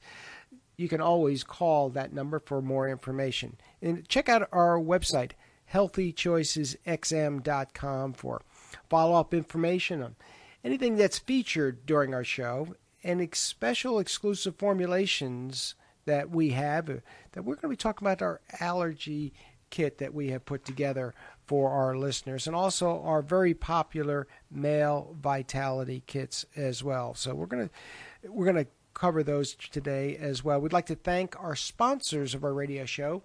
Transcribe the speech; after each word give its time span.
you 0.77 0.89
can 0.89 0.99
always 0.99 1.43
call 1.43 1.89
that 1.89 2.13
number 2.13 2.39
for 2.39 2.61
more 2.61 2.89
information. 2.89 3.57
And 3.81 4.07
check 4.09 4.27
out 4.27 4.49
our 4.51 4.77
website 4.77 5.31
healthychoicesxm.com 5.73 8.13
for 8.13 8.41
follow 8.89 9.19
up 9.19 9.33
information 9.33 10.01
on 10.01 10.15
anything 10.63 10.95
that's 10.95 11.19
featured 11.19 11.85
during 11.85 12.13
our 12.13 12.23
show 12.23 12.73
and 13.03 13.35
special 13.35 13.99
exclusive 13.99 14.55
formulations 14.55 15.75
that 16.05 16.29
we 16.29 16.51
have 16.51 16.89
uh, 16.89 16.93
that 17.33 17.43
we're 17.43 17.55
going 17.55 17.63
to 17.63 17.69
be 17.69 17.75
talking 17.75 18.07
about 18.07 18.21
our 18.21 18.39
allergy 18.59 19.33
kit 19.69 19.97
that 19.97 20.13
we 20.13 20.29
have 20.29 20.45
put 20.45 20.63
together 20.63 21.13
for 21.45 21.69
our 21.69 21.97
listeners 21.97 22.47
and 22.47 22.55
also 22.55 23.01
our 23.03 23.21
very 23.21 23.53
popular 23.53 24.27
male 24.49 25.15
vitality 25.21 26.01
kits 26.07 26.45
as 26.55 26.83
well. 26.83 27.13
So 27.13 27.35
we're 27.35 27.45
going 27.45 27.69
to 27.69 28.31
we're 28.31 28.51
going 28.51 28.63
to 28.63 28.71
cover 28.93 29.23
those 29.23 29.55
today 29.55 30.15
as 30.15 30.43
well. 30.43 30.59
We'd 30.59 30.73
like 30.73 30.85
to 30.87 30.95
thank 30.95 31.39
our 31.39 31.55
sponsors 31.55 32.33
of 32.33 32.43
our 32.43 32.53
radio 32.53 32.85
show 32.85 33.23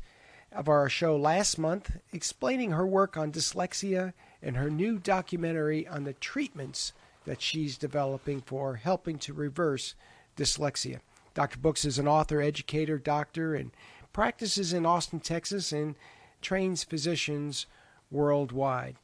of 0.51 0.67
our 0.67 0.89
show 0.89 1.15
last 1.15 1.59
month, 1.59 1.97
explaining 2.11 2.71
her 2.71 2.88
work 2.88 3.15
on 3.15 3.31
dyslexia 3.31 4.13
and 4.41 4.57
her 4.57 4.71
new 4.71 4.97
documentary 4.97 5.88
on 5.88 6.05
the 6.05 6.13
treatments 6.13 6.91
that 7.25 7.39
she's 7.39 7.77
developing 7.77 8.41
for 8.41 8.77
helping 8.77 9.19
to 9.19 9.31
reverse 9.31 9.93
dyslexia. 10.35 11.01
Dr. 11.35 11.59
Books 11.59 11.85
is 11.85 11.99
an 11.99 12.07
author, 12.07 12.41
educator, 12.41 12.97
doctor, 12.97 13.53
and 13.53 13.69
practices 14.11 14.73
in 14.73 14.88
Austin, 14.88 15.19
Texas, 15.19 15.71
and 15.71 15.93
trains 16.41 16.83
physicians 16.83 17.67
worldwide. 18.09 18.95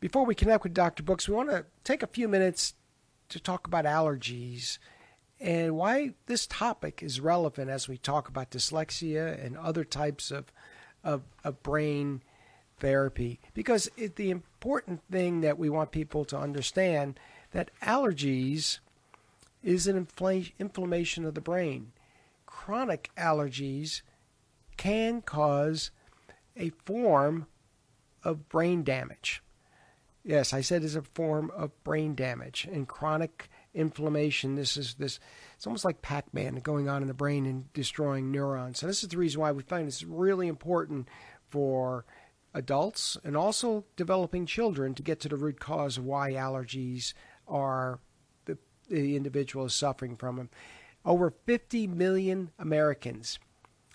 Before 0.00 0.24
we 0.24 0.34
connect 0.34 0.64
with 0.64 0.74
Dr. 0.74 1.02
Books, 1.02 1.28
we 1.28 1.34
want 1.34 1.50
to 1.50 1.64
take 1.82 2.02
a 2.02 2.08
few 2.08 2.28
minutes 2.28 2.74
to 3.28 3.40
talk 3.40 3.66
about 3.66 3.84
allergies 3.84 4.78
and 5.40 5.76
why 5.76 6.14
this 6.26 6.46
topic 6.46 7.02
is 7.02 7.20
relevant 7.20 7.70
as 7.70 7.88
we 7.88 7.98
talk 7.98 8.28
about 8.28 8.50
dyslexia 8.50 9.44
and 9.44 9.56
other 9.56 9.84
types 9.84 10.30
of, 10.30 10.52
of, 11.02 11.22
of 11.42 11.62
brain 11.62 12.22
therapy. 12.78 13.40
Because 13.52 13.90
it, 13.96 14.16
the 14.16 14.30
important 14.30 15.00
thing 15.10 15.40
that 15.40 15.58
we 15.58 15.68
want 15.68 15.90
people 15.90 16.24
to 16.26 16.38
understand 16.38 17.18
that 17.52 17.70
allergies 17.82 18.78
is 19.62 19.86
an 19.86 20.06
infl- 20.06 20.52
inflammation 20.58 21.24
of 21.24 21.34
the 21.34 21.40
brain. 21.40 21.92
Chronic 22.46 23.10
allergies 23.16 24.02
can 24.76 25.22
cause 25.22 25.90
a 26.56 26.70
form 26.84 27.46
of 28.22 28.48
brain 28.48 28.82
damage. 28.82 29.42
Yes, 30.24 30.54
I 30.54 30.62
said 30.62 30.82
it's 30.82 30.94
a 30.94 31.02
form 31.02 31.50
of 31.54 31.84
brain 31.84 32.14
damage 32.14 32.66
and 32.70 32.88
chronic 32.88 33.50
inflammation. 33.74 34.54
This 34.54 34.78
is 34.78 34.94
this. 34.94 35.20
It's 35.54 35.66
almost 35.66 35.84
like 35.84 36.00
Pac-Man 36.00 36.56
going 36.56 36.88
on 36.88 37.02
in 37.02 37.08
the 37.08 37.14
brain 37.14 37.44
and 37.44 37.70
destroying 37.74 38.32
neurons. 38.32 38.78
So 38.78 38.86
this 38.86 39.02
is 39.02 39.10
the 39.10 39.18
reason 39.18 39.42
why 39.42 39.52
we 39.52 39.62
find 39.62 39.86
it's 39.86 40.02
really 40.02 40.48
important 40.48 41.08
for 41.50 42.06
adults 42.54 43.18
and 43.22 43.36
also 43.36 43.84
developing 43.96 44.46
children 44.46 44.94
to 44.94 45.02
get 45.02 45.20
to 45.20 45.28
the 45.28 45.36
root 45.36 45.60
cause 45.60 45.98
of 45.98 46.04
why 46.04 46.32
allergies 46.32 47.12
are 47.46 48.00
the, 48.46 48.56
the 48.88 49.16
individual 49.16 49.66
is 49.66 49.74
suffering 49.74 50.16
from 50.16 50.36
them. 50.36 50.50
Over 51.04 51.34
50 51.44 51.86
million 51.88 52.50
Americans 52.58 53.38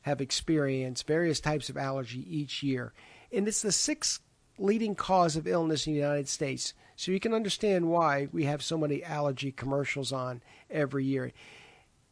have 0.03 0.21
experienced 0.21 1.07
various 1.07 1.39
types 1.39 1.69
of 1.69 1.77
allergy 1.77 2.23
each 2.29 2.61
year, 2.61 2.93
and 3.31 3.47
it's 3.47 3.63
the 3.63 3.71
sixth 3.71 4.21
leading 4.59 4.93
cause 4.93 5.35
of 5.35 5.47
illness 5.47 5.87
in 5.87 5.93
the 5.93 5.99
United 5.99 6.27
States. 6.27 6.73
So 6.95 7.11
you 7.11 7.19
can 7.19 7.33
understand 7.33 7.89
why 7.89 8.27
we 8.31 8.43
have 8.43 8.61
so 8.61 8.77
many 8.77 9.03
allergy 9.03 9.51
commercials 9.51 10.11
on 10.11 10.41
every 10.69 11.05
year. 11.05 11.31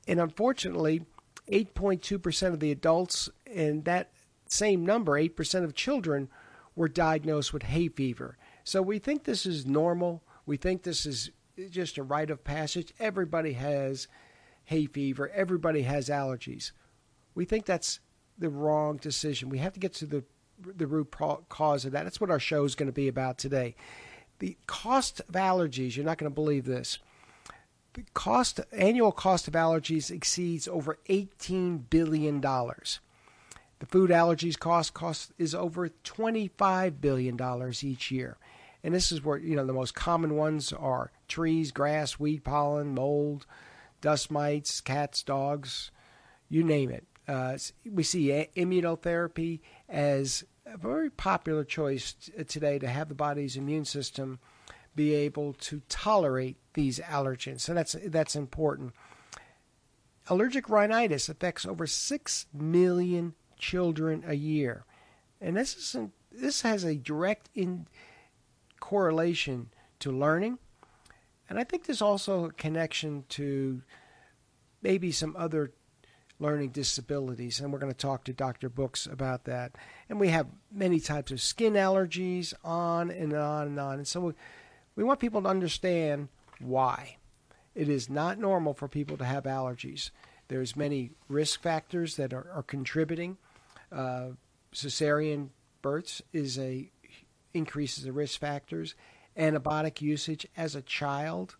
And 0.07 0.19
unfortunately, 0.19 1.03
8.2% 1.51 2.47
of 2.47 2.59
the 2.59 2.71
adults 2.71 3.29
and 3.53 3.83
that 3.85 4.11
same 4.47 4.85
number, 4.85 5.13
8% 5.13 5.63
of 5.63 5.75
children, 5.75 6.29
were 6.75 6.87
diagnosed 6.87 7.53
with 7.53 7.63
hay 7.63 7.89
fever. 7.89 8.37
So 8.63 8.81
we 8.81 8.99
think 8.99 9.23
this 9.23 9.45
is 9.45 9.65
normal. 9.65 10.23
We 10.45 10.57
think 10.57 10.83
this 10.83 11.05
is 11.05 11.31
just 11.69 11.97
a 11.97 12.03
rite 12.03 12.29
of 12.29 12.43
passage. 12.43 12.93
Everybody 12.99 13.53
has 13.53 14.07
hay 14.65 14.85
fever, 14.85 15.29
everybody 15.29 15.83
has 15.83 16.09
allergies. 16.09 16.71
We 17.35 17.45
think 17.45 17.65
that's 17.65 17.99
the 18.37 18.49
wrong 18.49 18.97
decision. 18.97 19.49
We 19.49 19.59
have 19.59 19.73
to 19.73 19.79
get 19.79 19.93
to 19.95 20.05
the 20.05 20.23
the 20.59 20.87
root 20.87 21.13
cause 21.49 21.85
of 21.85 21.91
that. 21.91 22.03
That's 22.03 22.21
what 22.21 22.31
our 22.31 22.39
show 22.39 22.63
is 22.63 22.75
going 22.75 22.87
to 22.87 22.93
be 22.93 23.07
about 23.07 23.37
today. 23.37 23.75
The 24.39 24.57
cost 24.67 25.19
of 25.21 25.33
allergies, 25.35 25.95
you're 25.95 26.05
not 26.05 26.17
going 26.17 26.31
to 26.31 26.35
believe 26.35 26.65
this. 26.65 26.99
The 27.93 28.03
cost 28.13 28.59
annual 28.71 29.11
cost 29.11 29.47
of 29.47 29.55
allergies 29.55 30.11
exceeds 30.11 30.67
over 30.67 30.99
18 31.07 31.79
billion 31.89 32.39
dollars. 32.39 32.99
The 33.79 33.87
food 33.87 34.09
allergies 34.09 34.57
cost 34.57 34.93
cost 34.93 35.31
is 35.37 35.55
over 35.55 35.89
25 35.89 37.01
billion 37.01 37.35
dollars 37.35 37.83
each 37.83 38.11
year. 38.11 38.37
And 38.83 38.93
this 38.93 39.11
is 39.11 39.23
where, 39.23 39.37
you 39.37 39.55
know, 39.55 39.65
the 39.65 39.73
most 39.73 39.95
common 39.95 40.35
ones 40.35 40.71
are 40.71 41.11
trees, 41.27 41.71
grass, 41.71 42.19
weed 42.19 42.43
pollen, 42.43 42.93
mold, 42.93 43.45
dust 44.01 44.31
mites, 44.31 44.81
cats, 44.81 45.23
dogs, 45.23 45.91
you 46.49 46.63
name 46.63 46.89
it. 46.89 47.05
Uh, 47.27 47.57
we 47.89 48.03
see 48.03 48.47
immunotherapy 48.55 49.59
as 49.89 50.45
a 50.65 50.77
very 50.77 51.09
popular 51.09 51.63
choice 51.63 52.15
today 52.47 52.79
to 52.79 52.87
have 52.87 53.09
the 53.09 53.15
body's 53.15 53.57
immune 53.57 53.85
system 53.85 54.39
be 54.95 55.13
able 55.13 55.53
to 55.53 55.81
tolerate 55.89 56.57
these 56.73 56.99
allergens. 56.99 57.61
So 57.61 57.73
that's 57.73 57.95
that's 58.05 58.35
important. 58.35 58.93
Allergic 60.29 60.69
rhinitis 60.69 61.29
affects 61.29 61.65
over 61.65 61.87
six 61.87 62.47
million 62.53 63.35
children 63.57 64.23
a 64.27 64.33
year, 64.33 64.83
and 65.39 65.55
this 65.55 65.75
is 65.75 66.09
this 66.31 66.61
has 66.61 66.83
a 66.83 66.95
direct 66.95 67.49
in 67.55 67.87
correlation 68.79 69.69
to 69.99 70.11
learning, 70.11 70.59
and 71.49 71.59
I 71.59 71.63
think 71.63 71.85
there's 71.85 72.01
also 72.01 72.45
a 72.45 72.51
connection 72.51 73.23
to 73.29 73.81
maybe 74.81 75.11
some 75.11 75.35
other 75.37 75.71
learning 76.39 76.69
disabilities, 76.69 77.59
and 77.59 77.73
we're 77.73 77.79
going 77.79 77.91
to 77.91 77.97
talk 77.97 78.23
to 78.25 78.33
Dr. 78.33 78.69
Books 78.69 79.07
about 79.07 79.45
that. 79.45 79.73
And 80.09 80.19
we 80.19 80.29
have 80.29 80.47
many 80.71 80.99
types 80.99 81.31
of 81.31 81.41
skin 81.41 81.73
allergies, 81.73 82.53
on 82.63 83.09
and 83.09 83.33
on 83.33 83.67
and 83.67 83.79
on. 83.79 83.95
And 83.95 84.07
so 84.07 84.21
we, 84.21 84.33
we 84.95 85.03
want 85.03 85.19
people 85.19 85.41
to 85.41 85.49
understand 85.49 86.29
why. 86.59 87.17
It 87.73 87.89
is 87.89 88.09
not 88.09 88.39
normal 88.39 88.73
for 88.73 88.87
people 88.87 89.17
to 89.17 89.25
have 89.25 89.43
allergies. 89.43 90.11
There's 90.47 90.75
many 90.75 91.11
risk 91.27 91.61
factors 91.61 92.15
that 92.15 92.33
are, 92.33 92.49
are 92.53 92.63
contributing. 92.63 93.37
Uh, 93.91 94.29
cesarean 94.73 95.49
births 95.81 96.21
is 96.33 96.57
a 96.59 96.89
increases 97.53 98.03
the 98.03 98.11
risk 98.11 98.39
factors. 98.39 98.95
Antibiotic 99.37 100.01
usage 100.01 100.47
as 100.55 100.75
a 100.75 100.81
child 100.81 101.55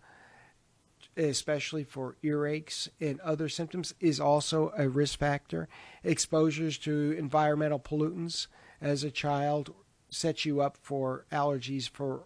especially 1.17 1.83
for 1.83 2.15
earaches 2.23 2.87
and 3.01 3.19
other 3.21 3.49
symptoms, 3.49 3.93
is 3.99 4.19
also 4.19 4.71
a 4.77 4.87
risk 4.87 5.19
factor. 5.19 5.67
Exposures 6.03 6.77
to 6.79 7.15
environmental 7.17 7.79
pollutants 7.79 8.47
as 8.79 9.03
a 9.03 9.11
child 9.11 9.73
sets 10.09 10.45
you 10.45 10.61
up 10.61 10.77
for 10.77 11.25
allergies 11.31 11.89
for 11.89 12.23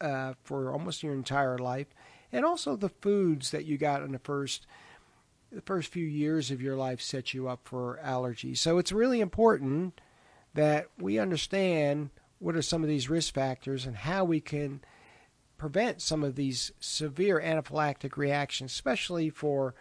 uh, 0.00 0.34
for 0.42 0.72
almost 0.72 1.02
your 1.02 1.14
entire 1.14 1.58
life, 1.58 1.86
and 2.32 2.44
also 2.44 2.74
the 2.74 2.88
foods 2.88 3.52
that 3.52 3.64
you 3.64 3.78
got 3.78 4.02
in 4.02 4.12
the 4.12 4.18
first 4.18 4.66
the 5.52 5.60
first 5.60 5.92
few 5.92 6.06
years 6.06 6.50
of 6.50 6.62
your 6.62 6.76
life 6.76 7.00
set 7.00 7.34
you 7.34 7.48
up 7.48 7.60
for 7.64 8.00
allergies. 8.02 8.58
So 8.58 8.78
it's 8.78 8.90
really 8.90 9.20
important 9.20 10.00
that 10.54 10.88
we 10.98 11.18
understand 11.18 12.10
what 12.38 12.56
are 12.56 12.62
some 12.62 12.82
of 12.82 12.88
these 12.88 13.10
risk 13.10 13.34
factors 13.34 13.86
and 13.86 13.94
how 13.96 14.24
we 14.24 14.40
can 14.40 14.80
prevent 15.62 16.02
some 16.02 16.24
of 16.24 16.34
these 16.34 16.72
severe 16.80 17.40
anaphylactic 17.40 18.16
reactions, 18.16 18.72
especially 18.72 19.30
for 19.30 19.76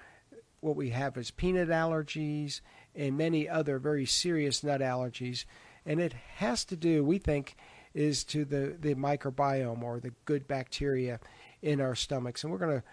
what 0.59 0.75
we 0.75 0.91
have 0.91 1.17
as 1.17 1.31
peanut 1.31 1.69
allergies 1.69 2.61
and 2.93 3.17
many 3.17 3.49
other 3.49 3.79
very 3.79 4.05
serious 4.05 4.63
nut 4.63 4.79
allergies. 4.79 5.43
And 5.83 5.99
it 5.99 6.13
has 6.35 6.65
to 6.65 6.75
do, 6.75 7.03
we 7.03 7.17
think, 7.17 7.55
is 7.95 8.23
to 8.25 8.45
the, 8.45 8.77
the 8.79 8.93
microbiome 8.93 9.81
or 9.81 9.99
the 9.99 10.13
good 10.25 10.47
bacteria 10.47 11.19
in 11.63 11.81
our 11.81 11.95
stomachs. 11.95 12.43
And 12.43 12.53
we're 12.53 12.59
going 12.59 12.83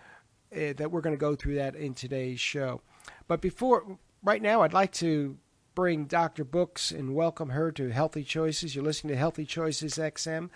to, 0.50 0.70
uh, 0.70 0.72
that 0.78 0.90
we're 0.90 1.02
going 1.02 1.14
to 1.14 1.20
go 1.20 1.36
through 1.36 1.56
that 1.56 1.76
in 1.76 1.92
today's 1.92 2.40
show. 2.40 2.80
But 3.26 3.42
before, 3.42 3.98
right 4.22 4.40
now, 4.40 4.62
I'd 4.62 4.72
like 4.72 4.92
to 4.92 5.36
bring 5.74 6.06
Dr. 6.06 6.42
Books 6.42 6.90
and 6.90 7.14
welcome 7.14 7.50
her 7.50 7.70
to 7.70 7.90
Healthy 7.90 8.24
Choices. 8.24 8.74
You're 8.74 8.82
listening 8.82 9.12
to 9.12 9.18
Healthy 9.18 9.44
Choices 9.44 9.96
XM. 9.96 10.48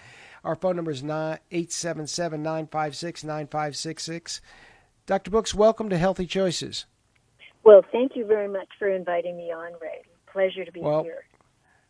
Our 0.44 0.56
phone 0.56 0.76
number 0.76 0.90
is 0.90 1.04
877 1.04 2.42
956 2.42 3.24
9566. 3.24 4.40
Dr. 5.06 5.30
Books, 5.30 5.54
welcome 5.54 5.88
to 5.88 5.98
Healthy 5.98 6.26
Choices. 6.26 6.86
Well, 7.64 7.82
thank 7.92 8.16
you 8.16 8.26
very 8.26 8.48
much 8.48 8.68
for 8.76 8.88
inviting 8.88 9.36
me 9.36 9.52
on, 9.52 9.72
Ray. 9.80 10.02
Pleasure 10.32 10.64
to 10.64 10.72
be 10.72 10.80
well, 10.80 11.04
here. 11.04 11.24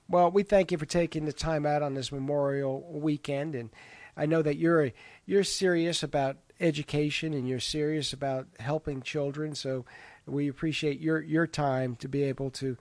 Well, 0.09 0.31
we 0.31 0.43
thank 0.43 0.71
you 0.71 0.77
for 0.77 0.85
taking 0.85 1.25
the 1.25 1.33
time 1.33 1.65
out 1.65 1.83
on 1.83 1.95
this 1.95 2.13
Memorial 2.13 2.87
weekend, 2.93 3.55
and 3.55 3.71
I 4.19 4.27
know 4.27 4.43
that 4.43 4.59
you're 4.59 4.93
you're 5.25 5.45
serious 5.45 6.03
about 6.03 6.37
education 6.61 7.33
and 7.33 7.49
you're 7.49 7.61
serious 7.61 8.13
about 8.13 8.49
helping 8.61 9.01
children. 9.01 9.55
So 9.55 9.87
we 10.27 10.49
appreciate 10.49 11.01
your 11.01 11.23
your 11.23 11.47
time 11.47 11.97
to 11.97 12.09
be 12.09 12.25
able 12.25 12.51
to 12.51 12.77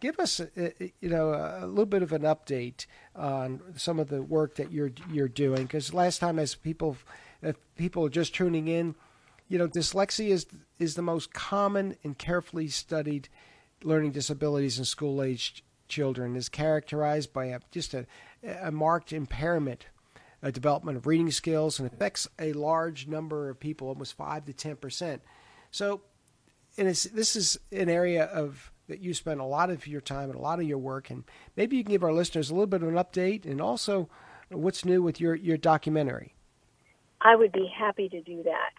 give 0.00 0.18
us, 0.18 0.40
you 0.56 1.08
know, 1.08 1.32
a 1.32 1.66
little 1.66 1.86
bit 1.86 2.02
of 2.02 2.12
an 2.12 2.22
update 2.22 2.86
on 3.14 3.60
some 3.76 3.98
of 3.98 4.08
the 4.08 4.22
work 4.22 4.56
that 4.56 4.70
you're 4.72 4.92
you're 5.10 5.28
doing. 5.28 5.62
Because 5.62 5.94
last 5.94 6.18
time, 6.18 6.38
as 6.38 6.54
people, 6.54 6.96
if 7.42 7.56
people 7.76 8.04
are 8.04 8.10
just 8.10 8.34
tuning 8.34 8.68
in, 8.68 8.94
you 9.48 9.58
know, 9.58 9.68
dyslexia 9.68 10.28
is 10.28 10.46
is 10.78 10.94
the 10.94 11.02
most 11.02 11.32
common 11.32 11.96
and 12.04 12.18
carefully 12.18 12.68
studied 12.68 13.28
learning 13.82 14.12
disabilities 14.12 14.78
in 14.78 14.84
school 14.84 15.22
aged 15.22 15.62
children. 15.88 16.36
is 16.36 16.48
characterized 16.48 17.32
by 17.32 17.46
a, 17.46 17.60
just 17.70 17.94
a, 17.94 18.06
a 18.62 18.70
marked 18.70 19.12
impairment. 19.12 19.86
A 20.42 20.52
development 20.52 20.98
of 20.98 21.06
reading 21.06 21.30
skills 21.30 21.80
and 21.80 21.90
affects 21.90 22.28
a 22.38 22.52
large 22.52 23.06
number 23.06 23.48
of 23.48 23.58
people, 23.58 23.88
almost 23.88 24.14
five 24.14 24.44
to 24.44 24.52
ten 24.52 24.76
percent. 24.76 25.22
So, 25.70 26.02
and 26.76 26.86
this 26.86 27.34
is 27.34 27.58
an 27.72 27.88
area 27.88 28.24
of 28.24 28.70
that 28.88 29.00
you 29.00 29.14
spend 29.14 29.40
a 29.40 29.44
lot 29.44 29.70
of 29.70 29.86
your 29.86 30.00
time 30.00 30.30
and 30.30 30.38
a 30.38 30.42
lot 30.42 30.60
of 30.60 30.66
your 30.66 30.78
work, 30.78 31.10
and 31.10 31.24
maybe 31.56 31.76
you 31.76 31.84
can 31.84 31.92
give 31.92 32.04
our 32.04 32.12
listeners 32.12 32.50
a 32.50 32.54
little 32.54 32.66
bit 32.66 32.82
of 32.82 32.88
an 32.88 32.94
update 32.94 33.44
and 33.44 33.60
also 33.60 34.08
what's 34.50 34.84
new 34.84 35.02
with 35.02 35.20
your, 35.20 35.34
your 35.34 35.56
documentary. 35.56 36.34
I 37.20 37.36
would 37.36 37.52
be 37.52 37.66
happy 37.74 38.08
to 38.10 38.20
do 38.20 38.42
that. 38.42 38.72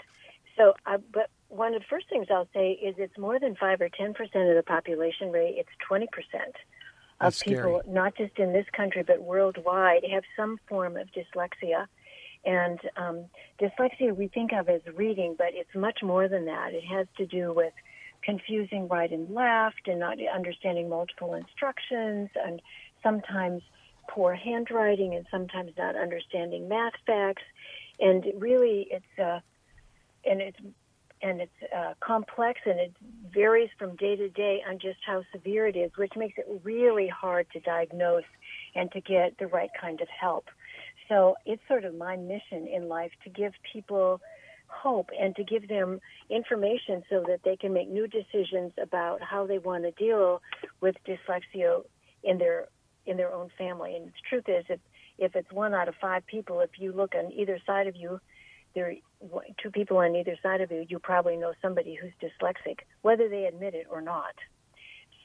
So, 0.58 0.74
uh, 0.86 1.00
but 1.12 1.30
one 1.50 1.74
of 1.74 1.82
the 1.82 1.88
first 1.90 2.08
things 2.10 2.28
I'll 2.30 2.48
say 2.54 2.72
is 2.74 2.96
it's 2.98 3.18
more 3.18 3.40
than 3.40 3.56
five 3.56 3.82
or 3.82 3.90
ten 3.90 4.14
percent 4.14 4.50
of 4.50 4.56
the 4.56 4.64
population 4.64 5.32
rate. 5.32 5.56
It's 5.58 5.70
twenty 5.86 6.08
percent 6.12 6.56
of 7.20 7.34
That's 7.34 7.44
people, 7.44 7.82
scary. 7.82 7.94
not 7.94 8.16
just 8.16 8.38
in 8.38 8.54
this 8.54 8.66
country 8.72 9.04
but 9.04 9.22
worldwide, 9.22 10.04
have 10.12 10.24
some 10.36 10.60
form 10.68 10.96
of 10.98 11.08
dyslexia. 11.08 11.88
And 12.46 12.80
um, 12.96 13.26
dyslexia 13.60 14.16
we 14.16 14.28
think 14.28 14.54
of 14.54 14.70
as 14.70 14.82
reading, 14.96 15.36
but 15.38 15.48
it's 15.52 15.74
much 15.74 16.00
more 16.04 16.28
than 16.28 16.46
that. 16.46 16.74
It 16.74 16.84
has 16.86 17.08
to 17.18 17.26
do 17.26 17.52
with 17.54 17.74
confusing 18.26 18.88
right 18.88 19.12
and 19.12 19.30
left 19.34 19.88
and 19.88 20.00
not 20.00 20.18
understanding 20.34 20.90
multiple 20.90 21.36
instructions 21.36 22.30
and 22.44 22.62
sometimes 23.04 23.62
poor 24.10 24.34
handwriting 24.34 25.16
and 25.16 25.26
sometimes 25.32 25.72
not 25.78 25.96
understanding 25.96 26.68
math 26.68 26.94
facts 27.06 27.44
and 28.00 28.26
really 28.38 28.88
it's 28.92 29.20
uh 29.20 29.40
and 30.26 30.42
it's 30.42 30.58
and 31.22 31.42
it's 31.42 31.74
uh, 31.76 31.94
complex 32.02 32.60
and 32.66 32.80
it 32.80 32.94
varies 33.34 33.70
from 33.80 33.96
day 33.96 34.16
to 34.16 34.30
day 34.30 34.62
on 34.70 34.78
just 34.78 35.00
how 35.06 35.24
severe 35.32 35.66
it 35.66 35.76
is, 35.76 35.92
which 35.98 36.14
makes 36.16 36.38
it 36.38 36.46
really 36.64 37.08
hard 37.08 37.48
to 37.52 37.60
diagnose 37.62 38.24
and 38.76 38.92
to 38.92 39.02
get 39.02 39.38
the 39.40 39.48
right 39.48 39.70
kind 39.80 40.02
of 40.02 40.08
help. 40.08 40.46
So 41.10 41.36
it's 41.46 41.62
sort 41.68 41.86
of 41.86 41.96
my 41.96 42.16
mission 42.16 42.68
in 42.68 42.88
life 42.88 43.12
to 43.24 43.30
give 43.30 43.54
people 43.72 44.20
hope 44.68 45.10
and 45.20 45.36
to 45.36 45.44
give 45.44 45.68
them 45.68 46.00
information 46.30 47.04
so 47.10 47.24
that 47.28 47.42
they 47.44 47.56
can 47.56 47.74
make 47.74 47.90
new 47.90 48.08
decisions 48.08 48.72
about 48.82 49.22
how 49.22 49.46
they 49.46 49.58
want 49.58 49.84
to 49.84 49.92
deal 49.92 50.42
with 50.82 50.96
dyslexia 51.08 51.84
in 52.24 52.38
their 52.38 52.68
in 53.06 53.18
their 53.18 53.32
own 53.32 53.50
family. 53.58 53.96
And 53.96 54.08
the 54.08 54.12
truth 54.30 54.46
is, 54.48 54.66
if 54.70 54.80
if 55.18 55.36
it's 55.36 55.52
one 55.52 55.74
out 55.74 55.88
of 55.88 55.96
five 56.02 56.26
people, 56.26 56.60
if 56.60 56.72
you 56.78 56.92
look 56.92 57.14
on 57.16 57.32
either 57.32 57.60
side 57.66 57.88
of 57.88 57.96
you, 57.96 58.20
there 58.74 58.94
are 59.34 59.42
two 59.62 59.72
people 59.72 59.98
on 59.98 60.16
either 60.16 60.38
side 60.44 60.62
of 60.62 60.72
you, 60.72 60.86
you 60.90 61.00
probably 61.00 61.38
know 61.38 61.54
somebody 61.62 61.96
who's 61.96 62.12
dyslexic, 62.22 62.80
whether 63.02 63.30
they 63.30 63.46
admit 63.46 63.74
it 63.74 63.88
or 63.90 64.02
not. 64.02 64.36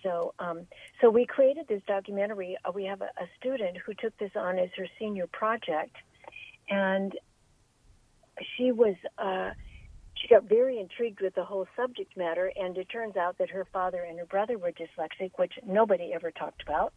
So, 0.03 0.33
um, 0.39 0.67
so 1.01 1.11
we 1.11 1.27
created 1.27 1.67
this 1.69 1.83
documentary. 1.87 2.57
Uh, 2.65 2.73
we 2.73 2.85
have 2.85 3.03
a, 3.03 3.11
a 3.21 3.27
student 3.39 3.77
who 3.85 3.93
took 3.95 4.17
this 4.19 4.31
on 4.35 4.59
as 4.59 4.71
her 4.77 4.87
senior 4.99 5.27
project, 5.27 5.97
and 6.71 7.13
she 8.57 8.73
was 8.73 8.95
uh, 9.19 9.51
she 10.15 10.29
got 10.29 10.45
very 10.45 10.79
intrigued 10.79 11.21
with 11.21 11.35
the 11.35 11.45
whole 11.45 11.67
subject 11.77 12.17
matter, 12.17 12.53
and 12.57 12.77
it 12.77 12.89
turns 12.89 13.17
out 13.17 13.39
that 13.39 13.51
her 13.51 13.67
father 13.73 14.03
and 14.03 14.19
her 14.19 14.27
brother 14.27 14.59
were 14.59 14.73
dyslexic, 14.73 15.33
which 15.37 15.55
nobody 15.67 16.13
ever 16.13 16.31
talked 16.31 16.63
about. 16.63 16.93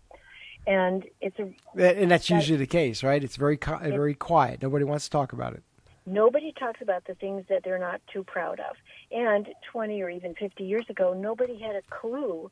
And 0.66 1.06
it's 1.22 1.38
a 1.40 1.44
and 1.78 2.12
that's 2.12 2.28
that, 2.28 2.36
usually 2.36 2.58
the 2.58 2.68
case, 2.68 3.04
right? 3.04 3.24
It's 3.24 3.36
very 3.36 3.56
it, 3.56 3.92
very 3.92 4.14
quiet. 4.14 4.62
Nobody 4.62 4.86
wants 4.86 5.06
to 5.06 5.12
talk 5.12 5.34
about 5.34 5.54
it. 5.54 5.64
Nobody 6.06 6.54
talks 6.58 6.82
about 6.82 7.06
the 7.06 7.16
things 7.16 7.46
that 7.50 7.64
they're 7.64 7.80
not 7.80 8.02
too 8.12 8.24
proud 8.24 8.60
of. 8.60 8.76
And 9.12 9.48
20 9.72 10.02
or 10.02 10.10
even 10.10 10.36
50 10.36 10.64
years 10.64 10.86
ago, 10.90 11.14
nobody 11.14 11.58
had 11.58 11.76
a 11.76 11.82
clue 11.90 12.52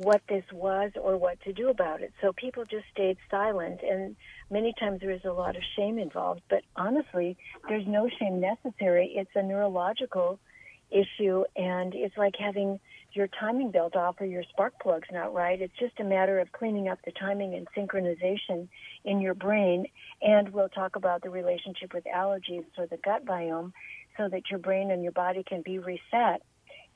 what 0.00 0.22
this 0.30 0.44
was 0.50 0.92
or 0.98 1.18
what 1.18 1.38
to 1.42 1.52
do 1.52 1.68
about 1.68 2.00
it. 2.00 2.10
So 2.22 2.32
people 2.32 2.64
just 2.64 2.86
stayed 2.90 3.18
silent, 3.30 3.80
and 3.82 4.16
many 4.50 4.72
times 4.80 5.00
there 5.00 5.10
is 5.10 5.24
a 5.26 5.32
lot 5.32 5.56
of 5.56 5.62
shame 5.76 5.98
involved. 5.98 6.40
But 6.48 6.62
honestly, 6.74 7.36
there's 7.68 7.86
no 7.86 8.08
shame 8.18 8.40
necessary. 8.40 9.12
It's 9.14 9.30
a 9.34 9.42
neurological 9.42 10.40
issue, 10.90 11.44
and 11.54 11.94
it's 11.94 12.16
like 12.16 12.34
having 12.38 12.80
your 13.12 13.28
timing 13.38 13.72
belt 13.72 13.94
off 13.94 14.16
or 14.20 14.24
your 14.24 14.42
spark 14.44 14.72
plugs 14.80 15.08
not 15.12 15.34
right. 15.34 15.60
It's 15.60 15.78
just 15.78 16.00
a 16.00 16.04
matter 16.04 16.40
of 16.40 16.50
cleaning 16.52 16.88
up 16.88 17.00
the 17.04 17.12
timing 17.12 17.54
and 17.54 17.68
synchronization 17.76 18.68
in 19.04 19.20
your 19.20 19.34
brain. 19.34 19.84
And 20.22 20.48
we'll 20.48 20.70
talk 20.70 20.96
about 20.96 21.22
the 21.22 21.30
relationship 21.30 21.92
with 21.92 22.04
allergies 22.04 22.64
or 22.78 22.86
the 22.86 22.96
gut 22.96 23.26
biome 23.26 23.72
so 24.16 24.30
that 24.30 24.48
your 24.50 24.60
brain 24.60 24.90
and 24.90 25.02
your 25.02 25.12
body 25.12 25.42
can 25.46 25.60
be 25.60 25.78
reset 25.78 26.42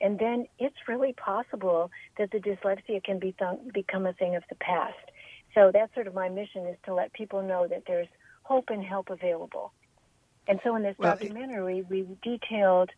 And 0.01 0.19
then 0.19 0.45
it's 0.59 0.75
really 0.87 1.13
possible 1.13 1.89
that 2.17 2.31
the 2.31 2.39
dyslexia 2.39 3.03
can 3.03 3.19
be 3.19 3.33
th- 3.39 3.73
become 3.73 4.05
a 4.05 4.13
thing 4.13 4.35
of 4.35 4.43
the 4.49 4.55
past. 4.55 4.93
So 5.53 5.71
that's 5.73 5.93
sort 5.93 6.07
of 6.07 6.13
my 6.13 6.29
mission 6.29 6.65
is 6.67 6.77
to 6.85 6.93
let 6.93 7.13
people 7.13 7.41
know 7.41 7.67
that 7.67 7.83
there's 7.87 8.09
hope 8.43 8.65
and 8.69 8.83
help 8.83 9.09
available. 9.09 9.71
And 10.47 10.59
so 10.63 10.75
in 10.75 10.83
this 10.83 10.95
well, 10.97 11.15
documentary, 11.15 11.79
it... 11.79 11.89
we 11.89 12.05
detailed 12.21 12.89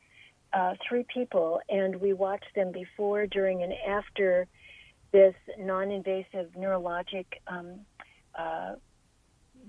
uh, 0.54 0.74
three 0.88 1.06
people, 1.14 1.62
and 1.70 1.98
we 1.98 2.14
watched 2.14 2.54
them 2.56 2.72
before, 2.72 3.28
during, 3.28 3.64
and 3.64 3.74
after 3.88 4.48
this 5.12 5.36
non-invasive 5.60 6.52
neurologic 6.58 7.26
um, 7.48 7.80
uh, 8.38 8.74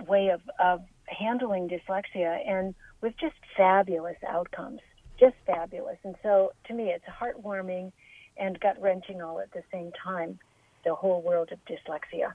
way 0.06 0.28
of, 0.28 0.40
of 0.58 0.82
handling 1.06 1.68
dyslexia, 1.68 2.38
and 2.48 2.74
with 3.00 3.14
just 3.20 3.36
fabulous 3.56 4.16
outcomes, 4.26 4.80
just 5.18 5.36
fabulous. 5.46 5.98
And 6.04 6.14
so, 6.22 6.52
to 6.66 6.74
me, 6.74 6.90
it's 6.90 7.04
heartwarming 7.04 7.92
and 8.36 8.58
gut 8.60 8.80
wrenching 8.80 9.20
all 9.22 9.40
at 9.40 9.52
the 9.52 9.62
same 9.72 9.92
time. 10.02 10.38
The 10.84 10.94
whole 10.94 11.22
world 11.22 11.50
of 11.52 11.58
dyslexia. 11.64 12.32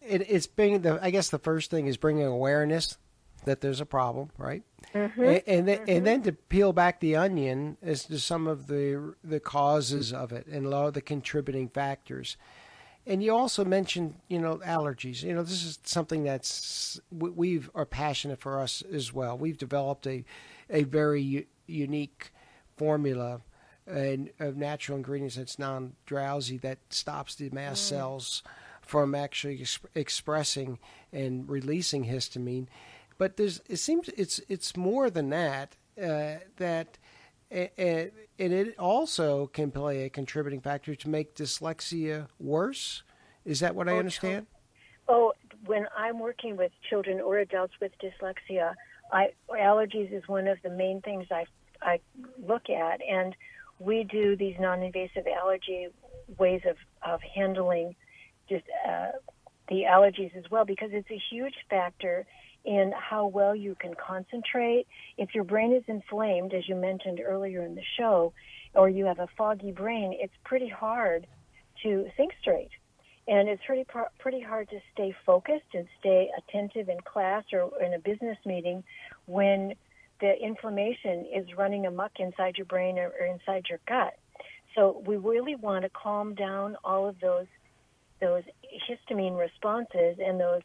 It, 0.00 0.28
it's 0.28 0.46
being 0.46 0.82
the. 0.82 0.98
I 1.02 1.10
guess 1.10 1.30
the 1.30 1.38
first 1.38 1.70
thing 1.70 1.86
is 1.86 1.96
bringing 1.96 2.26
awareness 2.26 2.98
that 3.44 3.60
there's 3.60 3.80
a 3.80 3.86
problem, 3.86 4.30
right? 4.38 4.62
Mm-hmm. 4.94 5.22
And, 5.22 5.42
and, 5.46 5.68
then, 5.68 5.78
mm-hmm. 5.78 5.90
and 5.90 6.06
then 6.06 6.22
to 6.22 6.32
peel 6.32 6.72
back 6.72 7.00
the 7.00 7.16
onion 7.16 7.76
as 7.82 8.04
to 8.04 8.18
some 8.18 8.46
of 8.46 8.66
the 8.66 9.14
the 9.24 9.40
causes 9.40 10.12
of 10.12 10.32
it 10.32 10.46
and 10.46 10.66
a 10.66 10.68
lot 10.68 10.86
of 10.88 10.94
the 10.94 11.00
contributing 11.00 11.68
factors. 11.68 12.36
And 13.06 13.22
you 13.22 13.34
also 13.34 13.64
mentioned, 13.66 14.14
you 14.28 14.38
know, 14.38 14.60
allergies. 14.64 15.22
You 15.22 15.34
know, 15.34 15.42
this 15.42 15.62
is 15.62 15.78
something 15.84 16.24
that's 16.24 17.00
we 17.10 17.62
are 17.74 17.84
passionate 17.84 18.40
for 18.40 18.60
us 18.60 18.82
as 18.82 19.12
well. 19.12 19.36
We've 19.36 19.58
developed 19.58 20.06
a 20.06 20.24
a 20.70 20.84
very 20.84 21.46
unique 21.66 22.32
formula 22.76 23.40
and 23.86 24.30
of 24.38 24.56
natural 24.56 24.96
ingredients 24.96 25.36
that's 25.36 25.58
non-drowsy 25.58 26.58
that 26.58 26.78
stops 26.88 27.34
the 27.34 27.50
mast 27.50 27.84
mm. 27.84 27.88
cells 27.88 28.42
from 28.80 29.14
actually 29.14 29.60
ex- 29.60 29.78
expressing 29.94 30.78
and 31.12 31.48
releasing 31.48 32.06
histamine 32.06 32.66
but 33.18 33.36
there's 33.36 33.60
it 33.68 33.76
seems 33.76 34.08
it's 34.10 34.40
it's 34.48 34.76
more 34.76 35.10
than 35.10 35.30
that. 35.30 35.76
Uh, 36.00 36.36
that 36.56 36.98
and 37.50 38.10
it 38.36 38.78
also 38.78 39.46
can 39.46 39.70
play 39.70 40.04
a 40.04 40.10
contributing 40.10 40.60
factor 40.60 40.94
to 40.94 41.08
make 41.08 41.36
dyslexia 41.36 42.26
worse. 42.40 43.04
Is 43.44 43.60
that 43.60 43.76
what 43.76 43.88
I 43.88 43.98
understand? 43.98 44.46
Oh, 45.06 45.32
when 45.66 45.86
I'm 45.96 46.18
working 46.18 46.56
with 46.56 46.72
children 46.88 47.20
or 47.20 47.38
adults 47.38 47.74
with 47.80 47.92
dyslexia, 47.98 48.74
I, 49.12 49.28
allergies 49.50 50.12
is 50.12 50.26
one 50.26 50.48
of 50.48 50.58
the 50.62 50.70
main 50.70 51.00
things 51.00 51.26
I 51.30 51.44
I 51.82 52.00
look 52.46 52.70
at, 52.70 53.00
and 53.02 53.34
we 53.78 54.04
do 54.04 54.36
these 54.36 54.56
non-invasive 54.58 55.26
allergy 55.26 55.88
ways 56.38 56.62
of 56.68 56.76
of 57.02 57.20
handling 57.34 57.94
just 58.48 58.64
uh, 58.88 59.12
the 59.68 59.82
allergies 59.82 60.36
as 60.36 60.44
well 60.50 60.64
because 60.64 60.90
it's 60.92 61.10
a 61.10 61.20
huge 61.30 61.54
factor 61.68 62.26
in 62.64 62.92
how 62.96 63.26
well 63.26 63.54
you 63.54 63.74
can 63.78 63.94
concentrate. 63.94 64.86
If 65.18 65.34
your 65.34 65.44
brain 65.44 65.72
is 65.72 65.84
inflamed, 65.86 66.54
as 66.54 66.68
you 66.68 66.74
mentioned 66.74 67.20
earlier 67.24 67.62
in 67.62 67.74
the 67.74 67.84
show, 67.98 68.32
or 68.74 68.88
you 68.88 69.04
have 69.06 69.18
a 69.18 69.28
foggy 69.36 69.72
brain, 69.72 70.16
it's 70.18 70.32
pretty 70.44 70.68
hard 70.68 71.26
to 71.82 72.06
think 72.16 72.32
straight. 72.40 72.70
And 73.26 73.48
it's 73.48 73.62
pretty 73.64 73.86
pretty 74.18 74.40
hard 74.40 74.68
to 74.70 74.80
stay 74.92 75.14
focused 75.24 75.74
and 75.74 75.86
stay 76.00 76.30
attentive 76.36 76.88
in 76.88 77.00
class 77.00 77.44
or 77.52 77.70
in 77.82 77.94
a 77.94 77.98
business 77.98 78.36
meeting 78.44 78.84
when 79.26 79.74
the 80.20 80.34
inflammation 80.42 81.26
is 81.34 81.46
running 81.56 81.86
amuck 81.86 82.12
inside 82.18 82.56
your 82.58 82.66
brain 82.66 82.98
or, 82.98 83.12
or 83.18 83.26
inside 83.26 83.64
your 83.68 83.80
gut. 83.88 84.14
So 84.74 85.02
we 85.06 85.16
really 85.16 85.54
want 85.54 85.84
to 85.84 85.90
calm 85.90 86.34
down 86.34 86.76
all 86.84 87.08
of 87.08 87.18
those 87.20 87.46
those 88.20 88.42
histamine 88.88 89.38
responses 89.38 90.16
and 90.24 90.40
those 90.40 90.62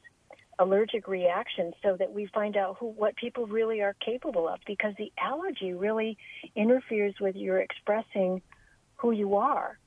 allergic 0.60 1.08
reactions 1.08 1.74
so 1.82 1.96
that 1.98 2.12
we 2.12 2.26
find 2.28 2.58
out 2.58 2.78
who 2.80 2.88
what 2.88 3.16
people 3.16 3.48
really 3.48 3.82
are 3.82 3.96
capable 4.06 4.48
of 4.48 4.60
because 4.68 4.94
the 4.98 5.12
allergy 5.18 5.74
really 5.74 6.18
interferes 6.56 7.14
with 7.20 7.36
your 7.36 7.60
expressing 7.60 8.42
who 8.98 9.12
you 9.12 9.36
are 9.36 9.80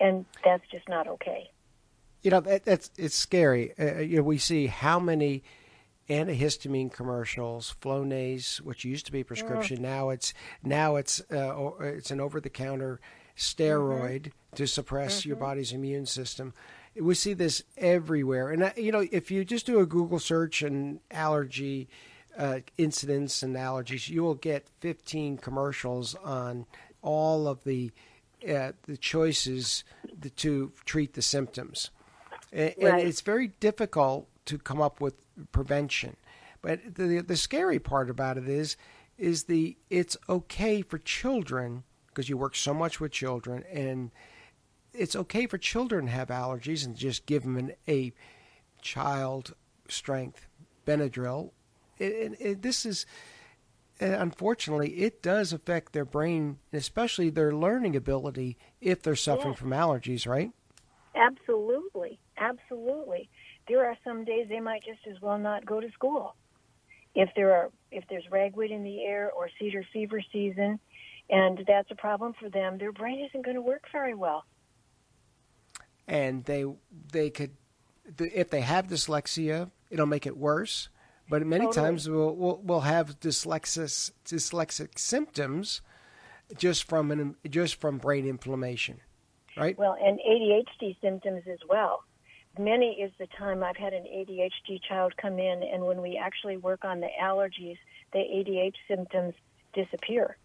and 0.00 0.24
that's 0.44 0.64
just 0.70 0.88
not 0.88 1.06
okay 1.06 1.50
you 2.22 2.30
know 2.30 2.40
that, 2.40 2.64
that's 2.64 2.90
it's 2.96 3.14
scary 3.14 3.72
uh, 3.78 3.98
you 3.98 4.16
know 4.16 4.22
we 4.22 4.38
see 4.38 4.66
how 4.66 4.98
many 4.98 5.42
antihistamine 6.08 6.92
commercials 6.92 7.74
flonase 7.80 8.60
which 8.60 8.84
used 8.84 9.06
to 9.06 9.12
be 9.12 9.22
prescription 9.22 9.82
now 9.82 10.10
it's 10.10 10.32
now 10.62 10.96
it's 10.96 11.20
uh, 11.30 11.70
it's 11.80 12.10
an 12.10 12.20
over 12.20 12.40
the 12.40 12.48
counter 12.48 12.98
steroid 13.36 14.20
mm-hmm. 14.20 14.56
to 14.56 14.66
suppress 14.66 15.20
mm-hmm. 15.20 15.28
your 15.28 15.36
body's 15.36 15.72
immune 15.72 16.06
system 16.06 16.54
we 17.00 17.14
see 17.14 17.34
this 17.34 17.62
everywhere. 17.76 18.50
And, 18.50 18.72
you 18.76 18.92
know, 18.92 19.06
if 19.10 19.30
you 19.30 19.44
just 19.44 19.66
do 19.66 19.80
a 19.80 19.86
Google 19.86 20.18
search 20.18 20.62
and 20.62 21.00
allergy 21.10 21.88
uh, 22.36 22.60
incidents 22.76 23.42
and 23.42 23.56
allergies, 23.56 24.08
you 24.08 24.22
will 24.22 24.34
get 24.34 24.68
15 24.80 25.38
commercials 25.38 26.14
on 26.16 26.66
all 27.02 27.48
of 27.48 27.64
the 27.64 27.90
uh, 28.48 28.70
the 28.84 28.96
choices 28.96 29.82
to 30.36 30.72
treat 30.84 31.14
the 31.14 31.22
symptoms. 31.22 31.90
And, 32.52 32.74
right. 32.80 32.94
and, 32.94 33.08
it's 33.08 33.20
very 33.20 33.48
difficult 33.60 34.28
to 34.46 34.58
come 34.58 34.80
up 34.80 35.00
with 35.00 35.14
prevention. 35.52 36.16
But 36.62 36.94
the 36.94 37.20
the 37.20 37.36
scary 37.36 37.78
part 37.78 38.10
about 38.10 38.36
it 38.36 38.48
is 38.48 38.76
is 39.16 39.44
the 39.44 39.76
it's 39.90 40.16
okay 40.28 40.82
for 40.82 40.98
children 40.98 41.84
because 42.08 42.28
you 42.28 42.36
work 42.36 42.56
so 42.56 42.74
much 42.74 43.00
with 43.00 43.12
children 43.12 43.64
and 43.72 44.10
it's 44.92 45.14
okay 45.14 45.46
for 45.46 45.58
children 45.58 46.06
to 46.06 46.12
have 46.12 46.28
allergies 46.28 46.84
and 46.84 46.96
just 46.96 47.26
give 47.26 47.42
them 47.42 47.56
an, 47.56 47.72
a 47.86 48.12
child 48.80 49.54
strength 49.88 50.46
Benadryl. 50.86 51.50
It, 51.98 52.04
it, 52.04 52.36
it, 52.40 52.62
this 52.62 52.86
is 52.86 53.06
uh, 54.00 54.06
unfortunately 54.06 54.90
it 54.94 55.22
does 55.22 55.52
affect 55.52 55.92
their 55.92 56.04
brain, 56.04 56.58
especially 56.72 57.30
their 57.30 57.52
learning 57.52 57.94
ability 57.94 58.56
if 58.80 59.02
they're 59.02 59.16
suffering 59.16 59.52
yes. 59.52 59.58
from 59.58 59.70
allergies, 59.70 60.26
right? 60.26 60.50
Absolutely, 61.14 62.18
absolutely. 62.38 63.28
There 63.66 63.86
are 63.86 63.96
some 64.04 64.24
days 64.24 64.46
they 64.48 64.60
might 64.60 64.84
just 64.84 65.00
as 65.10 65.20
well 65.20 65.38
not 65.38 65.66
go 65.66 65.80
to 65.80 65.90
school 65.92 66.34
if 67.14 67.30
there 67.36 67.54
are 67.54 67.70
if 67.90 68.04
there's 68.08 68.24
ragweed 68.30 68.70
in 68.70 68.82
the 68.82 69.02
air 69.04 69.30
or 69.30 69.48
cedar 69.58 69.84
fever 69.92 70.22
season, 70.32 70.78
and 71.30 71.64
that's 71.66 71.90
a 71.90 71.94
problem 71.94 72.34
for 72.38 72.48
them. 72.48 72.78
Their 72.78 72.92
brain 72.92 73.24
isn't 73.28 73.44
going 73.44 73.56
to 73.56 73.62
work 73.62 73.84
very 73.92 74.14
well 74.14 74.44
and 76.08 76.44
they 76.44 76.64
they 77.12 77.30
could 77.30 77.50
if 78.18 78.48
they 78.50 78.62
have 78.62 78.86
dyslexia, 78.86 79.70
it'll 79.90 80.06
make 80.06 80.26
it 80.26 80.36
worse. 80.36 80.88
But 81.30 81.44
many 81.46 81.66
totally. 81.66 81.86
times 81.86 82.08
we'll, 82.08 82.34
we'll, 82.34 82.60
we'll 82.64 82.80
have 82.80 83.20
dyslexic 83.20 84.10
dyslexic 84.24 84.98
symptoms 84.98 85.82
just 86.56 86.84
from 86.84 87.10
an 87.10 87.36
just 87.48 87.78
from 87.78 87.98
brain 87.98 88.26
inflammation, 88.26 89.00
right? 89.56 89.78
Well, 89.78 89.96
and 90.02 90.18
ADHD 90.18 90.98
symptoms 91.02 91.42
as 91.46 91.58
well. 91.68 92.02
Many 92.58 93.00
is 93.00 93.12
the 93.18 93.28
time 93.38 93.62
I've 93.62 93.76
had 93.76 93.92
an 93.92 94.04
ADHD 94.04 94.80
child 94.88 95.16
come 95.16 95.38
in, 95.38 95.62
and 95.62 95.84
when 95.84 96.02
we 96.02 96.16
actually 96.16 96.56
work 96.56 96.84
on 96.84 97.00
the 97.00 97.08
allergies, 97.22 97.78
the 98.12 98.18
ADHD 98.18 98.72
symptoms 98.88 99.34
disappear. 99.74 100.36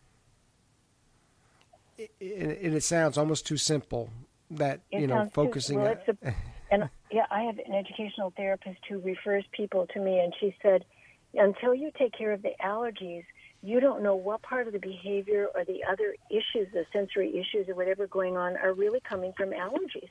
and 1.98 2.76
it 2.76 2.84
sounds 2.84 3.18
almost 3.18 3.48
too 3.48 3.58
simple 3.58 4.12
that 4.52 4.82
it 4.92 5.02
you 5.02 5.08
know 5.08 5.30
focusing. 5.34 5.78
Too, 5.78 5.84
well, 5.84 5.98
a, 6.24 6.34
and 6.72 6.90
yeah, 7.12 7.26
I 7.32 7.42
have 7.44 7.58
an 7.58 7.74
educational 7.74 8.32
therapist 8.38 8.80
who 8.88 9.00
refers 9.00 9.44
people 9.52 9.88
to 9.94 10.00
me, 10.00 10.20
and 10.20 10.34
she 10.40 10.56
said, 10.62 10.86
until 11.34 11.74
you 11.74 11.92
take 11.98 12.14
care 12.14 12.32
of 12.32 12.42
the 12.44 12.54
allergies, 12.64 13.26
you 13.64 13.80
don't 13.80 14.04
know 14.04 14.16
what 14.16 14.42
part 14.42 14.68
of 14.68 14.74
the 14.74 14.80
behavior 14.80 15.48
or 15.56 15.64
the 15.64 15.80
other 15.90 16.16
issues, 16.30 16.68
the 16.74 16.86
sensory 16.92 17.30
issues 17.30 17.70
or 17.70 17.76
whatever 17.76 18.08
going 18.08 18.36
on, 18.36 18.58
are 18.58 18.74
really 18.74 19.00
coming 19.08 19.32
from 19.38 19.52
allergies. 19.52 20.10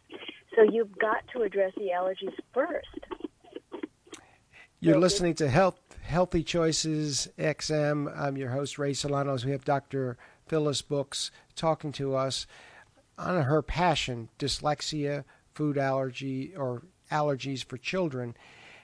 So 0.57 0.63
you've 0.63 0.97
got 0.99 1.23
to 1.35 1.43
address 1.43 1.73
the 1.77 1.91
allergies 1.95 2.33
first. 2.55 2.89
You're 4.81 4.95
so 4.95 5.01
listening 5.01 5.35
to 5.35 5.51
Health 5.51 5.79
Healthy 6.03 6.45
Choices 6.45 7.29
XM. 7.39 8.13
I'm 8.19 8.39
your 8.39 8.51
host 8.51 8.79
Ray 8.79 8.93
Solanos. 8.93 9.45
We 9.45 9.53
have 9.53 9.67
Dr. 9.67 10.17
Phyllis 10.47 10.81
Books 10.81 11.31
talking 11.55 11.93
to 11.93 12.17
us 12.17 12.47
on 13.19 13.43
her 13.43 13.61
passion, 13.61 14.31
dyslexia, 14.39 15.25
food 15.55 15.77
allergy, 15.77 16.55
or 16.57 16.83
allergies 17.11 17.63
for 17.63 17.77
children. 17.77 18.35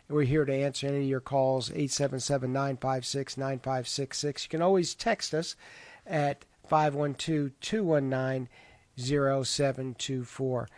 We're 0.08 0.22
here 0.22 0.44
to 0.44 0.52
answer 0.52 0.86
any 0.86 0.98
of 0.98 1.04
your 1.04 1.20
calls, 1.20 1.70
877 1.70 2.52
956 2.52 3.36
9566. 3.36 4.44
You 4.44 4.48
can 4.48 4.62
always 4.62 4.94
text 4.94 5.34
us 5.34 5.54
at 6.06 6.44
512 6.66 7.52
219 7.60 8.48
0724. 8.96 10.68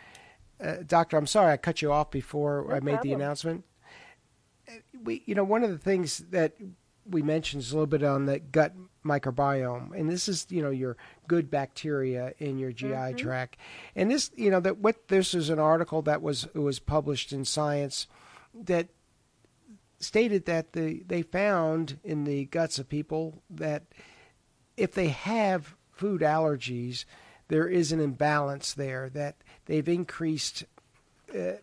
Uh, 0.59 0.75
doctor, 0.85 1.17
I'm 1.17 1.27
sorry 1.27 1.53
I 1.53 1.57
cut 1.57 1.81
you 1.81 1.91
off 1.91 2.11
before 2.11 2.65
no 2.67 2.75
I 2.75 2.79
made 2.79 2.93
problem. 2.93 3.09
the 3.09 3.13
announcement. 3.13 3.63
Uh, 4.67 4.73
we, 5.03 5.23
you 5.25 5.33
know, 5.33 5.43
one 5.43 5.63
of 5.63 5.71
the 5.71 5.77
things 5.77 6.19
that 6.29 6.53
we 7.09 7.21
mentioned 7.21 7.63
is 7.63 7.71
a 7.71 7.75
little 7.75 7.87
bit 7.87 8.03
on 8.03 8.25
the 8.25 8.39
gut 8.39 8.73
microbiome, 9.03 9.97
and 9.97 10.09
this 10.09 10.29
is 10.29 10.45
you 10.49 10.61
know 10.61 10.69
your 10.69 10.97
good 11.27 11.49
bacteria 11.49 12.33
in 12.37 12.59
your 12.59 12.71
GI 12.71 12.89
mm-hmm. 12.89 13.17
tract, 13.17 13.57
and 13.95 14.11
this 14.11 14.29
you 14.35 14.51
know 14.51 14.59
that 14.59 14.77
what 14.77 15.07
this 15.07 15.33
is 15.33 15.49
an 15.49 15.57
article 15.57 16.03
that 16.03 16.21
was 16.21 16.47
was 16.53 16.77
published 16.77 17.33
in 17.33 17.43
Science 17.43 18.05
that 18.53 18.89
stated 20.01 20.45
that 20.45 20.73
the 20.73 21.03
they 21.07 21.21
found 21.21 21.99
in 22.03 22.23
the 22.23 22.45
guts 22.45 22.79
of 22.79 22.89
people 22.89 23.41
that 23.49 23.83
if 24.77 24.93
they 24.93 25.09
have 25.09 25.75
food 25.91 26.21
allergies, 26.21 27.05
there 27.47 27.67
is 27.67 27.91
an 27.91 27.99
imbalance 27.99 28.73
there 28.73 29.09
that 29.09 29.35
they've 29.65 29.87
increased. 29.87 30.65
Uh, 31.33 31.53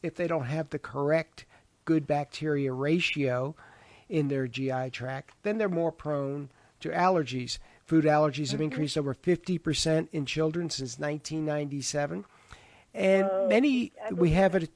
if 0.00 0.14
they 0.14 0.28
don't 0.28 0.44
have 0.44 0.70
the 0.70 0.78
correct 0.78 1.44
good 1.84 2.06
bacteria 2.06 2.72
ratio 2.72 3.56
in 4.08 4.28
their 4.28 4.46
GI 4.46 4.90
tract, 4.90 5.34
then 5.42 5.58
they're 5.58 5.68
more 5.68 5.90
prone 5.90 6.50
to 6.80 6.90
allergies. 6.90 7.58
Food 7.84 8.04
allergies 8.04 8.46
mm-hmm. 8.46 8.52
have 8.52 8.60
increased 8.60 8.98
over 8.98 9.14
50% 9.14 10.08
in 10.12 10.26
children 10.26 10.70
since 10.70 10.98
1997. 10.98 12.24
And 12.94 13.48
many, 13.48 13.92
we 14.12 14.30
have 14.30 14.54
it, 14.54 14.70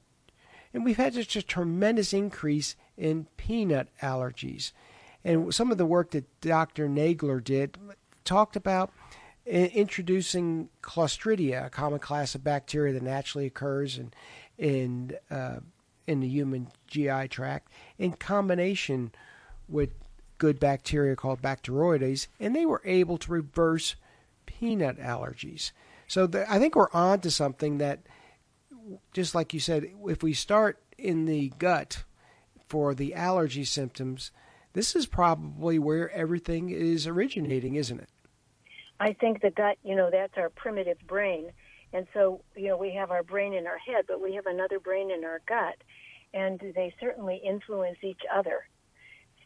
and 0.73 0.83
we've 0.83 0.97
had 0.97 1.13
such 1.13 1.35
a 1.35 1.41
tremendous 1.41 2.13
increase 2.13 2.75
in 2.97 3.27
peanut 3.37 3.89
allergies. 4.01 4.71
And 5.23 5.53
some 5.53 5.71
of 5.71 5.77
the 5.77 5.85
work 5.85 6.11
that 6.11 6.25
Dr. 6.41 6.87
Nagler 6.87 7.43
did 7.43 7.77
talked 8.25 8.55
about 8.55 8.91
introducing 9.45 10.69
Clostridia, 10.81 11.65
a 11.65 11.69
common 11.69 11.99
class 11.99 12.35
of 12.35 12.43
bacteria 12.43 12.93
that 12.93 13.03
naturally 13.03 13.45
occurs 13.45 13.97
in 13.97 14.13
in 14.57 15.13
uh, 15.31 15.59
in 16.07 16.19
the 16.19 16.27
human 16.27 16.67
GI 16.87 17.29
tract, 17.29 17.71
in 17.97 18.13
combination 18.13 19.11
with 19.67 19.91
good 20.37 20.59
bacteria 20.59 21.15
called 21.15 21.41
Bacteroides, 21.41 22.27
and 22.39 22.55
they 22.55 22.65
were 22.65 22.81
able 22.83 23.17
to 23.17 23.31
reverse 23.31 23.95
peanut 24.45 24.97
allergies. 24.99 25.71
So 26.07 26.27
the, 26.27 26.51
I 26.51 26.59
think 26.59 26.75
we're 26.75 26.91
on 26.91 27.21
to 27.21 27.31
something 27.31 27.77
that, 27.77 28.01
just 29.13 29.33
like 29.33 29.53
you 29.53 29.59
said, 29.59 29.85
if 30.07 30.21
we 30.21 30.33
start 30.33 30.79
in 30.97 31.25
the 31.25 31.49
gut 31.57 32.03
for 32.73 32.95
the 32.95 33.13
allergy 33.13 33.63
symptoms, 33.63 34.31
this 34.73 34.95
is 34.95 35.05
probably 35.05 35.77
where 35.77 36.09
everything 36.09 36.71
is 36.71 37.05
originating, 37.05 37.75
isn't 37.75 37.99
it? 37.99 38.09
I 38.99 39.13
think 39.13 39.43
the 39.43 39.51
gut, 39.51 39.77
you 39.83 39.95
know, 39.95 40.09
that's 40.09 40.33
our 40.37 40.49
primitive 40.49 40.97
brain. 41.05 41.51
And 41.93 42.07
so, 42.15 42.41
you 42.55 42.69
know, 42.69 42.77
we 42.77 42.91
have 42.95 43.11
our 43.11 43.21
brain 43.21 43.53
in 43.53 43.67
our 43.67 43.77
head, 43.77 44.05
but 44.07 44.19
we 44.19 44.33
have 44.33 44.47
another 44.47 44.79
brain 44.79 45.11
in 45.11 45.23
our 45.23 45.39
gut. 45.47 45.75
And 46.33 46.59
they 46.59 46.91
certainly 46.99 47.39
influence 47.47 47.99
each 48.01 48.21
other. 48.35 48.65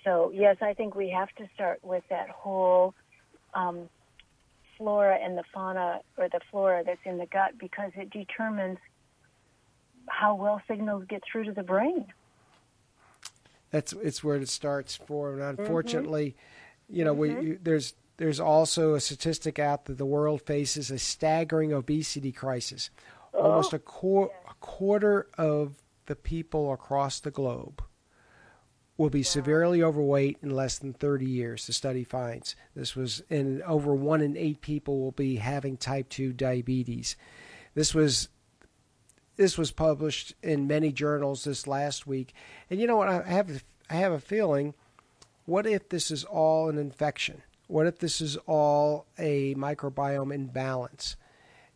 So, 0.06 0.32
yes, 0.34 0.56
I 0.62 0.74
think 0.74 0.96
we 0.96 1.10
have 1.10 1.28
to 1.36 1.50
start 1.54 1.84
with 1.84 2.06
that 2.10 2.30
whole 2.30 2.94
um, 3.54 3.90
flora 4.78 5.18
and 5.22 5.38
the 5.38 5.44
fauna 5.54 6.00
or 6.18 6.30
the 6.30 6.40
flora 6.50 6.82
that's 6.86 7.02
in 7.04 7.18
the 7.18 7.26
gut 7.26 7.58
because 7.60 7.92
it 7.98 8.10
determines 8.10 8.78
how 10.08 10.36
well 10.36 10.62
signals 10.66 11.04
get 11.10 11.24
through 11.30 11.44
to 11.44 11.52
the 11.52 11.64
brain. 11.64 12.06
That's 13.78 13.94
it's 13.94 14.24
where 14.24 14.38
it 14.38 14.50
starts 14.50 14.96
for. 14.96 15.34
And 15.34 15.60
unfortunately, 15.60 16.36
mm-hmm. 16.90 16.96
you 16.98 17.06
know, 17.06 17.16
mm-hmm. 17.16 17.50
we 17.50 17.56
there's 17.58 17.94
there's 18.18 18.40
also 18.40 18.96
a 18.96 19.00
statistic 19.00 19.60
out 19.60 19.86
that 19.86 20.00
the 20.00 20.06
world 20.06 20.42
faces 20.42 20.90
a 20.90 20.98
staggering 20.98 21.72
obesity 21.74 22.32
crisis. 22.32 22.90
Oh, 23.36 23.52
Almost 23.52 23.74
a, 23.74 23.80
qu- 23.80 24.32
a 24.50 24.54
quarter 24.60 25.28
of 25.38 25.76
the 26.08 26.16
people 26.16 26.74
across 26.74 27.20
the 27.20 27.30
globe 27.30 27.84
will 28.98 29.12
be 29.12 29.22
severely 29.22 29.84
overweight 29.84 30.40
in 30.42 30.50
less 30.50 30.80
than 30.80 30.94
30 30.94 31.28
years, 31.28 31.68
the 31.68 31.74
study 31.74 32.04
finds. 32.04 32.56
This 32.76 32.96
was, 32.96 33.22
in 33.30 33.62
over 33.62 33.94
one 33.94 34.22
in 34.22 34.36
eight 34.36 34.62
people 34.62 35.00
will 35.00 35.12
be 35.12 35.36
having 35.36 35.78
type 35.78 36.10
2 36.10 36.34
diabetes. 36.34 37.16
This 37.76 37.94
was. 37.94 38.30
This 39.38 39.58
was 39.58 39.72
published 39.72 40.34
in 40.44 40.68
many 40.68 40.92
journals 40.92 41.44
this 41.44 41.68
last 41.68 42.06
week, 42.06 42.34
and 42.70 42.80
you 42.80 42.88
know 42.88 42.98
what? 42.98 43.08
I 43.08 43.22
have 43.24 43.64
I 43.90 43.96
have 43.96 44.12
a 44.12 44.20
feeling. 44.20 44.74
What 45.46 45.66
if 45.66 45.90
this 45.90 46.12
is 46.12 46.24
all 46.26 46.70
an 46.70 46.78
infection? 46.78 47.44
What 47.68 47.88
if 47.88 48.00
this 48.00 48.20
is 48.20 48.36
all 48.48 49.06
a 49.18 49.56
microbiome 49.56 50.34
imbalance? 50.34 51.16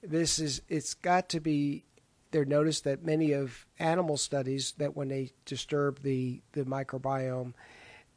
This 0.03 0.39
is 0.39 0.61
it's 0.67 0.93
got 0.93 1.29
to 1.29 1.39
be 1.39 1.85
they 2.31 2.45
noticed 2.45 2.83
that 2.85 3.03
many 3.03 3.33
of 3.33 3.65
animal 3.77 4.17
studies 4.17 4.73
that 4.77 4.95
when 4.95 5.09
they 5.09 5.31
disturb 5.45 6.01
the, 6.01 6.41
the 6.53 6.63
microbiome 6.63 7.53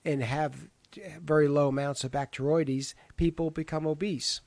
and 0.04 0.22
have 0.22 0.68
very 1.20 1.48
low 1.48 1.68
amounts 1.68 2.04
of 2.04 2.12
bacteroides, 2.12 2.94
people 3.16 3.50
become 3.50 3.86
obese. 3.86 4.40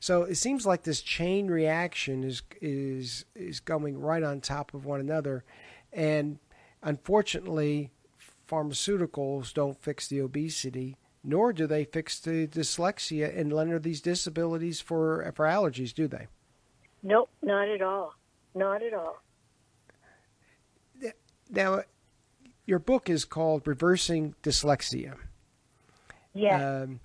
So 0.00 0.22
it 0.22 0.36
seems 0.36 0.66
like 0.66 0.82
this 0.82 1.02
chain 1.02 1.48
reaction 1.48 2.24
is 2.24 2.42
is 2.60 3.24
is 3.34 3.60
going 3.60 4.00
right 4.00 4.22
on 4.22 4.40
top 4.40 4.74
of 4.74 4.84
one 4.84 5.00
another, 5.00 5.44
and 5.92 6.38
unfortunately, 6.82 7.90
pharmaceuticals 8.48 9.54
don't 9.54 9.80
fix 9.80 10.08
the 10.08 10.20
obesity 10.20 10.96
nor 11.22 11.52
do 11.52 11.66
they 11.66 11.84
fix 11.84 12.18
the 12.18 12.46
dyslexia 12.46 13.36
and 13.36 13.52
render 13.52 13.78
these 13.78 14.00
disabilities 14.00 14.80
for 14.80 15.30
for 15.34 15.46
allergies, 15.46 15.94
do 15.94 16.08
they? 16.08 16.26
Nope, 17.02 17.30
not 17.42 17.68
at 17.68 17.82
all. 17.82 18.14
Not 18.54 18.82
at 18.82 18.94
all. 18.94 19.22
Now, 21.52 21.82
your 22.64 22.78
book 22.78 23.10
is 23.10 23.24
called 23.24 23.66
Reversing 23.66 24.34
Dyslexia. 24.42 25.16
Yeah. 26.32 26.82
Um, 26.82 27.00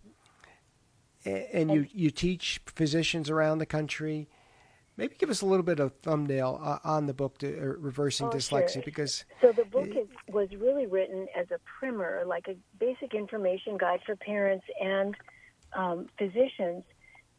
and 1.25 1.71
you, 1.71 1.87
you 1.91 2.11
teach 2.11 2.61
physicians 2.65 3.29
around 3.29 3.57
the 3.57 3.65
country. 3.65 4.27
Maybe 4.97 5.15
give 5.17 5.29
us 5.29 5.41
a 5.41 5.45
little 5.45 5.65
bit 5.65 5.79
of 5.79 5.93
thumbnail 6.03 6.59
uh, 6.63 6.79
on 6.83 7.05
the 7.05 7.13
book 7.13 7.39
to, 7.39 7.47
uh, 7.47 7.65
reversing 7.77 8.27
oh, 8.27 8.29
dyslexia 8.29 8.73
sure. 8.73 8.83
because 8.85 9.25
so 9.41 9.51
the 9.51 9.65
book 9.65 9.89
is, 9.89 10.07
was 10.29 10.49
really 10.57 10.85
written 10.85 11.27
as 11.37 11.47
a 11.51 11.59
primer 11.79 12.23
like 12.25 12.47
a 12.47 12.55
basic 12.79 13.13
information 13.13 13.77
guide 13.77 13.99
for 14.05 14.15
parents 14.15 14.65
and 14.81 15.15
um, 15.73 16.07
physicians 16.17 16.83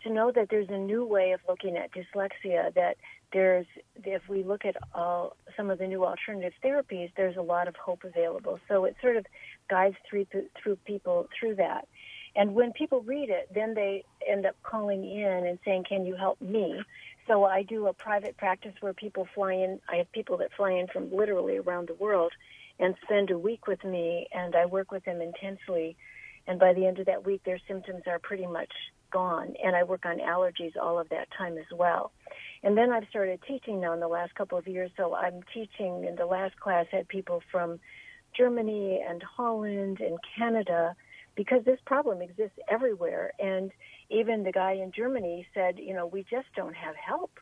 to 0.02 0.12
know 0.12 0.30
that 0.34 0.48
there's 0.50 0.68
a 0.68 0.76
new 0.76 1.06
way 1.06 1.32
of 1.32 1.40
looking 1.48 1.78
at 1.78 1.90
dyslexia 1.92 2.74
that 2.74 2.98
there's 3.32 3.66
if 4.04 4.22
we 4.28 4.42
look 4.42 4.66
at 4.66 4.76
all 4.94 5.36
some 5.56 5.70
of 5.70 5.78
the 5.78 5.86
new 5.86 6.04
alternative 6.04 6.52
therapies 6.62 7.10
there's 7.16 7.36
a 7.36 7.42
lot 7.42 7.68
of 7.68 7.76
hope 7.76 8.04
available. 8.04 8.60
So 8.68 8.84
it 8.84 8.96
sort 9.00 9.16
of 9.16 9.24
guides 9.70 9.96
through 10.08 10.26
through 10.62 10.76
people 10.84 11.28
through 11.38 11.56
that 11.56 11.88
and 12.36 12.54
when 12.54 12.72
people 12.72 13.00
read 13.00 13.30
it, 13.30 13.48
then 13.54 13.74
they 13.74 14.04
end 14.28 14.44
up 14.44 14.54
calling 14.62 15.04
in 15.04 15.46
and 15.46 15.58
saying, 15.64 15.84
Can 15.88 16.04
you 16.04 16.14
help 16.14 16.40
me? 16.40 16.80
So 17.26 17.44
I 17.44 17.62
do 17.62 17.86
a 17.86 17.92
private 17.92 18.36
practice 18.36 18.74
where 18.80 18.92
people 18.92 19.26
fly 19.34 19.54
in. 19.54 19.80
I 19.88 19.96
have 19.96 20.12
people 20.12 20.36
that 20.38 20.50
fly 20.56 20.72
in 20.72 20.86
from 20.86 21.12
literally 21.12 21.56
around 21.56 21.88
the 21.88 21.94
world 21.94 22.32
and 22.78 22.94
spend 23.04 23.30
a 23.30 23.38
week 23.38 23.66
with 23.66 23.82
me, 23.84 24.28
and 24.32 24.54
I 24.54 24.66
work 24.66 24.92
with 24.92 25.04
them 25.04 25.20
intensely. 25.22 25.96
And 26.46 26.60
by 26.60 26.74
the 26.74 26.86
end 26.86 26.98
of 26.98 27.06
that 27.06 27.24
week, 27.24 27.42
their 27.44 27.58
symptoms 27.66 28.02
are 28.06 28.18
pretty 28.18 28.46
much 28.46 28.70
gone. 29.10 29.54
And 29.64 29.74
I 29.74 29.82
work 29.82 30.04
on 30.04 30.18
allergies 30.18 30.76
all 30.80 31.00
of 31.00 31.08
that 31.08 31.28
time 31.36 31.56
as 31.56 31.64
well. 31.72 32.12
And 32.62 32.76
then 32.76 32.92
I've 32.92 33.08
started 33.08 33.40
teaching 33.48 33.80
now 33.80 33.94
in 33.94 34.00
the 34.00 34.08
last 34.08 34.34
couple 34.34 34.58
of 34.58 34.68
years. 34.68 34.90
So 34.96 35.14
I'm 35.14 35.40
teaching 35.54 36.04
in 36.04 36.16
the 36.16 36.26
last 36.26 36.60
class 36.60 36.86
had 36.92 37.08
people 37.08 37.42
from 37.50 37.80
Germany 38.36 39.02
and 39.08 39.22
Holland 39.22 40.00
and 40.00 40.18
Canada 40.36 40.94
because 41.36 41.64
this 41.64 41.78
problem 41.84 42.22
exists 42.22 42.58
everywhere. 42.68 43.32
And 43.38 43.70
even 44.10 44.42
the 44.42 44.52
guy 44.52 44.72
in 44.72 44.90
Germany 44.90 45.46
said, 45.54 45.78
you 45.78 45.94
know, 45.94 46.06
we 46.06 46.22
just 46.22 46.48
don't 46.56 46.74
have 46.74 46.96
help 46.96 47.38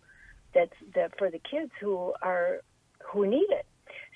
that's 0.55 0.75
that 0.95 1.17
for 1.19 1.31
the 1.31 1.39
kids 1.39 1.71
who 1.81 2.13
are 2.23 2.61
who 3.13 3.27
need 3.27 3.47
it. 3.51 3.67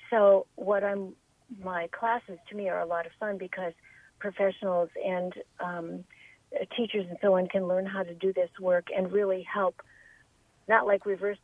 So 0.09 0.45
what 0.55 0.83
I'm 0.83 1.15
my 1.63 1.87
classes 1.87 2.37
to 2.49 2.55
me 2.55 2.69
are 2.69 2.79
a 2.79 2.85
lot 2.85 3.05
of 3.05 3.11
fun 3.19 3.37
because 3.37 3.73
professionals 4.19 4.89
and 5.03 5.33
um, 5.59 6.03
teachers 6.75 7.05
and 7.09 7.17
so 7.21 7.35
on 7.37 7.47
can 7.47 7.67
learn 7.67 7.85
how 7.85 8.03
to 8.03 8.13
do 8.13 8.33
this 8.33 8.49
work 8.59 8.87
and 8.95 9.11
really 9.11 9.45
help 9.51 9.81
not 10.67 10.85
like 10.85 11.05
reverse 11.05 11.37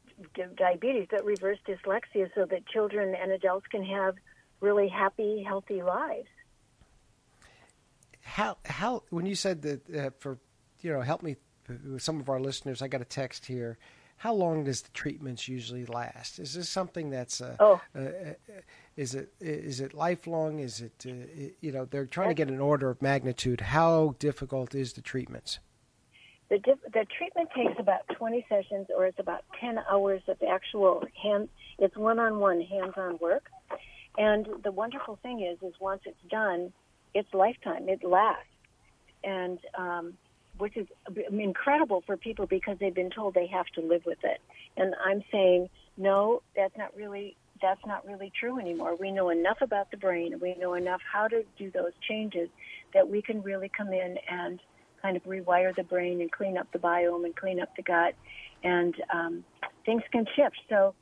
diabetes 0.56 1.08
but 1.10 1.24
reverse 1.26 1.58
dyslexia 1.67 2.30
so 2.36 2.45
that 2.45 2.67
children 2.67 3.15
and 3.19 3.32
adults 3.32 3.65
can 3.67 3.84
have 3.84 4.15
really 4.62 4.88
happy 4.88 5.43
healthy 5.48 5.82
lives 5.82 6.28
how 8.25 8.57
how 8.65 9.03
when 9.11 9.25
you 9.25 9.35
said 9.35 9.61
that 9.61 9.95
uh, 9.95 10.09
for 10.19 10.39
you 10.81 10.91
know 10.91 11.01
help 11.01 11.21
me 11.21 11.38
with 11.69 12.01
some 12.01 12.19
of 12.19 12.27
our 12.27 12.39
listeners, 12.39 12.81
I 12.81 12.88
got 12.88 13.01
a 13.01 13.05
text 13.05 13.45
here. 13.45 13.77
How 14.17 14.33
long 14.33 14.63
does 14.63 14.81
the 14.81 14.91
treatments 14.91 15.47
usually 15.47 15.85
last? 15.85 16.39
Is 16.39 16.53
this 16.53 16.69
something 16.69 17.09
that's 17.09 17.41
uh, 17.41 17.55
oh. 17.59 17.81
Uh, 17.95 17.99
uh, 17.99 18.33
is 18.97 19.13
it 19.13 19.31
is 19.39 19.79
it 19.79 19.93
lifelong? 19.93 20.59
Is 20.59 20.81
it 20.81 21.05
uh, 21.07 21.51
you 21.61 21.71
know 21.71 21.85
they're 21.85 22.07
trying 22.07 22.29
to 22.29 22.33
get 22.33 22.49
an 22.49 22.59
order 22.59 22.89
of 22.89 23.01
magnitude? 23.01 23.61
How 23.61 24.15
difficult 24.17 24.73
is 24.73 24.93
the 24.93 25.01
treatments? 25.01 25.59
The, 26.49 26.59
the 26.93 27.05
treatment 27.17 27.49
takes 27.55 27.73
about 27.79 28.01
20 28.15 28.45
sessions, 28.47 28.88
or 28.95 29.07
it's 29.07 29.17
about 29.17 29.43
10 29.59 29.79
hours 29.91 30.21
of 30.27 30.38
actual 30.47 31.03
hand. 31.21 31.49
It's 31.79 31.97
one-on-one 31.97 32.61
hands-on 32.61 33.17
work, 33.19 33.49
and 34.15 34.47
the 34.63 34.71
wonderful 34.71 35.17
thing 35.23 35.41
is, 35.41 35.57
is 35.67 35.73
once 35.79 36.01
it's 36.05 36.21
done, 36.29 36.71
it's 37.15 37.34
lifetime. 37.34 37.89
It 37.89 38.04
lasts, 38.04 38.45
and 39.23 39.58
um, 39.75 40.13
which 40.60 40.78
is 40.78 40.86
incredible 41.32 42.04
for 42.06 42.15
people 42.17 42.45
because 42.45 42.78
they've 42.80 42.93
been 42.93 43.10
told 43.10 43.34
they 43.34 43.47
have 43.47 43.65
to 43.75 43.82
live 43.82 44.04
with 44.06 44.19
it. 44.23 44.39
And 44.78 44.93
I'm 45.04 45.23
saying, 45.32 45.69
no, 45.97 46.43
that's 46.56 46.78
not 46.78 46.95
really 46.95 47.36
that's 47.62 47.86
not 47.88 48.06
really 48.06 48.32
true 48.38 48.60
anymore. 48.60 48.95
We 48.95 49.12
know 49.12 49.30
enough 49.30 49.58
about 49.62 49.89
the 49.89 49.97
brain, 49.97 50.38
we 50.41 50.56
know 50.56 50.73
enough 50.73 50.99
how 51.12 51.28
to 51.30 51.43
do 51.58 51.71
those 51.71 51.93
changes 52.08 52.49
that 52.93 53.10
we 53.10 53.21
can 53.21 53.41
really 53.41 53.71
come 53.75 53.93
in 53.93 54.17
and 54.30 54.60
kind 55.01 55.15
of 55.15 55.23
rewire 55.23 55.73
the 55.73 55.84
brain 55.84 56.19
and 56.19 56.32
clean 56.32 56.58
up 56.58 56.67
the 56.73 56.80
biome 56.80 57.23
and 57.23 57.36
clean 57.36 57.62
up 57.62 57.69
the 57.78 57.84
gut, 57.84 58.13
and 58.63 58.93
um, 59.13 59.43
things 59.86 60.04
can 60.12 60.25
shift. 60.36 60.58
So 60.67 60.93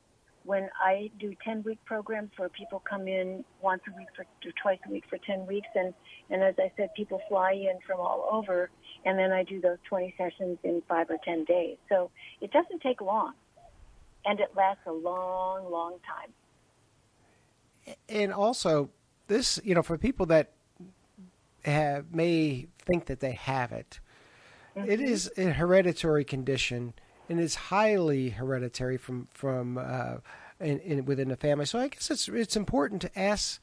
when 0.44 0.68
I 0.78 1.10
do 1.18 1.34
10 1.42 1.62
week 1.62 1.78
programs 1.86 2.30
where 2.36 2.50
people 2.50 2.82
come 2.88 3.08
in 3.08 3.44
once 3.62 3.82
a 3.92 3.96
week 3.96 4.08
for, 4.14 4.22
or 4.22 4.52
twice 4.62 4.78
a 4.86 4.90
week 4.90 5.04
for 5.08 5.18
10 5.18 5.46
weeks, 5.46 5.68
and, 5.74 5.94
and 6.30 6.42
as 6.42 6.54
I 6.58 6.70
said, 6.76 6.90
people 6.94 7.20
fly 7.28 7.52
in 7.52 7.78
from 7.86 7.98
all 7.98 8.28
over, 8.30 8.70
and 9.06 9.18
then 9.18 9.32
I 9.32 9.42
do 9.42 9.60
those 9.60 9.78
20 9.88 10.14
sessions 10.18 10.58
in 10.62 10.82
five 10.86 11.08
or 11.08 11.16
10 11.24 11.44
days. 11.44 11.78
So 11.88 12.10
it 12.42 12.52
doesn't 12.52 12.82
take 12.82 13.00
long, 13.00 13.32
and 14.26 14.38
it 14.38 14.50
lasts 14.54 14.82
a 14.86 14.92
long, 14.92 15.70
long 15.70 15.96
time. 16.06 17.96
And 18.08 18.32
also, 18.32 18.90
this, 19.28 19.58
you 19.64 19.74
know, 19.74 19.82
for 19.82 19.96
people 19.96 20.26
that 20.26 20.52
have, 21.64 22.14
may 22.14 22.66
think 22.84 23.06
that 23.06 23.20
they 23.20 23.32
have 23.32 23.72
it, 23.72 23.98
mm-hmm. 24.76 24.90
it 24.90 25.00
is 25.00 25.32
a 25.38 25.44
hereditary 25.44 26.24
condition 26.24 26.92
and 27.28 27.40
it's 27.40 27.54
highly 27.54 28.30
hereditary 28.30 28.96
from 28.96 29.28
from 29.32 29.78
uh, 29.78 30.16
in, 30.60 30.78
in, 30.80 31.04
within 31.04 31.28
the 31.28 31.36
family. 31.36 31.66
So 31.66 31.78
I 31.78 31.88
guess 31.88 32.10
it's 32.10 32.28
it's 32.28 32.56
important 32.56 33.02
to 33.02 33.18
ask 33.18 33.60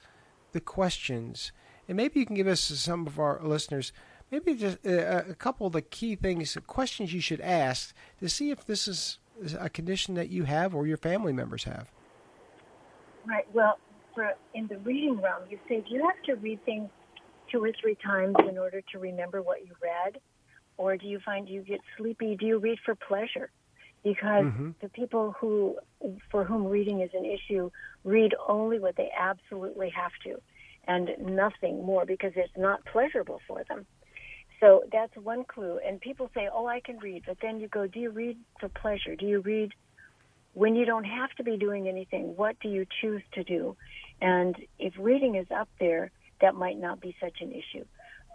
the 0.52 0.62
questions, 0.62 1.52
and 1.88 1.95
maybe 1.97 2.19
you 2.19 2.26
can 2.26 2.36
give 2.36 2.47
us 2.47 2.62
some 2.62 3.08
of 3.08 3.19
our 3.19 3.39
listeners 3.43 3.93
maybe 4.32 4.56
just 4.56 4.84
a, 4.86 5.30
a 5.30 5.36
couple 5.36 5.67
of 5.67 5.74
the 5.74 5.82
key 5.82 6.15
things, 6.15 6.58
questions 6.65 7.13
you 7.13 7.21
should 7.21 7.41
ask 7.41 7.93
to 8.19 8.30
see 8.30 8.50
if 8.50 8.65
this 8.65 8.88
is 8.88 9.19
a 9.60 9.69
condition 9.69 10.15
that 10.15 10.30
you 10.30 10.45
have 10.45 10.74
or 10.74 10.88
your 10.88 10.97
family 10.97 11.34
members 11.34 11.65
have. 11.65 11.91
Right. 13.26 13.45
Well, 13.54 13.78
for 14.15 14.34
in 14.54 14.67
the 14.67 14.78
reading 14.80 15.21
realm, 15.21 15.43
you 15.50 15.60
say 15.67 15.84
you 15.88 16.04
have 16.04 16.21
to 16.24 16.36
read 16.36 16.63
things 16.65 16.89
two 17.52 17.63
or 17.63 17.71
three 17.82 17.97
times 18.04 18.36
in 18.50 18.58
order 18.58 18.82
to 18.93 19.00
remember 19.00 19.41
what 19.41 19.65
you 19.65 19.74
read? 19.82 20.19
Or 20.82 20.98
do 20.98 21.06
you 21.06 21.20
find 21.24 21.48
you 21.48 21.62
get 21.62 21.80
sleepy? 21.96 22.36
Do 22.36 22.48
you 22.48 22.58
read 22.58 22.80
for 22.84 22.96
pleasure? 22.96 23.52
Because 24.04 24.46
mm-hmm. 24.46 24.72
the 24.82 24.89
people 24.89 25.36
who, 25.39 25.78
for 26.32 26.44
whom 26.44 26.65
reading 26.65 27.02
is 27.02 27.12
an 27.13 27.24
issue, 27.24 27.70
read 28.04 28.34
only 28.48 28.80
what 28.80 28.96
they 28.96 29.12
absolutely 29.15 29.91
have 29.91 30.12
to, 30.26 30.41
and 30.88 31.12
nothing 31.20 31.86
more 31.86 32.04
because 32.04 32.32
it's 32.36 32.58
not 32.58 32.84
pleasurable 32.86 33.39
for 33.48 33.63
them. 33.70 33.86
So 34.60 34.84
that's 34.91 35.15
one 35.15 35.44
clue. 35.44 35.80
And 35.86 36.02
people 36.02 36.32
say, 36.34 36.50
"Oh, 36.52 36.65
I 36.65 36.80
can 36.80 36.98
read," 36.98 37.24
but 37.28 37.38
then 37.41 37.60
you 37.60 37.67
go, 37.67 37.86
"Do 37.86 38.00
you 38.00 38.10
read 38.10 38.38
for 38.60 38.70
pleasure? 38.70 39.15
Do 39.15 39.28
you 39.28 39.41
read 39.41 39.72
when 40.54 40.76
you 40.76 40.86
don't 40.86 41.10
have 41.20 41.32
to 41.38 41.44
be 41.44 41.58
doing 41.58 41.88
anything? 41.88 42.36
What 42.36 42.60
do 42.60 42.70
you 42.70 42.88
choose 43.02 43.24
to 43.34 43.44
do?" 43.44 43.78
And 44.20 44.56
if 44.80 44.94
reading 44.98 45.36
is 45.36 45.50
up 45.52 45.70
there, 45.80 46.10
that 46.41 46.56
might 46.56 46.80
not 46.80 47.00
be 47.00 47.15
such 47.20 47.38
an 47.41 47.52
issue. 47.52 47.86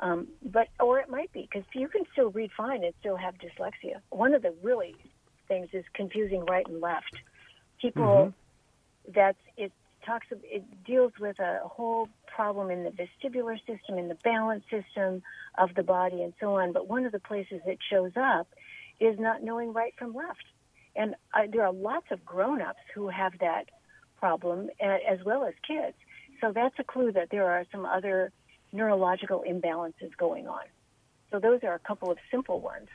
Um, 0.00 0.28
but 0.42 0.68
or 0.78 0.98
it 0.98 1.08
might 1.08 1.32
be 1.32 1.48
because 1.50 1.66
you 1.74 1.88
can 1.88 2.02
still 2.12 2.30
read 2.30 2.50
fine 2.56 2.84
and 2.84 2.92
still 3.00 3.16
have 3.16 3.34
dyslexia. 3.36 4.00
One 4.10 4.34
of 4.34 4.42
the 4.42 4.54
really 4.62 4.94
things 5.48 5.68
is 5.72 5.84
confusing 5.94 6.44
right 6.44 6.66
and 6.66 6.80
left. 6.80 7.16
People 7.80 8.04
mm-hmm. 8.04 9.12
that's 9.14 9.38
it 9.56 9.72
talks 10.04 10.26
it 10.30 10.84
deals 10.84 11.12
with 11.18 11.38
a 11.40 11.60
whole 11.64 12.08
problem 12.26 12.70
in 12.70 12.84
the 12.84 12.90
vestibular 12.90 13.58
system, 13.66 13.98
in 13.98 14.08
the 14.08 14.18
balance 14.22 14.64
system 14.70 15.22
of 15.58 15.74
the 15.74 15.82
body, 15.82 16.22
and 16.22 16.34
so 16.38 16.56
on. 16.56 16.72
But 16.72 16.88
one 16.88 17.06
of 17.06 17.12
the 17.12 17.20
places 17.20 17.60
it 17.66 17.78
shows 17.90 18.12
up 18.16 18.48
is 19.00 19.18
not 19.18 19.42
knowing 19.42 19.72
right 19.72 19.94
from 19.98 20.14
left. 20.14 20.44
And 20.94 21.14
uh, 21.34 21.42
there 21.50 21.64
are 21.64 21.72
lots 21.72 22.06
of 22.10 22.24
grown-ups 22.24 22.80
who 22.94 23.08
have 23.08 23.32
that 23.40 23.64
problem, 24.18 24.70
as 24.80 25.18
well 25.24 25.44
as 25.44 25.54
kids. 25.66 25.96
So 26.40 26.52
that's 26.54 26.74
a 26.78 26.84
clue 26.84 27.12
that 27.12 27.28
there 27.30 27.46
are 27.50 27.64
some 27.70 27.84
other 27.84 28.32
neurological 28.76 29.44
imbalances 29.48 30.16
going 30.16 30.46
on. 30.46 30.64
So 31.30 31.38
those 31.38 31.60
are 31.64 31.74
a 31.74 31.78
couple 31.78 32.10
of 32.10 32.18
simple 32.30 32.60
ones. 32.60 32.88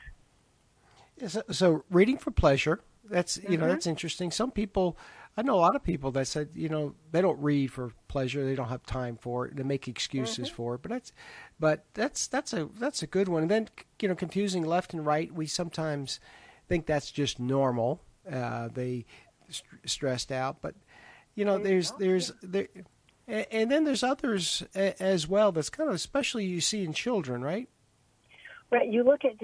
So, 1.26 1.42
so 1.50 1.84
reading 1.90 2.16
for 2.16 2.30
pleasure, 2.30 2.80
that's 3.04 3.36
you 3.36 3.42
mm-hmm. 3.42 3.60
know 3.60 3.68
that's 3.68 3.86
interesting. 3.86 4.30
Some 4.30 4.50
people, 4.50 4.96
I 5.36 5.42
know 5.42 5.54
a 5.54 5.60
lot 5.60 5.76
of 5.76 5.82
people 5.82 6.10
that 6.12 6.26
said 6.26 6.50
you 6.54 6.68
know 6.68 6.94
they 7.10 7.20
don't 7.20 7.40
read 7.40 7.72
for 7.72 7.92
pleasure, 8.08 8.44
they 8.44 8.54
don't 8.54 8.68
have 8.68 8.84
time 8.84 9.16
for 9.20 9.46
it, 9.46 9.56
they 9.56 9.62
make 9.62 9.88
excuses 9.88 10.48
mm-hmm. 10.48 10.56
for 10.56 10.74
it. 10.76 10.82
But 10.82 10.90
that's, 10.90 11.12
but 11.60 11.84
that's 11.94 12.26
that's 12.28 12.52
a 12.52 12.68
that's 12.78 13.02
a 13.02 13.06
good 13.06 13.28
one. 13.28 13.42
And 13.42 13.50
then 13.50 13.68
you 14.00 14.08
know 14.08 14.14
confusing 14.14 14.64
left 14.64 14.94
and 14.94 15.04
right, 15.04 15.32
we 15.32 15.46
sometimes 15.46 16.20
think 16.68 16.86
that's 16.86 17.10
just 17.10 17.38
normal. 17.38 18.00
Uh, 18.30 18.68
they 18.72 19.04
st- 19.48 19.64
stressed 19.84 20.32
out, 20.32 20.62
but 20.62 20.74
you 21.34 21.44
know 21.44 21.58
there's 21.58 21.90
there's 21.92 22.32
there 22.42 22.68
and 23.28 23.70
then 23.70 23.84
there's 23.84 24.02
others 24.02 24.62
as 24.74 25.28
well 25.28 25.52
that's 25.52 25.70
kind 25.70 25.88
of 25.88 25.94
especially 25.94 26.44
you 26.44 26.60
see 26.60 26.84
in 26.84 26.92
children, 26.92 27.42
right? 27.42 27.68
Right. 28.70 28.90
You 28.90 29.04
look 29.04 29.24
at, 29.24 29.36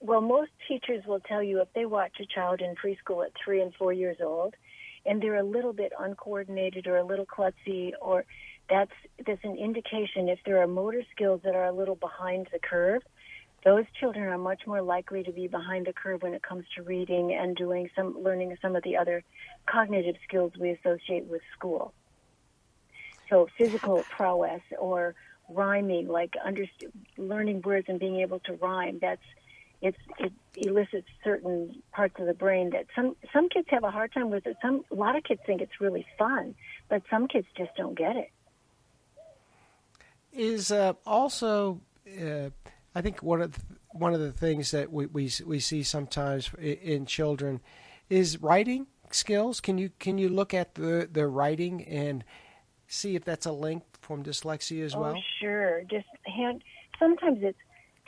well, 0.00 0.20
most 0.20 0.50
teachers 0.66 1.04
will 1.06 1.20
tell 1.20 1.42
you 1.42 1.60
if 1.60 1.68
they 1.72 1.86
watch 1.86 2.14
a 2.20 2.26
child 2.26 2.60
in 2.60 2.74
preschool 2.74 3.24
at 3.24 3.32
three 3.42 3.62
and 3.62 3.72
four 3.74 3.92
years 3.92 4.16
old 4.20 4.54
and 5.06 5.22
they're 5.22 5.36
a 5.36 5.44
little 5.44 5.72
bit 5.72 5.92
uncoordinated 5.96 6.88
or 6.88 6.96
a 6.96 7.04
little 7.04 7.26
klutzy 7.26 7.92
or 8.02 8.24
that's, 8.68 8.90
that's 9.24 9.44
an 9.44 9.56
indication 9.56 10.28
if 10.28 10.40
there 10.44 10.60
are 10.60 10.66
motor 10.66 11.02
skills 11.14 11.40
that 11.44 11.54
are 11.54 11.66
a 11.66 11.72
little 11.72 11.94
behind 11.94 12.48
the 12.52 12.58
curve, 12.58 13.02
those 13.64 13.84
children 14.00 14.24
are 14.28 14.38
much 14.38 14.62
more 14.66 14.82
likely 14.82 15.22
to 15.22 15.32
be 15.32 15.46
behind 15.46 15.86
the 15.86 15.92
curve 15.92 16.22
when 16.22 16.34
it 16.34 16.42
comes 16.42 16.64
to 16.76 16.82
reading 16.82 17.32
and 17.34 17.56
doing 17.56 17.88
some 17.94 18.16
learning 18.20 18.56
some 18.60 18.74
of 18.74 18.82
the 18.82 18.96
other 18.96 19.22
cognitive 19.70 20.16
skills 20.26 20.52
we 20.58 20.70
associate 20.70 21.26
with 21.26 21.42
school. 21.56 21.92
So 23.28 23.48
physical 23.58 24.04
prowess 24.10 24.62
or 24.78 25.14
rhyming, 25.48 26.08
like 26.08 26.34
underst- 26.44 26.90
learning 27.16 27.62
words 27.62 27.86
and 27.88 27.98
being 27.98 28.20
able 28.20 28.40
to 28.40 28.54
rhyme, 28.54 28.98
that's 29.00 29.22
it's, 29.82 29.98
it 30.18 30.32
elicits 30.56 31.08
certain 31.22 31.82
parts 31.92 32.14
of 32.18 32.26
the 32.26 32.34
brain 32.34 32.70
that 32.70 32.86
some 32.94 33.14
some 33.32 33.48
kids 33.48 33.68
have 33.70 33.84
a 33.84 33.90
hard 33.90 34.12
time 34.12 34.30
with 34.30 34.46
it. 34.46 34.56
Some 34.62 34.84
a 34.90 34.94
lot 34.94 35.16
of 35.16 35.24
kids 35.24 35.40
think 35.46 35.60
it's 35.60 35.80
really 35.80 36.06
fun, 36.18 36.54
but 36.88 37.02
some 37.10 37.28
kids 37.28 37.46
just 37.56 37.70
don't 37.76 37.96
get 37.96 38.16
it. 38.16 38.30
Is 40.32 40.70
uh, 40.70 40.94
also, 41.04 41.80
uh, 42.20 42.50
I 42.94 43.00
think 43.00 43.22
one 43.22 43.42
of 43.42 43.52
the, 43.52 43.60
one 43.92 44.14
of 44.14 44.20
the 44.20 44.32
things 44.32 44.70
that 44.70 44.92
we, 44.92 45.06
we 45.06 45.30
we 45.44 45.60
see 45.60 45.82
sometimes 45.82 46.50
in 46.58 47.06
children 47.06 47.60
is 48.08 48.40
writing 48.40 48.86
skills. 49.10 49.60
Can 49.60 49.78
you 49.78 49.90
can 49.98 50.18
you 50.18 50.28
look 50.28 50.54
at 50.54 50.74
the 50.74 51.08
the 51.10 51.26
writing 51.26 51.84
and 51.84 52.24
see 52.86 53.16
if 53.16 53.24
that's 53.24 53.46
a 53.46 53.52
link 53.52 53.82
from 54.00 54.22
dyslexia 54.22 54.84
as 54.84 54.94
oh, 54.94 55.00
well? 55.00 55.14
Oh, 55.16 55.22
sure. 55.40 55.82
Just 55.90 56.06
hand. 56.24 56.62
Sometimes 56.98 57.38
it's 57.42 57.58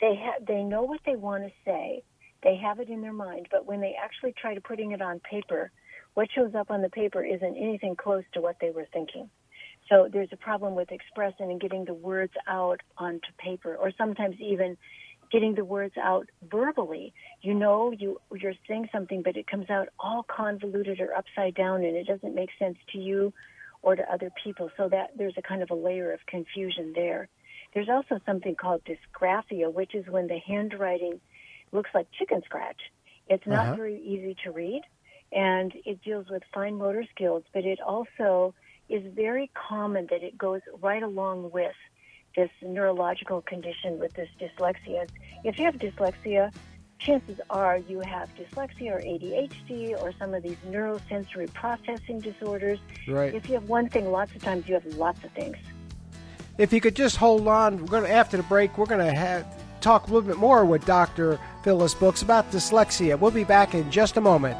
they 0.01 0.15
have 0.15 0.45
they 0.45 0.63
know 0.63 0.83
what 0.83 1.01
they 1.05 1.15
want 1.15 1.43
to 1.43 1.51
say. 1.65 2.03
They 2.41 2.55
have 2.55 2.79
it 2.79 2.89
in 2.89 3.01
their 3.01 3.13
mind, 3.13 3.47
but 3.51 3.65
when 3.65 3.81
they 3.81 3.95
actually 4.01 4.33
try 4.39 4.53
to 4.55 4.61
putting 4.61 4.91
it 4.91 5.01
on 5.01 5.19
paper, 5.19 5.71
what 6.13 6.29
shows 6.33 6.55
up 6.55 6.71
on 6.71 6.81
the 6.81 6.89
paper 6.89 7.23
isn't 7.23 7.57
anything 7.57 7.95
close 7.95 8.23
to 8.33 8.41
what 8.41 8.55
they 8.61 8.71
were 8.71 8.87
thinking. 8.93 9.29
So 9.89 10.07
there's 10.11 10.29
a 10.31 10.37
problem 10.37 10.75
with 10.75 10.91
expressing 10.91 11.51
and 11.51 11.59
getting 11.59 11.83
the 11.83 11.93
words 11.93 12.33
out 12.47 12.79
onto 12.97 13.27
paper, 13.37 13.75
or 13.75 13.91
sometimes 13.97 14.37
even 14.39 14.77
getting 15.31 15.55
the 15.55 15.65
words 15.65 15.95
out 16.01 16.29
verbally. 16.49 17.13
You 17.41 17.53
know, 17.53 17.91
you 17.91 18.21
you're 18.33 18.53
saying 18.67 18.89
something, 18.91 19.21
but 19.21 19.35
it 19.35 19.47
comes 19.47 19.69
out 19.69 19.89
all 19.99 20.23
convoluted 20.23 21.01
or 21.01 21.13
upside 21.13 21.55
down, 21.55 21.83
and 21.83 21.95
it 21.95 22.07
doesn't 22.07 22.35
make 22.35 22.49
sense 22.57 22.77
to 22.93 22.99
you 22.99 23.33
or 23.81 23.95
to 23.95 24.03
other 24.11 24.31
people. 24.43 24.69
So 24.77 24.89
that 24.89 25.11
there's 25.17 25.35
a 25.37 25.41
kind 25.41 25.61
of 25.61 25.71
a 25.71 25.75
layer 25.75 26.11
of 26.11 26.19
confusion 26.25 26.93
there. 26.95 27.29
There's 27.73 27.89
also 27.89 28.19
something 28.25 28.55
called 28.55 28.81
dysgraphia, 28.83 29.71
which 29.71 29.93
is 29.93 30.05
when 30.07 30.27
the 30.27 30.39
handwriting 30.39 31.19
looks 31.71 31.89
like 31.93 32.07
chicken 32.17 32.41
scratch. 32.45 32.81
It's 33.27 33.45
not 33.45 33.67
uh-huh. 33.67 33.75
very 33.75 34.01
easy 34.01 34.35
to 34.43 34.51
read, 34.51 34.81
and 35.31 35.71
it 35.85 36.03
deals 36.03 36.27
with 36.29 36.41
fine 36.51 36.75
motor 36.75 37.05
skills, 37.13 37.43
but 37.53 37.63
it 37.63 37.79
also 37.79 38.55
is 38.89 39.03
very 39.13 39.51
common 39.53 40.07
that 40.09 40.23
it 40.23 40.35
goes 40.35 40.61
right 40.81 41.03
along 41.03 41.51
with 41.51 41.75
this 42.35 42.49
neurological 42.63 43.41
condition 43.41 43.99
with 43.99 44.13
this 44.13 44.29
dyslexia. 44.39 45.07
If 45.43 45.59
you 45.59 45.65
have 45.65 45.75
dyslexia, 45.75 46.51
chances 46.99 47.39
are 47.49 47.77
you 47.77 48.01
have 48.01 48.29
dyslexia 48.35 48.91
or 48.91 48.99
ADHD 48.99 49.99
or 50.01 50.11
some 50.19 50.33
of 50.33 50.43
these 50.43 50.57
neurosensory 50.67 51.51
processing 51.53 52.19
disorders. 52.19 52.79
Right. 53.07 53.33
If 53.33 53.47
you 53.47 53.55
have 53.55 53.69
one 53.69 53.89
thing, 53.89 54.11
lots 54.11 54.35
of 54.35 54.43
times 54.43 54.67
you 54.67 54.75
have 54.75 54.85
lots 54.97 55.23
of 55.23 55.31
things. 55.31 55.57
If 56.57 56.73
you 56.73 56.81
could 56.81 56.95
just 56.95 57.15
hold 57.15 57.47
on, 57.47 57.77
we're 57.77 57.87
going 57.87 58.03
to 58.03 58.11
after 58.11 58.37
the 58.37 58.43
break, 58.43 58.77
we're 58.77 58.85
going 58.85 59.05
to 59.05 59.13
have 59.13 59.47
talk 59.79 60.07
a 60.07 60.13
little 60.13 60.27
bit 60.27 60.37
more 60.37 60.65
with 60.65 60.85
Dr. 60.85 61.39
Phyllis 61.63 61.93
Books 61.93 62.21
about 62.21 62.51
dyslexia. 62.51 63.17
We'll 63.17 63.31
be 63.31 63.45
back 63.45 63.73
in 63.73 63.89
just 63.89 64.17
a 64.17 64.21
moment. 64.21 64.57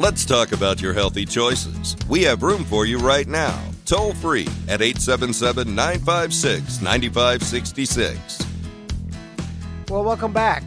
Let's 0.00 0.24
talk 0.24 0.52
about 0.52 0.80
your 0.80 0.94
healthy 0.94 1.26
choices. 1.26 1.94
We 2.08 2.22
have 2.22 2.42
room 2.42 2.64
for 2.64 2.86
you 2.86 2.96
right 2.96 3.28
now. 3.28 3.62
Toll 3.84 4.14
free 4.14 4.48
at 4.66 4.80
877 4.80 5.74
956 5.74 6.80
9566. 6.80 8.38
Well, 9.90 10.02
welcome 10.02 10.32
back. 10.32 10.64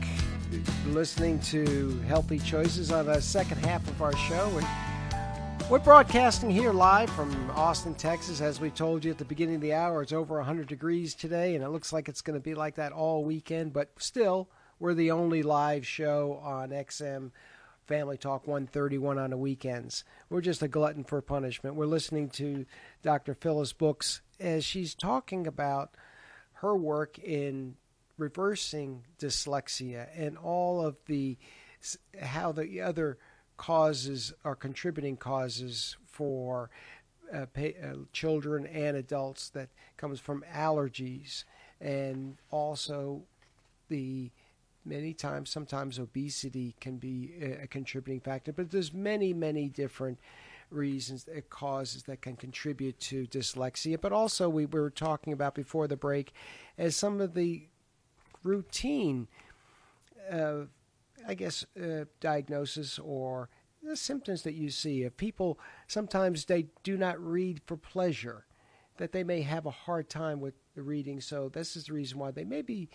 Listening 0.85 1.39
to 1.39 1.99
Healthy 2.01 2.41
Choices 2.41 2.91
on 2.91 3.07
the 3.07 3.19
second 3.21 3.57
half 3.65 3.81
of 3.87 4.03
our 4.03 4.15
show. 4.15 4.61
We're 5.67 5.79
broadcasting 5.79 6.51
here 6.51 6.71
live 6.71 7.09
from 7.09 7.49
Austin, 7.55 7.95
Texas. 7.95 8.39
As 8.39 8.61
we 8.61 8.69
told 8.69 9.03
you 9.03 9.09
at 9.09 9.17
the 9.17 9.25
beginning 9.25 9.55
of 9.55 9.61
the 9.61 9.73
hour, 9.73 10.03
it's 10.03 10.13
over 10.13 10.35
100 10.35 10.67
degrees 10.67 11.15
today, 11.15 11.55
and 11.55 11.63
it 11.63 11.69
looks 11.69 11.91
like 11.91 12.07
it's 12.07 12.21
going 12.21 12.39
to 12.39 12.43
be 12.43 12.53
like 12.53 12.75
that 12.75 12.91
all 12.91 13.23
weekend. 13.23 13.73
But 13.73 13.93
still, 13.97 14.47
we're 14.79 14.93
the 14.93 15.09
only 15.09 15.41
live 15.41 15.87
show 15.87 16.39
on 16.43 16.69
XM 16.69 17.31
Family 17.87 18.17
Talk 18.17 18.47
131 18.47 19.17
on 19.17 19.31
the 19.31 19.37
weekends. 19.37 20.03
We're 20.29 20.41
just 20.41 20.61
a 20.61 20.67
glutton 20.67 21.03
for 21.03 21.21
punishment. 21.21 21.75
We're 21.75 21.85
listening 21.85 22.29
to 22.31 22.65
Dr. 23.01 23.33
Phyllis 23.33 23.73
Books 23.73 24.21
as 24.39 24.63
she's 24.63 24.95
talking 24.95 25.45
about 25.45 25.91
her 26.53 26.75
work 26.75 27.19
in 27.19 27.75
reversing 28.17 29.03
dyslexia 29.19 30.07
and 30.15 30.37
all 30.37 30.85
of 30.85 30.95
the 31.07 31.37
how 32.21 32.53
the 32.53 32.79
other 32.79 33.17
causes 33.57 34.33
are 34.45 34.55
contributing 34.55 35.17
causes 35.17 35.97
for 36.05 36.69
uh, 37.33 37.45
pay, 37.53 37.75
uh, 37.83 37.95
children 38.13 38.65
and 38.67 38.95
adults 38.95 39.49
that 39.49 39.69
comes 39.97 40.19
from 40.19 40.43
allergies 40.53 41.43
and 41.81 42.37
also 42.51 43.23
the 43.89 44.31
many 44.85 45.13
times 45.13 45.49
sometimes 45.49 45.99
obesity 45.99 46.75
can 46.79 46.97
be 46.97 47.33
a, 47.41 47.67
contributing 47.67 48.19
factor 48.19 48.51
but 48.51 48.71
there's 48.71 48.93
many 48.93 49.33
many 49.33 49.67
different 49.69 50.19
reasons 50.69 51.27
causes 51.49 52.03
that 52.03 52.21
can 52.21 52.35
contribute 52.35 52.99
to 52.99 53.27
dyslexia. 53.27 53.99
But 54.01 54.11
also 54.11 54.49
we 54.49 54.65
were 54.65 54.89
talking 54.89 55.31
about 55.31 55.53
before 55.53 55.87
the 55.87 55.95
break 55.97 56.33
as 56.79 56.95
some 56.95 57.21
of 57.21 57.35
the 57.35 57.67
routine 58.43 59.27
uh, 60.31 60.63
i 61.27 61.33
guess 61.33 61.65
uh, 61.81 62.05
diagnosis 62.19 62.99
or 62.99 63.49
the 63.81 63.95
symptoms 63.95 64.41
that 64.41 64.53
you 64.53 64.69
see 64.69 65.03
of 65.03 65.15
people 65.15 65.57
sometimes 65.87 66.45
they 66.45 66.65
do 66.83 66.97
not 66.97 67.17
read 67.23 67.61
for 67.65 67.77
pleasure 67.77 68.45
that 68.97 69.11
they 69.11 69.23
may 69.23 69.41
have 69.41 69.65
a 69.65 69.71
hard 69.71 70.09
time 70.09 70.39
with 70.39 70.53
the 70.75 70.81
reading. 70.81 71.19
So 71.21 71.49
this 71.49 71.75
is 71.75 71.85
the 71.85 71.93
reason 71.93 72.19
why 72.19 72.31
they 72.31 72.43
may 72.43 72.61
be 72.61 72.89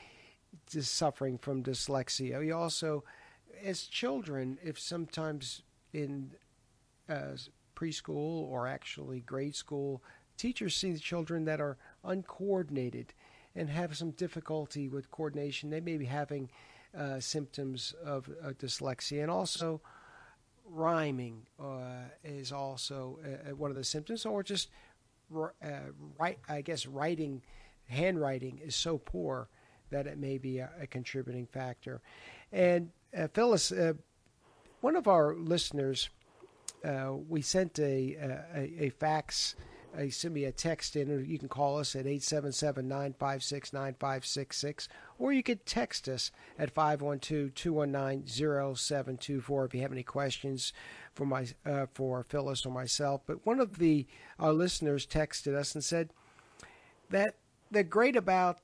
just 0.71 0.95
suffering 0.95 1.39
from 1.39 1.63
dyslexia. 1.63 2.39
We 2.39 2.53
also, 2.53 3.05
as 3.63 3.83
children, 3.85 4.59
if 4.63 4.79
sometimes 4.79 5.63
in 5.93 6.33
uh, 7.09 7.37
preschool 7.75 8.49
or 8.49 8.67
actually 8.67 9.21
grade 9.21 9.55
school, 9.55 10.03
teachers 10.37 10.77
see 10.77 10.93
the 10.93 10.99
children 10.99 11.45
that 11.45 11.61
are 11.61 11.77
uncoordinated 12.05 13.15
and 13.55 13.71
have 13.71 13.97
some 13.97 14.13
difficulty 14.13 14.89
with 14.89 15.11
coordination. 15.11 15.71
They 15.71 15.81
may 15.81 15.97
be 15.97 16.05
having 16.05 16.51
uh, 16.97 17.21
symptoms 17.21 17.95
of 18.05 18.29
uh, 18.43 18.51
dyslexia, 18.51 19.23
and 19.23 19.31
also 19.31 19.81
rhyming 20.65 21.47
uh, 21.61 22.05
is 22.25 22.53
also 22.53 23.19
uh, 23.25 23.55
one 23.55 23.71
of 23.71 23.77
the 23.77 23.85
symptoms, 23.85 24.25
or 24.27 24.43
just 24.43 24.69
uh, 25.35 25.47
write. 26.19 26.39
I 26.49 26.63
guess 26.63 26.87
writing, 26.87 27.43
handwriting 27.87 28.61
is 28.65 28.77
so 28.77 28.99
poor 28.99 29.49
that 29.91 30.07
it 30.07 30.19
may 30.19 30.39
be 30.39 30.59
a, 30.59 30.71
a 30.81 30.87
contributing 30.87 31.47
factor. 31.47 32.01
And 32.53 32.91
uh, 33.17 33.29
Phyllis, 33.33 33.73
uh, 33.73 33.95
one 34.81 34.97
of 34.97 35.09
our 35.09 35.35
listeners, 35.35 36.11
uh, 36.85 37.15
we 37.29 37.41
sent 37.43 37.79
a, 37.79 38.17
a, 38.55 38.85
a 38.85 38.91
fax. 38.91 39.57
Uh, 39.99 40.11
send 40.11 40.35
me 40.35 40.45
a 40.45 40.53
text 40.53 40.97
in. 40.97 41.11
or 41.11 41.21
You 41.21 41.39
can 41.39 41.49
call 41.49 41.79
us 41.79 41.97
at 41.97 42.05
877-956-9566, 42.05 44.89
or 45.19 45.33
you 45.33 45.43
could 45.43 45.65
text 45.65 46.07
us 46.09 46.31
at 46.59 46.75
512-219-0724 46.75 49.67
if 49.67 49.75
you 49.75 49.81
have 49.81 49.93
any 49.93 50.03
questions 50.03 50.75
for 51.15 51.25
my 51.25 51.47
uh, 51.65 51.87
for 51.95 52.27
Phyllis 52.29 52.67
or 52.67 52.73
myself. 52.73 53.23
But 53.27 53.47
one 53.47 53.61
of 53.61 53.79
the 53.79 54.07
our 54.39 54.53
listeners 54.53 55.07
texted 55.07 55.55
us 55.55 55.75
and 55.75 55.83
said 55.83 56.11
that 57.11 57.37
the 57.71 57.83
great 57.83 58.17
about 58.17 58.59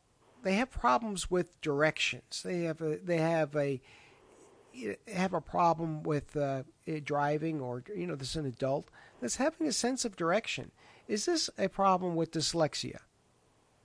they 0.45 0.55
have 0.55 0.71
problems 0.71 1.31
with 1.31 1.61
directions. 1.63 2.43
They 2.45 2.63
have 2.63 2.81
a 2.81 2.99
they 2.99 3.17
have 3.17 3.57
a 3.57 3.81
have 5.13 5.33
a 5.33 5.41
problem 5.41 6.03
with 6.03 6.37
uh, 6.37 6.63
driving, 7.03 7.61
or 7.61 7.83
you 7.97 8.07
know, 8.07 8.15
this 8.15 8.31
is 8.31 8.37
an 8.37 8.47
adult 8.47 8.89
that's 9.21 9.37
having 9.37 9.67
a 9.67 9.73
sense 9.73 10.05
of 10.05 10.17
direction. 10.17 10.71
Is 11.09 11.27
this 11.27 11.51
a 11.59 11.69
problem 11.69 12.15
with 12.15 12.31
dyslexia? 12.31 12.99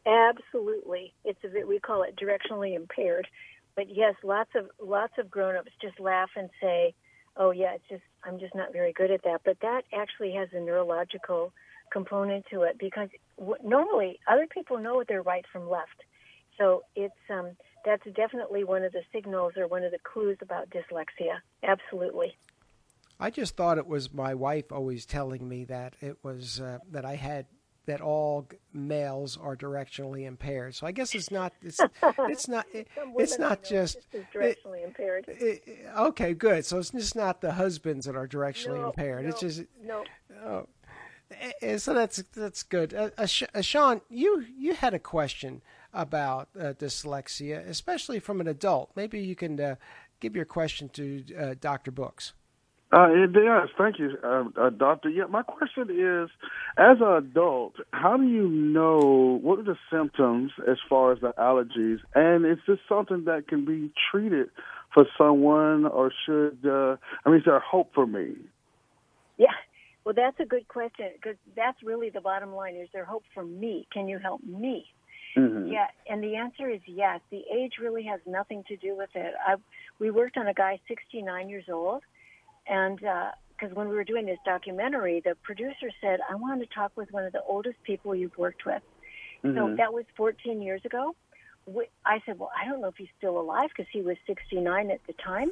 Absolutely, 0.06 1.14
it's 1.24 1.40
a 1.44 1.66
we 1.66 1.80
call 1.80 2.04
it 2.04 2.16
directionally 2.18 2.76
impaired. 2.76 3.28
But 3.76 3.90
yes, 3.90 4.16
lots 4.24 4.52
of 4.56 4.70
lots 4.86 5.14
of 5.18 5.32
grown-ups 5.32 5.72
just 5.82 6.00
laugh 6.00 6.32
and 6.36 6.50
say, 6.62 6.94
"Oh 7.38 7.52
yeah, 7.52 7.76
it's 7.76 7.88
just 7.90 8.04
I'm 8.26 8.38
just 8.40 8.54
not 8.54 8.74
very 8.74 8.92
good 8.92 9.12
at 9.12 9.24
that." 9.24 9.42
But 9.46 9.62
that 9.62 9.84
actually 9.94 10.34
has 10.34 10.50
a 10.52 10.60
neurological 10.60 11.54
component 11.92 12.46
to 12.52 12.64
it 12.64 12.78
because 12.78 13.10
w- 13.38 13.58
normally 13.64 14.20
other 14.28 14.46
people 14.48 14.78
know 14.78 15.04
their 15.08 15.22
right 15.22 15.46
from 15.52 15.70
left 15.70 16.04
so 16.60 16.84
it's 16.96 17.16
um, 17.30 17.52
that's 17.86 18.04
definitely 18.16 18.64
one 18.64 18.84
of 18.84 18.92
the 18.92 19.02
signals 19.12 19.54
or 19.58 19.68
one 19.68 19.84
of 19.84 19.92
the 19.92 20.00
clues 20.04 20.38
about 20.42 20.70
dyslexia. 20.70 21.40
Absolutely. 21.64 22.36
I 23.20 23.30
just 23.30 23.58
thought 23.58 23.78
it 23.78 23.88
was 23.88 24.14
my 24.14 24.34
wife 24.34 24.72
always 24.72 25.06
telling 25.06 25.48
me 25.48 25.66
that 25.66 25.96
it 26.02 26.18
was 26.24 26.62
uh, 26.62 26.80
that 26.92 27.06
I 27.06 27.16
had 27.16 27.48
that 27.86 28.02
all 28.02 28.48
males 28.72 29.36
are 29.36 29.56
directionally 29.56 30.28
impaired. 30.28 30.76
So 30.76 30.86
I 30.86 30.92
guess 30.92 31.16
it's 31.16 31.32
not 31.32 31.54
it's 31.62 31.80
it's 32.04 32.48
not 32.48 32.66
it, 32.74 32.88
it's 33.18 33.40
not 33.40 33.64
just 33.64 33.98
directionally 34.34 34.84
it, 34.84 34.86
impaired. 34.86 35.26
It, 35.28 35.64
okay, 35.98 36.34
good. 36.34 36.66
So 36.66 36.78
it's 36.78 36.92
just 36.92 37.16
not 37.16 37.42
the 37.42 37.54
husbands 37.54 38.06
that 38.06 38.16
are 38.16 38.28
directionally 38.28 38.82
no, 38.82 38.88
impaired. 38.88 39.24
No, 39.24 39.30
it's 39.30 39.40
just 39.40 39.64
no. 39.84 40.04
Oh, 40.46 40.68
so 41.78 41.94
that's 41.94 42.24
that's 42.34 42.64
good. 42.64 42.94
Uh, 42.94 43.10
uh, 43.18 43.26
Sean, 43.62 44.02
you 44.10 44.46
you 44.58 44.76
had 44.76 44.94
a 44.94 45.00
question 45.00 45.62
about 45.94 46.50
uh, 46.60 46.74
dyslexia, 46.74 47.68
especially 47.68 48.20
from 48.20 48.42
an 48.42 48.48
adult. 48.48 48.92
Maybe 48.96 49.20
you 49.20 49.36
can 49.36 49.60
uh, 49.60 49.76
give 50.20 50.36
your 50.36 50.46
question 50.46 50.90
to 50.90 51.24
uh, 51.38 51.56
Dr. 51.60 51.92
Books. 51.92 52.34
Uh, 52.92 53.08
yes, 53.12 53.68
thank 53.78 54.00
you, 54.00 54.18
uh, 54.24 54.46
uh, 54.60 54.70
Doctor. 54.72 55.10
Yeah, 55.10 55.26
my 55.30 55.44
question 55.44 55.90
is, 55.92 56.30
as 56.76 56.98
an 57.00 57.18
adult, 57.18 57.76
how 57.94 58.18
do 58.18 58.24
you 58.24 58.50
know 58.50 59.40
what 59.44 59.60
are 59.60 59.64
the 59.64 59.78
symptoms 59.92 60.52
as 60.68 60.78
far 60.90 61.12
as 61.12 61.20
the 61.22 61.32
allergies, 61.38 62.00
and 62.16 62.48
is 62.48 62.58
this 62.68 62.80
something 62.90 63.26
that 63.26 63.48
can 63.48 63.64
be 63.64 63.92
treated 64.10 64.50
for 64.92 65.06
someone, 65.20 65.86
or 65.86 66.12
should 66.26 66.58
uh, 66.66 66.96
I 67.24 67.30
mean, 67.30 67.40
is 67.40 67.46
there 67.46 67.60
hope 67.60 67.94
for 67.94 68.08
me? 68.08 68.34
Yeah, 69.38 69.54
well, 70.04 70.16
that's 70.16 70.40
a 70.40 70.46
good 70.46 70.68
question 70.68 71.12
because 71.14 71.38
that's 71.56 71.78
really 71.84 72.10
the 72.10 72.22
bottom 72.22 72.56
line. 72.56 72.76
Is 72.76 72.90
there 72.92 73.06
hope 73.06 73.24
for 73.36 73.46
me? 73.46 73.88
Can 73.94 74.08
you 74.08 74.18
help 74.18 74.44
me? 74.44 74.88
Mm-hmm. 75.36 75.72
Yeah, 75.72 75.88
and 76.10 76.24
the 76.24 76.36
answer 76.36 76.70
is 76.70 76.82
yes. 76.86 77.20
The 77.30 77.44
age 77.54 77.74
really 77.80 78.04
has 78.04 78.20
nothing 78.26 78.64
to 78.68 78.78
do 78.78 78.96
with 78.96 79.10
it. 79.16 79.34
I, 79.46 79.56
we 80.00 80.12
worked 80.12 80.38
on 80.38 80.48
a 80.48 80.54
guy 80.54 80.80
69 80.88 81.50
years 81.50 81.66
old, 81.72 82.04
and 82.68 82.98
because 82.98 83.72
uh, 83.72 83.76
when 83.76 83.90
we 83.90 83.96
were 83.96 84.04
doing 84.04 84.26
this 84.26 84.40
documentary, 84.46 85.22
the 85.24 85.36
producer 85.44 85.92
said, 86.02 86.20
"I 86.30 86.36
want 86.36 86.62
to 86.62 86.68
talk 86.68 86.92
with 86.96 87.12
one 87.12 87.26
of 87.26 87.34
the 87.34 87.44
oldest 87.44 87.82
people 87.84 88.16
you've 88.16 88.38
worked 88.38 88.66
with." 88.66 88.82
Mm-hmm. 89.44 89.58
So 89.58 89.76
that 89.76 89.94
was 89.94 90.06
14 90.18 90.62
years 90.62 90.82
ago. 90.84 91.16
We, 91.66 91.86
I 92.06 92.22
said, 92.26 92.40
"Well, 92.40 92.52
I 92.60 92.68
don't 92.68 92.82
know 92.82 92.88
if 92.88 92.98
he's 92.98 93.08
still 93.18 93.40
alive 93.40 93.70
because 93.70 93.90
he 93.92 94.02
was 94.02 94.18
69 94.26 94.90
at 94.90 95.00
the 95.06 95.14
time, 95.14 95.52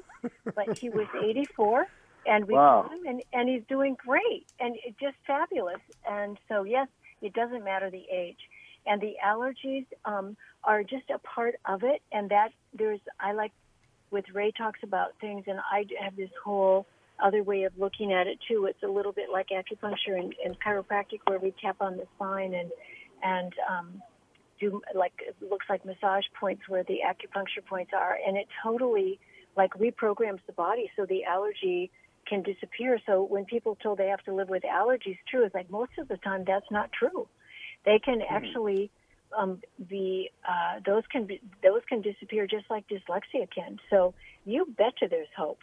but 0.56 0.78
he 0.78 0.90
was 0.90 1.08
84." 1.24 1.88
And 2.26 2.46
we 2.46 2.56
wow. 2.56 2.90
him, 2.92 3.06
and, 3.08 3.24
and 3.32 3.48
he's 3.48 3.62
doing 3.70 3.96
great, 3.96 4.46
and 4.60 4.76
just 5.00 5.16
fabulous. 5.26 5.80
And 6.06 6.38
so, 6.50 6.64
yes, 6.64 6.90
it 7.22 7.32
doesn't 7.34 7.64
matter 7.64 7.90
the 7.90 8.06
age 8.12 8.50
and 8.88 9.02
the 9.02 9.16
allergies 9.26 9.86
um, 10.06 10.38
are 10.64 10.84
just 10.84 11.10
a 11.14 11.20
part 11.20 11.56
of 11.66 11.84
it. 11.84 12.02
And 12.12 12.30
that 12.30 12.50
there's, 12.78 13.00
I 13.20 13.34
like 13.34 13.52
with 14.12 14.26
Ray 14.34 14.52
talks 14.52 14.80
about 14.84 15.10
things, 15.20 15.44
and 15.48 15.60
I 15.60 15.86
have 16.02 16.16
this 16.16 16.30
whole 16.44 16.88
other 17.24 17.44
way 17.44 17.64
of 17.64 17.74
looking 17.78 18.14
at 18.14 18.28
it 18.28 18.40
too. 18.48 18.66
It's 18.66 18.84
a 18.84 18.88
little 18.88 19.12
bit 19.12 19.30
like 19.32 19.48
acupuncture 19.50 20.18
and, 20.18 20.34
and 20.44 20.56
chiropractic, 20.60 21.20
where 21.26 21.40
we 21.40 21.54
tap 21.62 21.78
on 21.82 21.98
the 21.98 22.06
spine 22.16 22.54
and 22.54 22.72
and 23.24 23.54
um, 23.70 24.02
do 24.60 24.82
like 24.94 25.14
it 25.20 25.36
looks 25.50 25.66
like 25.70 25.86
massage 25.86 26.26
points 26.40 26.64
where 26.68 26.84
the 26.84 27.00
acupuncture 27.06 27.66
points 27.68 27.92
are, 27.94 28.18
and 28.26 28.38
it 28.38 28.48
totally 28.64 29.20
like 29.56 29.72
reprograms 29.74 30.40
the 30.46 30.54
body 30.54 30.90
so 30.96 31.06
the 31.06 31.24
allergy 31.24 31.92
can 32.28 32.44
disappear. 32.44 33.00
So 33.06 33.24
when 33.24 33.46
people 33.46 33.78
told 33.82 33.98
they 33.98 34.08
have 34.08 34.24
to 34.26 34.34
live 34.34 34.50
with 34.50 34.64
allergies, 34.64 35.18
true, 35.30 35.44
it's 35.46 35.56
like 35.56 35.70
most 35.72 35.92
of 35.98 36.08
the 36.08 36.18
time 36.18 36.44
that's 36.46 36.70
not 36.70 36.92
true. 36.92 37.28
They 37.88 38.00
can 38.00 38.20
mm-hmm. 38.20 38.36
actually 38.36 38.92
um, 39.36 39.62
be 39.88 40.30
uh, 40.48 40.82
those 40.86 41.04
can 41.10 41.26
be 41.26 41.42
those 41.64 41.82
can 41.88 42.02
disappear 42.02 42.46
just 42.46 42.66
like 42.70 42.86
dyslexia 42.90 43.50
can. 43.50 43.80
So 43.90 44.14
you 44.46 44.68
betcha 44.78 45.08
there's 45.10 45.30
hope. 45.36 45.60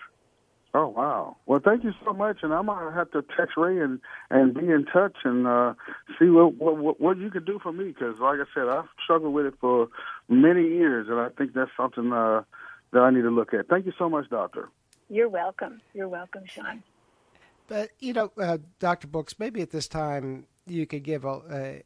Oh 0.72 0.88
wow! 0.88 1.36
Well, 1.46 1.60
thank 1.62 1.84
you 1.84 1.92
so 2.02 2.14
much, 2.14 2.38
and 2.42 2.52
I'm 2.52 2.66
gonna 2.66 2.92
have 2.92 3.10
to 3.12 3.22
text 3.36 3.58
Ray 3.58 3.78
and 3.78 4.00
and 4.30 4.54
be 4.54 4.70
in 4.70 4.86
touch 4.86 5.16
and 5.22 5.46
uh, 5.46 5.74
see 6.18 6.30
what, 6.30 6.54
what 6.54 6.98
what 6.98 7.18
you 7.18 7.30
can 7.30 7.44
do 7.44 7.60
for 7.62 7.72
me 7.72 7.84
because, 7.84 8.18
like 8.18 8.40
I 8.40 8.44
said, 8.54 8.68
I've 8.68 8.88
struggled 9.04 9.34
with 9.34 9.44
it 9.44 9.54
for 9.60 9.88
many 10.28 10.62
years, 10.62 11.08
and 11.08 11.20
I 11.20 11.28
think 11.28 11.52
that's 11.52 11.70
something 11.76 12.10
uh, 12.10 12.42
that 12.92 13.00
I 13.00 13.10
need 13.10 13.22
to 13.22 13.30
look 13.30 13.52
at. 13.52 13.68
Thank 13.68 13.84
you 13.84 13.92
so 13.98 14.08
much, 14.08 14.30
Doctor. 14.30 14.70
You're 15.10 15.28
welcome. 15.28 15.82
You're 15.92 16.08
welcome, 16.08 16.44
Sean. 16.46 16.82
But 17.68 17.90
you 18.00 18.14
know, 18.14 18.32
uh, 18.40 18.58
Doctor 18.80 19.08
Books, 19.08 19.38
maybe 19.38 19.60
at 19.60 19.70
this 19.70 19.86
time 19.86 20.46
you 20.66 20.86
could 20.86 21.04
give 21.04 21.24
a, 21.24 21.40
a 21.52 21.82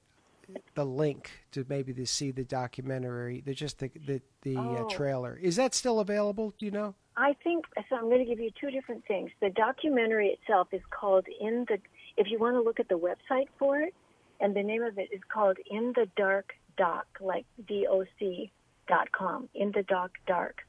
the 0.74 0.84
link 0.84 1.30
to 1.52 1.64
maybe 1.68 1.92
to 1.94 2.06
see 2.06 2.30
the 2.30 2.44
documentary, 2.44 3.42
the 3.44 3.54
just 3.54 3.78
the 3.78 3.90
the, 4.06 4.20
the 4.42 4.56
uh, 4.56 4.62
Oh. 4.62 4.74
uh, 4.76 4.88
trailer. 4.88 5.38
Is 5.40 5.56
that 5.56 5.74
still 5.74 6.00
available? 6.00 6.54
Do 6.58 6.66
you 6.66 6.72
know? 6.72 6.94
I 7.16 7.34
think 7.42 7.64
so. 7.88 7.96
I'm 7.96 8.04
going 8.04 8.18
to 8.18 8.24
give 8.24 8.38
you 8.40 8.50
two 8.60 8.70
different 8.70 9.04
things. 9.06 9.30
The 9.40 9.50
documentary 9.50 10.28
itself 10.28 10.68
is 10.72 10.82
called 10.90 11.26
"In 11.40 11.64
the." 11.68 11.78
If 12.16 12.28
you 12.30 12.38
want 12.38 12.54
to 12.54 12.60
look 12.60 12.80
at 12.80 12.88
the 12.88 12.98
website 12.98 13.48
for 13.58 13.80
it, 13.80 13.94
and 14.40 14.54
the 14.54 14.62
name 14.62 14.82
of 14.82 14.98
it 14.98 15.08
is 15.12 15.20
called 15.32 15.56
"In 15.70 15.92
the 15.96 16.06
Dark 16.16 16.52
Doc," 16.76 17.06
like 17.20 17.46
D 17.66 17.86
O 17.90 18.04
C 18.18 18.50
dot 18.86 19.10
com. 19.12 19.48
In 19.54 19.72
the 19.72 19.82
Dark 19.82 20.12
Dark 20.26 20.62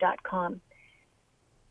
dot 0.00 0.22
com. 0.22 0.60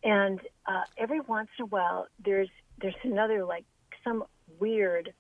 And 0.04 0.40
uh, 0.68 0.84
every 0.98 1.20
once 1.22 1.50
in 1.58 1.64
a 1.64 1.68
while, 1.68 2.08
there's 2.24 2.50
there's 2.82 2.94
another 3.04 3.46
like 3.46 3.66
some 4.04 4.24
weird 4.60 5.14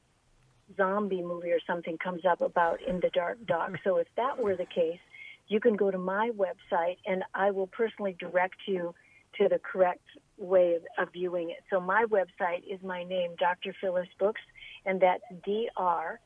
zombie 0.77 1.21
movie 1.21 1.51
or 1.51 1.59
something 1.65 1.97
comes 1.97 2.25
up 2.25 2.41
about 2.41 2.81
in 2.81 2.99
the 2.99 3.09
dark 3.13 3.37
doc. 3.45 3.71
So 3.83 3.97
if 3.97 4.07
that 4.17 4.37
were 4.37 4.55
the 4.55 4.65
case, 4.65 4.99
you 5.47 5.59
can 5.59 5.75
go 5.75 5.91
to 5.91 5.97
my 5.97 6.31
website 6.35 6.97
and 7.05 7.23
I 7.33 7.51
will 7.51 7.67
personally 7.67 8.15
direct 8.19 8.55
you 8.67 8.93
to 9.37 9.47
the 9.49 9.59
correct 9.59 10.05
way 10.37 10.75
of, 10.75 10.81
of 10.97 11.13
viewing 11.13 11.51
it. 11.51 11.57
So 11.69 11.79
my 11.79 12.05
website 12.05 12.63
is 12.69 12.81
my 12.83 13.03
name, 13.03 13.31
Dr. 13.37 13.75
Phyllis 13.79 14.07
Books, 14.19 14.41
and 14.85 15.01
that's 15.01 15.23
D 15.43 15.69
R 15.77 16.19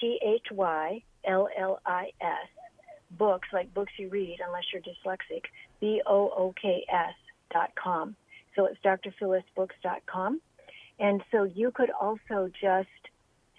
T 0.00 0.18
H 0.24 0.46
Y 0.52 1.02
L 1.26 1.48
L 1.58 1.80
I 1.86 2.10
S 2.20 2.48
books 3.18 3.48
like 3.52 3.72
books 3.74 3.92
you 3.96 4.08
read 4.08 4.38
unless 4.44 4.64
you're 4.72 4.82
dyslexic 4.82 5.44
b 5.80 6.02
o 6.06 6.30
o 6.36 6.54
k 6.60 6.84
s 6.88 7.14
dot 7.52 7.70
com 7.76 8.16
so 8.56 8.66
it's 8.66 8.78
drphyllisbooks.com 8.84 10.40
and 10.98 11.22
so 11.30 11.44
you 11.44 11.70
could 11.70 11.90
also 11.90 12.50
just 12.60 12.88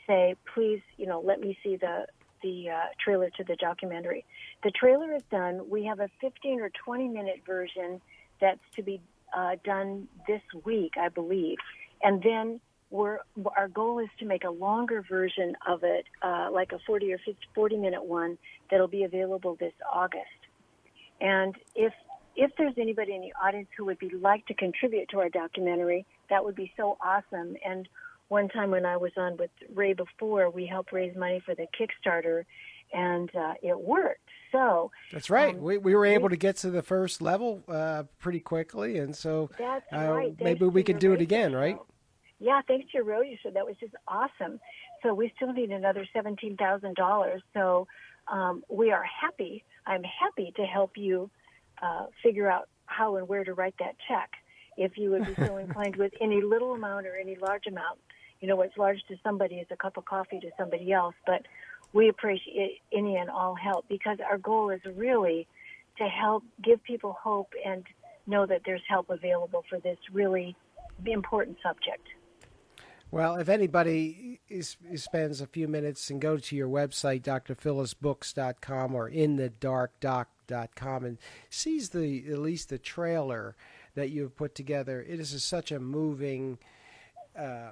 say 0.08 0.36
please 0.54 0.82
you 0.98 1.06
know 1.06 1.22
let 1.22 1.40
me 1.40 1.58
see 1.64 1.76
the 1.76 2.06
the 2.44 2.70
uh, 2.70 2.86
trailer 3.04 3.30
to 3.32 3.44
the 3.44 3.56
documentary 3.56 4.26
the 4.64 4.72
trailer 4.72 5.14
is 5.14 5.24
done 5.32 5.70
we 5.70 5.86
have 5.86 6.00
a 6.00 6.10
15 6.22 6.60
or 6.60 6.70
20 6.84 7.08
minute 7.08 7.42
version 7.46 8.02
that's 8.40 8.60
to 8.76 8.84
be 8.84 9.02
uh, 9.36 9.56
done 9.64 10.08
this 10.28 10.42
week 10.64 10.94
i 10.98 11.10
believe 11.10 11.58
and 12.04 12.22
then 12.22 12.60
we're, 12.92 13.20
our 13.58 13.68
goal 13.68 14.00
is 14.00 14.10
to 14.20 14.26
make 14.26 14.44
a 14.44 14.50
longer 14.50 15.02
version 15.02 15.56
of 15.68 15.84
it, 15.84 16.06
uh, 16.22 16.50
like 16.52 16.72
a 16.72 16.80
40 16.86 17.14
or 17.14 17.18
50, 17.18 17.36
40 17.54 17.78
minute 17.78 18.04
one 18.04 18.38
that'll 18.70 18.88
be 18.88 19.04
available 19.04 19.58
this 19.60 19.74
August. 19.92 20.24
And 21.22 21.56
if 21.76 21.94
if 22.38 22.52
there's 22.58 22.74
anybody 22.78 23.16
in 23.16 23.22
the 23.22 23.34
audience 23.42 23.70
who 23.78 23.86
would 23.86 23.98
be 23.98 24.10
like 24.10 24.46
to 24.48 24.54
contribute 24.54 25.08
to 25.10 25.20
our 25.20 25.30
documentary, 25.30 26.06
that 26.30 26.44
would 26.44 26.56
be 26.56 26.70
so 26.76 26.98
awesome. 27.02 27.56
And 27.66 27.88
one 28.28 28.50
time 28.50 28.72
when 28.72 28.86
I 28.86 28.98
was 28.98 29.12
on 29.18 29.38
with 29.38 29.52
Ray 29.74 29.94
before, 29.94 30.50
we 30.50 30.66
helped 30.66 30.92
raise 30.92 31.16
money 31.16 31.42
for 31.46 31.56
the 31.56 31.68
Kickstarter, 31.78 32.44
and 32.94 33.30
uh, 33.36 33.54
it 33.62 33.80
worked. 33.80 34.30
So 34.52 34.92
That's 35.12 35.30
right. 35.30 35.56
Um, 35.56 35.62
we 35.62 35.78
we 35.78 35.96
were 35.96 36.02
we- 36.02 36.10
able 36.10 36.30
to 36.30 36.38
get 36.38 36.58
to 36.58 36.70
the 36.70 36.82
first 36.82 37.22
level 37.22 37.64
uh, 37.68 38.04
pretty 38.20 38.40
quickly, 38.40 38.98
and 39.00 39.16
so 39.16 39.50
that's 39.58 39.86
uh, 39.94 40.12
right. 40.12 40.36
Maybe 40.40 40.66
we 40.66 40.84
could 40.84 41.00
do 41.00 41.14
it 41.14 41.22
again, 41.22 41.54
right? 41.54 41.78
Yeah, 42.40 42.62
thanks 42.68 42.92
to 42.92 42.98
your 42.98 43.06
rodeo 43.06 43.38
show. 43.42 43.52
That 43.52 43.66
was 43.66 43.76
just 43.80 43.94
awesome. 44.08 44.60
So 45.04 45.14
we 45.14 45.32
still 45.36 45.54
need 45.54 45.72
another 45.72 46.06
seventeen 46.14 46.58
thousand 46.58 46.96
dollars. 46.96 47.42
So 47.54 47.88
um, 48.28 48.64
we 48.70 48.92
are 48.92 49.04
happy. 49.04 49.64
I'm 49.86 50.04
happy 50.04 50.52
to 50.56 50.64
help 50.64 50.98
you 50.98 51.30
uh, 51.82 52.08
figure 52.24 52.50
out 52.50 52.70
how 52.88 53.18
and 53.18 53.28
where 53.28 53.44
to 53.44 53.54
write 53.54 53.76
that 53.80 53.96
check. 54.08 54.32
If 54.78 54.98
you 54.98 55.12
would 55.12 55.26
be 55.26 55.36
so 55.36 55.58
inclined 55.66 55.96
with 55.96 56.14
any 56.22 56.42
little 56.42 56.74
amount 56.74 57.08
or 57.08 57.16
any 57.16 57.36
large 57.36 57.68
amount, 57.68 58.00
you 58.46 58.50
know 58.50 58.58
what's 58.58 58.78
large 58.78 59.00
to 59.08 59.16
somebody 59.24 59.56
is 59.56 59.66
a 59.72 59.76
cup 59.76 59.98
of 59.98 60.06
coffee 60.06 60.40
to 60.40 60.52
somebody 60.56 60.94
else. 60.94 61.16
But 61.26 61.48
we 61.94 62.10
appreciate 62.10 62.80
any 62.94 63.16
and 63.16 63.28
all 63.28 63.56
help 63.56 63.86
because 63.90 64.20
our 64.20 64.38
goal 64.38 64.70
is 64.70 64.82
really 64.96 65.48
to 65.98 66.04
help 66.04 66.44
give 66.64 66.84
people 66.84 67.18
hope 67.20 67.52
and 67.66 67.84
know 68.28 68.46
that 68.46 68.62
there's 68.64 68.84
help 68.88 69.10
available 69.10 69.66
for 69.68 69.80
this 69.80 69.98
really 70.14 70.56
important 71.08 71.58
subject. 71.64 72.08
Well, 73.10 73.38
if 73.38 73.50
anybody 73.50 74.42
is, 74.48 74.78
is 74.92 75.02
spends 75.02 75.42
a 75.42 75.48
few 75.48 75.68
minutes 75.68 76.12
and 76.12 76.22
go 76.22 76.38
to 76.38 76.56
your 76.56 76.70
website, 76.70 77.24
drphyllisbooks.com 77.24 78.94
or 78.94 79.10
inthedarkdoc.com 79.10 81.04
and 81.04 81.18
sees 81.50 81.90
the 81.90 82.32
at 82.32 82.38
least 82.38 82.70
the 82.70 82.78
trailer 82.78 83.56
that 83.96 84.12
you've 84.12 84.36
put 84.36 84.54
together, 84.54 85.02
it 85.02 85.20
is 85.20 85.44
such 85.44 85.72
a 85.72 85.80
moving 85.80 86.60
uh, 87.36 87.70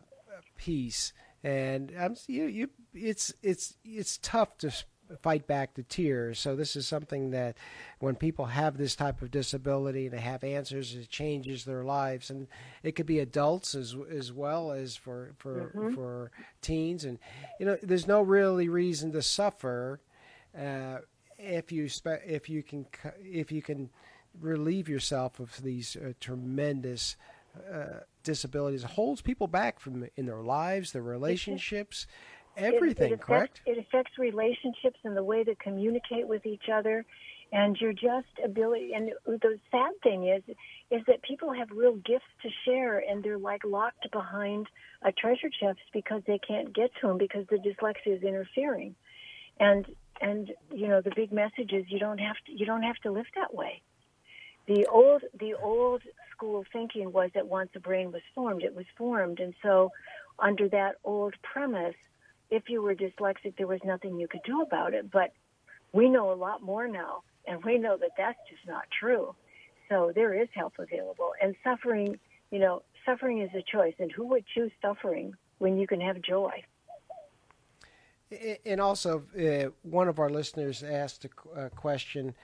piece, 0.58 1.14
and 1.44 1.92
um, 1.98 2.16
you, 2.28 2.46
you, 2.46 2.70
it's 2.94 3.34
it's 3.42 3.76
it's 3.84 4.18
tough 4.18 4.58
to 4.60 4.72
fight 5.22 5.48
back 5.48 5.74
the 5.74 5.84
tears. 5.84 6.40
So 6.40 6.56
this 6.56 6.76
is 6.76 6.88
something 6.88 7.32
that 7.32 7.58
when 8.00 8.16
people 8.16 8.46
have 8.46 8.78
this 8.78 8.96
type 8.96 9.22
of 9.22 9.32
disability 9.32 10.06
and 10.06 10.14
they 10.14 10.22
have 10.22 10.44
answers, 10.44 10.96
it 10.96 11.10
changes 11.10 11.66
their 11.66 11.84
lives, 11.84 12.30
and 12.30 12.48
it 12.82 12.94
could 12.94 13.06
be 13.06 13.20
adults 13.20 13.76
as 13.76 13.96
as 14.10 14.32
well 14.32 14.72
as 14.72 14.96
for 14.96 15.34
for 15.38 15.92
for 15.94 16.32
teens. 16.62 17.06
And 17.06 17.20
you 17.60 17.66
know, 17.66 17.78
there's 17.84 18.08
no 18.08 18.22
really 18.22 18.70
reason 18.70 19.12
to 19.12 19.22
suffer 19.22 20.00
uh, 20.58 21.00
if 21.38 21.72
you 21.72 21.90
spe- 21.90 22.26
if 22.26 22.50
you 22.50 22.64
can 22.64 22.86
if 23.22 23.52
you 23.52 23.62
can 23.62 23.90
relieve 24.40 24.90
yourself 24.90 25.40
of 25.40 25.62
these 25.62 25.96
uh, 25.96 26.14
tremendous 26.20 27.16
uh, 27.72 28.00
disabilities. 28.24 28.84
Holds 28.84 29.22
people 29.22 29.48
back 29.48 29.80
from 29.80 30.08
in 30.16 30.26
their 30.26 30.42
lives, 30.42 30.92
their 30.92 31.02
relationships, 31.02 32.08
It- 32.56 32.64
everything. 32.64 33.12
it 33.12 33.14
affects, 33.14 33.26
correct? 33.26 33.62
It 33.66 33.78
affects 33.78 34.18
relationships 34.18 35.00
and 35.04 35.16
the 35.16 35.24
way 35.24 35.44
they 35.44 35.56
communicate 35.56 36.28
with 36.28 36.46
each 36.46 36.70
other, 36.70 37.06
and 37.52 37.80
your 37.80 37.94
just 37.94 38.28
ability. 38.44 38.94
And 38.94 39.12
the 39.26 39.60
sad 39.72 39.92
thing 40.02 40.28
is, 40.28 40.44
is 40.90 41.04
that 41.06 41.22
people 41.22 41.52
have 41.54 41.70
real 41.72 41.96
gifts 41.98 42.26
to 42.42 42.50
share, 42.66 43.00
and 43.00 43.24
they're 43.24 43.38
like 43.38 43.64
locked 43.64 44.10
behind 44.12 44.68
a 45.04 45.12
treasure 45.12 45.50
chest 45.50 45.80
because 45.94 46.24
they 46.26 46.40
can't 46.40 46.74
get 46.74 46.92
to 47.02 47.08
them 47.08 47.18
because 47.18 47.46
the 47.48 47.58
dyslexia 47.58 48.18
is 48.18 48.24
interfering. 48.24 48.96
And 49.60 49.86
and 50.22 50.52
you 50.72 50.88
know 50.88 51.02
the 51.02 51.12
big 51.16 51.32
message 51.32 51.74
is 51.74 51.86
you 51.90 52.00
don't 52.00 52.18
have 52.20 52.38
to 52.48 52.52
you 52.52 52.66
don't 52.66 52.84
have 52.84 52.98
to 52.98 53.12
live 53.12 53.26
that 53.36 53.54
way. 53.54 53.82
The 54.66 54.86
old 54.88 55.24
the 55.40 55.54
old 55.56 56.02
school 56.44 56.60
of 56.60 56.68
thinking 56.74 57.12
was 57.12 57.30
that 57.34 57.48
once 57.48 57.70
a 57.76 57.80
brain 57.80 58.12
was 58.12 58.22
formed, 58.36 58.64
it 58.64 58.76
was 58.76 58.86
formed, 58.98 59.40
and 59.40 59.54
so 59.62 59.92
under 60.40 60.68
that 60.68 60.96
old 61.04 61.34
premise, 61.42 61.96
if 62.50 62.70
you 62.70 62.82
were 62.82 62.94
dyslexic, 62.94 63.56
there 63.58 63.68
was 63.68 63.80
nothing 63.86 64.20
you 64.20 64.28
could 64.28 64.44
do 64.46 64.62
about 64.62 64.94
it. 64.94 65.10
But 65.10 65.32
we 65.94 66.10
know 66.10 66.32
a 66.32 66.36
lot 66.36 66.62
more 66.62 66.88
now, 66.88 67.24
and 67.48 67.64
we 67.64 67.78
know 67.78 67.96
that 67.98 68.12
that's 68.18 68.40
just 68.50 68.68
not 68.68 68.84
true. 69.00 69.34
So 69.90 70.12
there 70.14 70.34
is 70.34 70.50
help 70.54 70.74
available, 70.80 71.32
and 71.42 71.56
suffering, 71.64 72.20
you 72.52 72.60
know, 72.60 72.84
suffering 73.06 73.40
is 73.40 73.50
a 73.56 73.62
choice, 73.62 73.96
and 74.00 74.12
who 74.12 74.26
would 74.28 74.46
choose 74.54 74.72
suffering 74.82 75.34
when 75.60 75.78
you 75.78 75.88
can 75.88 76.02
have 76.02 76.22
joy? 76.22 76.64
And 78.66 78.82
also, 78.82 79.24
uh, 79.38 79.70
one 79.84 80.08
of 80.08 80.20
our 80.20 80.30
listeners 80.30 80.84
asked 80.84 81.26
a 81.26 81.66
a 81.66 81.70
question: 81.70 82.36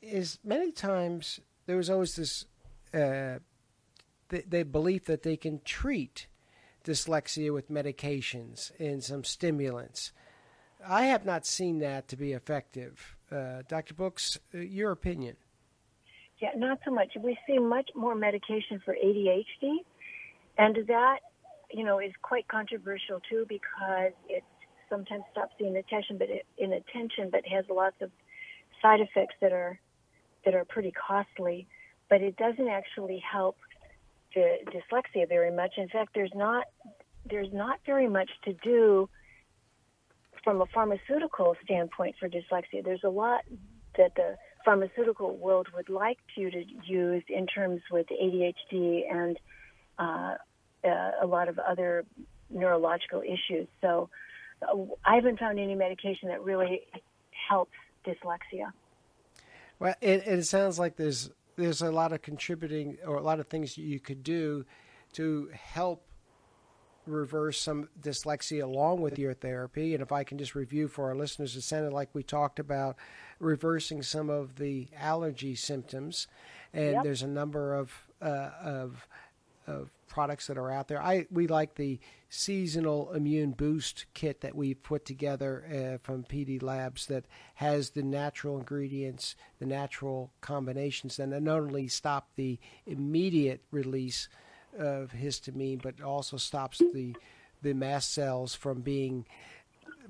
Is 0.00 0.38
many 0.42 0.72
times 0.72 1.40
there 1.66 1.76
was 1.76 1.90
always 1.90 2.16
this 2.16 2.46
uh, 2.96 3.38
the, 4.28 4.44
the 4.48 4.62
belief 4.64 5.04
that 5.04 5.22
they 5.22 5.36
can 5.36 5.60
treat 5.64 6.26
dyslexia 6.84 7.52
with 7.52 7.70
medications 7.70 8.72
and 8.78 9.02
some 9.02 9.24
stimulants. 9.24 10.12
I 10.86 11.06
have 11.06 11.24
not 11.24 11.44
seen 11.46 11.78
that 11.80 12.08
to 12.08 12.16
be 12.16 12.32
effective. 12.32 13.16
Uh, 13.30 13.62
Dr. 13.68 13.94
Books, 13.94 14.38
uh, 14.54 14.58
your 14.58 14.92
opinion? 14.92 15.36
Yeah, 16.38 16.50
not 16.56 16.78
so 16.84 16.90
much. 16.90 17.12
We 17.20 17.36
see 17.46 17.58
much 17.58 17.90
more 17.94 18.14
medication 18.14 18.80
for 18.84 18.94
ADHD, 18.94 19.78
and 20.58 20.76
that, 20.86 21.20
you 21.70 21.84
know, 21.84 21.98
is 21.98 22.12
quite 22.22 22.46
controversial 22.48 23.20
too 23.28 23.46
because 23.48 24.12
it 24.28 24.44
sometimes 24.88 25.24
stops 25.32 25.54
the 25.58 25.66
inattention, 25.66 26.18
but 26.18 26.28
it, 26.28 26.46
inattention, 26.58 27.30
but 27.30 27.40
has 27.46 27.64
lots 27.68 27.96
of 28.00 28.10
side 28.82 29.00
effects 29.00 29.34
that 29.40 29.52
are 29.52 29.80
that 30.44 30.54
are 30.54 30.64
pretty 30.64 30.92
costly. 30.92 31.66
But 32.08 32.22
it 32.22 32.36
doesn't 32.36 32.68
actually 32.68 33.18
help 33.18 33.56
the 34.34 34.58
dyslexia 34.66 35.28
very 35.28 35.50
much. 35.50 35.72
In 35.76 35.88
fact, 35.88 36.10
there's 36.14 36.34
not 36.34 36.64
there's 37.28 37.52
not 37.52 37.80
very 37.84 38.08
much 38.08 38.30
to 38.44 38.52
do 38.52 39.08
from 40.44 40.60
a 40.60 40.66
pharmaceutical 40.66 41.56
standpoint 41.64 42.14
for 42.20 42.28
dyslexia. 42.28 42.84
There's 42.84 43.02
a 43.02 43.08
lot 43.08 43.40
that 43.96 44.14
the 44.14 44.36
pharmaceutical 44.64 45.36
world 45.36 45.68
would 45.74 45.88
like 45.88 46.18
you 46.36 46.50
to 46.50 46.64
use 46.84 47.24
in 47.28 47.46
terms 47.46 47.80
with 47.90 48.06
ADHD 48.08 49.02
and 49.10 49.38
uh, 49.98 50.34
uh, 50.84 51.10
a 51.22 51.26
lot 51.26 51.48
of 51.48 51.58
other 51.58 52.04
neurological 52.50 53.22
issues. 53.22 53.66
So 53.80 54.08
uh, 54.62 54.76
I 55.04 55.16
haven't 55.16 55.38
found 55.38 55.58
any 55.58 55.74
medication 55.74 56.28
that 56.28 56.42
really 56.42 56.82
helps 57.48 57.72
dyslexia. 58.06 58.72
Well, 59.78 59.94
it, 60.00 60.26
it 60.26 60.44
sounds 60.44 60.78
like 60.78 60.96
there's 60.96 61.30
there's 61.56 61.82
a 61.82 61.90
lot 61.90 62.12
of 62.12 62.22
contributing 62.22 62.98
or 63.06 63.16
a 63.16 63.22
lot 63.22 63.40
of 63.40 63.48
things 63.48 63.76
you 63.78 64.00
could 64.00 64.22
do 64.22 64.64
to 65.14 65.48
help 65.52 66.06
reverse 67.06 67.60
some 67.60 67.88
dyslexia 68.00 68.62
along 68.64 69.00
with 69.00 69.18
your 69.18 69.32
therapy. 69.32 69.94
And 69.94 70.02
if 70.02 70.10
I 70.10 70.24
can 70.24 70.38
just 70.38 70.54
review 70.54 70.88
for 70.88 71.06
our 71.08 71.14
listeners, 71.14 71.54
it 71.56 71.62
sounded 71.62 71.92
like 71.92 72.08
we 72.12 72.22
talked 72.22 72.58
about 72.58 72.96
reversing 73.38 74.02
some 74.02 74.28
of 74.28 74.56
the 74.56 74.88
allergy 74.98 75.54
symptoms, 75.54 76.26
and 76.72 76.94
Yep. 76.94 77.04
there's 77.04 77.22
a 77.22 77.28
number 77.28 77.74
of 77.74 77.92
uh, 78.20 78.50
of 78.62 79.06
of 79.66 79.90
products 80.08 80.46
that 80.46 80.56
are 80.58 80.70
out 80.70 80.88
there. 80.88 81.02
I 81.02 81.26
we 81.30 81.46
like 81.46 81.74
the 81.74 81.98
seasonal 82.36 83.12
immune 83.12 83.52
boost 83.52 84.04
kit 84.14 84.42
that 84.42 84.54
we've 84.54 84.82
put 84.82 85.04
together 85.04 85.64
uh, 85.96 85.98
from 86.04 86.22
PD 86.22 86.62
Labs 86.62 87.06
that 87.06 87.24
has 87.54 87.90
the 87.90 88.02
natural 88.02 88.58
ingredients, 88.58 89.34
the 89.58 89.66
natural 89.66 90.32
combinations, 90.40 91.18
and 91.18 91.30
not 91.44 91.58
only 91.58 91.88
stop 91.88 92.28
the 92.36 92.58
immediate 92.86 93.62
release 93.70 94.28
of 94.78 95.12
histamine, 95.12 95.80
but 95.80 96.00
also 96.02 96.36
stops 96.36 96.78
the 96.92 97.14
the 97.62 97.72
mast 97.72 98.12
cells 98.12 98.54
from 98.54 98.82
being 98.82 99.24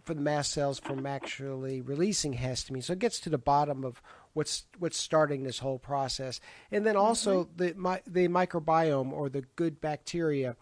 for 0.02 0.14
the 0.14 0.20
mast 0.20 0.52
cells 0.52 0.78
from 0.78 1.06
actually 1.06 1.80
releasing 1.80 2.34
histamine. 2.34 2.82
So 2.82 2.92
it 2.92 2.98
gets 2.98 3.20
to 3.20 3.30
the 3.30 3.38
bottom 3.38 3.84
of 3.84 4.02
what's 4.34 4.66
what's 4.78 4.98
starting 4.98 5.44
this 5.44 5.60
whole 5.60 5.78
process, 5.78 6.40
and 6.70 6.84
then 6.84 6.96
also 6.96 7.48
the 7.56 7.74
mi- 7.74 8.02
the 8.06 8.28
microbiome 8.28 9.12
or 9.12 9.28
the 9.28 9.44
good 9.54 9.80
bacteria 9.80 10.56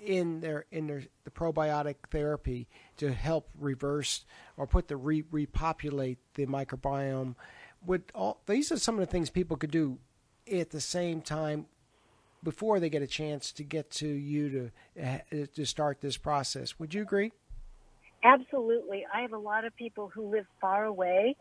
in 0.00 0.40
their 0.40 0.66
in 0.70 0.86
their 0.86 1.04
the 1.24 1.30
probiotic 1.30 1.96
therapy 2.10 2.68
to 2.96 3.12
help 3.12 3.48
reverse 3.58 4.24
or 4.56 4.66
put 4.66 4.88
the 4.88 4.96
re, 4.96 5.24
repopulate 5.30 6.18
the 6.34 6.46
microbiome. 6.46 7.34
Would 7.86 8.04
all 8.14 8.40
these 8.46 8.72
are 8.72 8.78
some 8.78 8.96
of 8.96 9.00
the 9.00 9.10
things 9.10 9.30
people 9.30 9.56
could 9.56 9.70
do 9.70 9.98
at 10.50 10.70
the 10.70 10.80
same 10.80 11.20
time 11.20 11.66
before 12.42 12.78
they 12.78 12.90
get 12.90 13.02
a 13.02 13.06
chance 13.06 13.52
to 13.52 13.64
get 13.64 13.90
to 13.90 14.08
you 14.08 14.70
to 14.96 15.02
uh, 15.04 15.18
to 15.54 15.64
start 15.64 16.00
this 16.00 16.16
process. 16.16 16.78
Would 16.78 16.94
you 16.94 17.02
agree? 17.02 17.32
Absolutely. 18.22 19.06
I 19.12 19.20
have 19.20 19.32
a 19.34 19.38
lot 19.38 19.64
of 19.64 19.76
people 19.76 20.10
who 20.14 20.30
live 20.30 20.46
far 20.60 20.84
away 20.84 21.36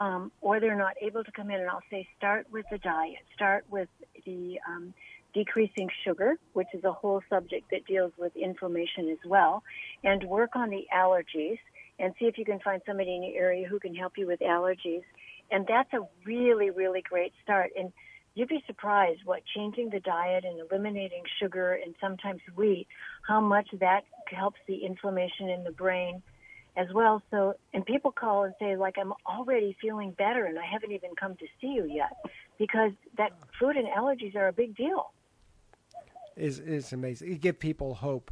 um, 0.00 0.30
or 0.40 0.60
they're 0.60 0.76
not 0.76 0.94
able 1.00 1.24
to 1.24 1.32
come 1.32 1.50
in, 1.50 1.60
and 1.60 1.70
I'll 1.70 1.82
say 1.90 2.06
start 2.16 2.46
with 2.50 2.66
the 2.70 2.78
diet. 2.78 3.24
Start 3.34 3.64
with 3.70 3.88
the 4.24 4.58
um, 4.68 4.92
decreasing 5.36 5.90
sugar, 6.02 6.38
which 6.54 6.68
is 6.72 6.82
a 6.84 6.92
whole 6.92 7.20
subject 7.28 7.70
that 7.70 7.84
deals 7.84 8.12
with 8.16 8.34
inflammation 8.36 9.10
as 9.10 9.18
well, 9.26 9.62
and 10.02 10.24
work 10.24 10.56
on 10.56 10.70
the 10.70 10.86
allergies 10.94 11.58
and 11.98 12.14
see 12.18 12.24
if 12.24 12.38
you 12.38 12.44
can 12.44 12.58
find 12.60 12.80
somebody 12.86 13.14
in 13.14 13.22
your 13.22 13.42
area 13.42 13.68
who 13.68 13.78
can 13.78 13.94
help 13.94 14.14
you 14.16 14.26
with 14.26 14.40
allergies. 14.40 15.02
And 15.50 15.66
that's 15.68 15.92
a 15.92 16.00
really, 16.24 16.70
really 16.70 17.02
great 17.02 17.32
start. 17.42 17.70
And 17.78 17.92
you'd 18.34 18.48
be 18.48 18.64
surprised 18.66 19.20
what 19.26 19.42
changing 19.54 19.90
the 19.90 20.00
diet 20.00 20.44
and 20.44 20.58
eliminating 20.58 21.22
sugar 21.38 21.78
and 21.84 21.94
sometimes 22.00 22.40
wheat, 22.56 22.86
how 23.28 23.40
much 23.40 23.68
that 23.80 24.04
helps 24.28 24.58
the 24.66 24.86
inflammation 24.86 25.50
in 25.50 25.64
the 25.64 25.70
brain 25.70 26.22
as 26.78 26.86
well. 26.94 27.22
So, 27.30 27.54
and 27.74 27.84
people 27.84 28.10
call 28.10 28.44
and 28.44 28.54
say, 28.58 28.76
like, 28.76 28.96
I'm 28.98 29.12
already 29.26 29.76
feeling 29.82 30.12
better 30.12 30.46
and 30.46 30.58
I 30.58 30.64
haven't 30.64 30.92
even 30.92 31.10
come 31.18 31.36
to 31.36 31.46
see 31.60 31.68
you 31.68 31.86
yet 31.90 32.16
because 32.58 32.92
that 33.18 33.32
food 33.60 33.76
and 33.76 33.86
allergies 33.86 34.34
are 34.34 34.48
a 34.48 34.52
big 34.52 34.74
deal. 34.76 35.12
Is 36.36 36.58
is 36.58 36.92
amazing. 36.92 37.28
You 37.28 37.38
give 37.38 37.58
people 37.58 37.94
hope. 37.94 38.30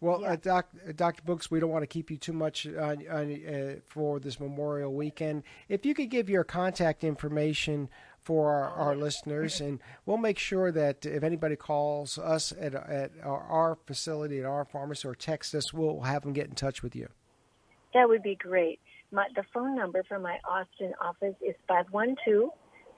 Well, 0.00 0.22
Yeah. 0.22 0.32
uh, 0.32 0.36
doc, 0.36 0.68
uh, 0.88 0.92
Dr. 0.96 1.22
Books, 1.22 1.48
we 1.48 1.60
don't 1.60 1.70
want 1.70 1.84
to 1.84 1.86
keep 1.86 2.10
you 2.10 2.16
too 2.16 2.32
much 2.32 2.66
on, 2.66 3.06
on, 3.08 3.46
uh, 3.46 3.76
for 3.86 4.18
this 4.18 4.40
Memorial 4.40 4.92
Weekend. 4.92 5.44
If 5.68 5.86
you 5.86 5.94
could 5.94 6.10
give 6.10 6.28
your 6.28 6.42
contact 6.42 7.04
information 7.04 7.88
for 8.20 8.50
our, 8.52 8.70
our 8.70 8.96
listeners, 8.96 9.60
and 9.60 9.78
we'll 10.04 10.16
make 10.16 10.40
sure 10.40 10.72
that 10.72 11.06
if 11.06 11.22
anybody 11.22 11.54
calls 11.54 12.18
us 12.18 12.52
at, 12.58 12.74
at 12.74 13.12
our, 13.22 13.42
our 13.42 13.78
facility, 13.86 14.40
at 14.40 14.44
our 14.44 14.64
pharmacy, 14.64 15.06
or 15.06 15.14
text 15.14 15.54
us, 15.54 15.72
we'll 15.72 16.00
have 16.00 16.22
them 16.22 16.32
get 16.32 16.46
in 16.48 16.54
touch 16.56 16.82
with 16.82 16.96
you. 16.96 17.08
That 17.94 18.08
would 18.08 18.22
be 18.24 18.34
great. 18.34 18.80
My, 19.12 19.28
the 19.36 19.44
phone 19.54 19.76
number 19.76 20.02
for 20.08 20.18
my 20.18 20.38
Austin 20.48 20.94
office 21.00 21.36
is 21.46 21.54
512 21.68 22.50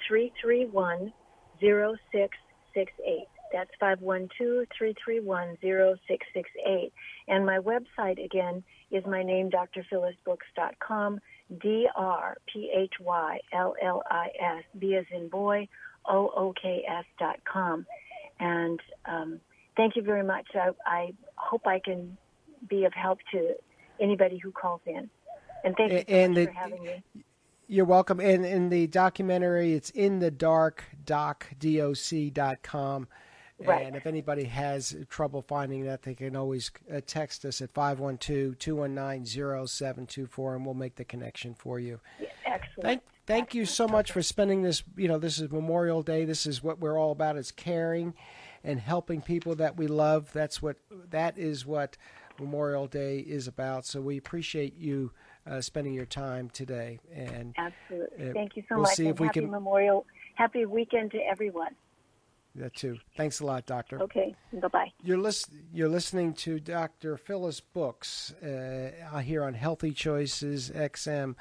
331 0.08 1.12
0668. 1.60 3.26
That's 3.54 3.70
512 3.78 4.66
331 4.76 5.56
0668. 5.62 6.92
And 7.28 7.46
my 7.46 7.58
website 7.58 8.22
again 8.22 8.64
is 8.90 9.04
my 9.06 9.22
name, 9.22 9.48
drphyllisbooks.com, 9.48 11.20
D 11.62 11.86
R 11.94 12.36
P 12.52 12.72
H 12.76 12.94
Y 13.00 13.38
L 13.52 13.76
L 13.80 14.02
I 14.10 14.26
S, 14.40 14.64
B 14.76 14.96
as 14.96 15.04
in 15.12 15.28
boy, 15.28 15.68
O 16.04 16.32
O 16.36 16.52
K 16.60 16.84
S 16.88 17.04
dot 17.20 17.36
com. 17.44 17.86
And 18.40 18.80
um, 19.06 19.40
thank 19.76 19.94
you 19.94 20.02
very 20.02 20.24
much. 20.24 20.48
I, 20.56 20.70
I 20.84 21.14
hope 21.36 21.68
I 21.68 21.78
can 21.78 22.18
be 22.68 22.86
of 22.86 22.92
help 22.92 23.20
to 23.30 23.54
anybody 24.00 24.36
who 24.38 24.50
calls 24.50 24.80
in. 24.84 25.08
And 25.62 25.76
thank 25.76 25.92
you 25.92 25.98
so 25.98 26.04
And 26.08 26.36
the- 26.36 26.46
for 26.46 26.52
having 26.52 26.82
me. 26.82 27.04
You're 27.66 27.86
welcome. 27.86 28.20
And 28.20 28.44
in 28.44 28.68
the 28.68 28.86
documentary, 28.88 29.72
it's 29.72 29.88
in 29.90 30.18
the 30.18 30.30
dark 30.30 30.84
doc 31.06 31.46
docdoc.com. 31.58 33.08
Right. 33.60 33.86
And 33.86 33.94
if 33.94 34.06
anybody 34.06 34.44
has 34.44 34.96
trouble 35.08 35.42
finding 35.42 35.84
that, 35.84 36.02
they 36.02 36.14
can 36.14 36.34
always 36.34 36.70
uh, 36.92 37.00
text 37.06 37.44
us 37.44 37.60
at 37.60 37.72
512 37.72 38.58
219 38.58 39.66
0724 39.66 40.56
and 40.56 40.64
we'll 40.64 40.74
make 40.74 40.96
the 40.96 41.04
connection 41.04 41.54
for 41.54 41.78
you. 41.78 42.00
Yeah, 42.20 42.28
excellent. 42.46 42.82
Thank, 42.82 43.02
thank 43.26 43.54
you 43.54 43.64
so 43.64 43.86
much 43.86 44.10
for 44.12 44.22
spending 44.22 44.62
this. 44.62 44.82
You 44.96 45.08
know, 45.08 45.18
this 45.18 45.38
is 45.38 45.52
Memorial 45.52 46.02
Day. 46.02 46.24
This 46.24 46.46
is 46.46 46.62
what 46.62 46.80
we're 46.80 46.98
all 46.98 47.12
about: 47.12 47.36
is 47.36 47.52
caring 47.52 48.14
and 48.64 48.80
helping 48.80 49.22
people 49.22 49.54
that 49.56 49.76
we 49.76 49.86
love. 49.86 50.32
That's 50.32 50.60
what 50.60 50.76
that 51.10 51.38
is 51.38 51.64
what 51.64 51.96
Memorial 52.40 52.88
Day 52.88 53.18
is 53.20 53.46
about. 53.46 53.86
So 53.86 54.00
we 54.00 54.16
appreciate 54.16 54.76
you 54.76 55.12
uh, 55.46 55.60
spending 55.60 55.94
your 55.94 56.06
time 56.06 56.50
today. 56.50 56.98
And 57.14 57.54
Absolutely. 57.56 58.32
Thank 58.32 58.56
you 58.56 58.62
so 58.68 58.76
we'll 58.76 58.82
much. 58.82 58.94
see 58.94 59.06
and 59.08 59.18
we 59.18 59.26
happy 59.26 59.40
can- 59.40 59.50
Memorial, 59.50 60.06
happy 60.34 60.66
weekend 60.66 61.12
to 61.12 61.18
everyone. 61.18 61.74
That 62.56 62.74
too. 62.74 62.98
Thanks 63.16 63.40
a 63.40 63.46
lot, 63.46 63.66
Doctor. 63.66 64.00
Okay. 64.02 64.34
Bye 64.52 64.68
bye. 64.68 64.92
You're, 65.02 65.18
lis- 65.18 65.48
you're 65.72 65.88
listening 65.88 66.34
to 66.34 66.60
Dr. 66.60 67.16
Phyllis 67.16 67.60
Books 67.60 68.32
uh, 68.42 69.18
here 69.18 69.44
on 69.44 69.54
Healthy 69.54 69.92
Choices 69.92 70.70
XM. 70.70 71.34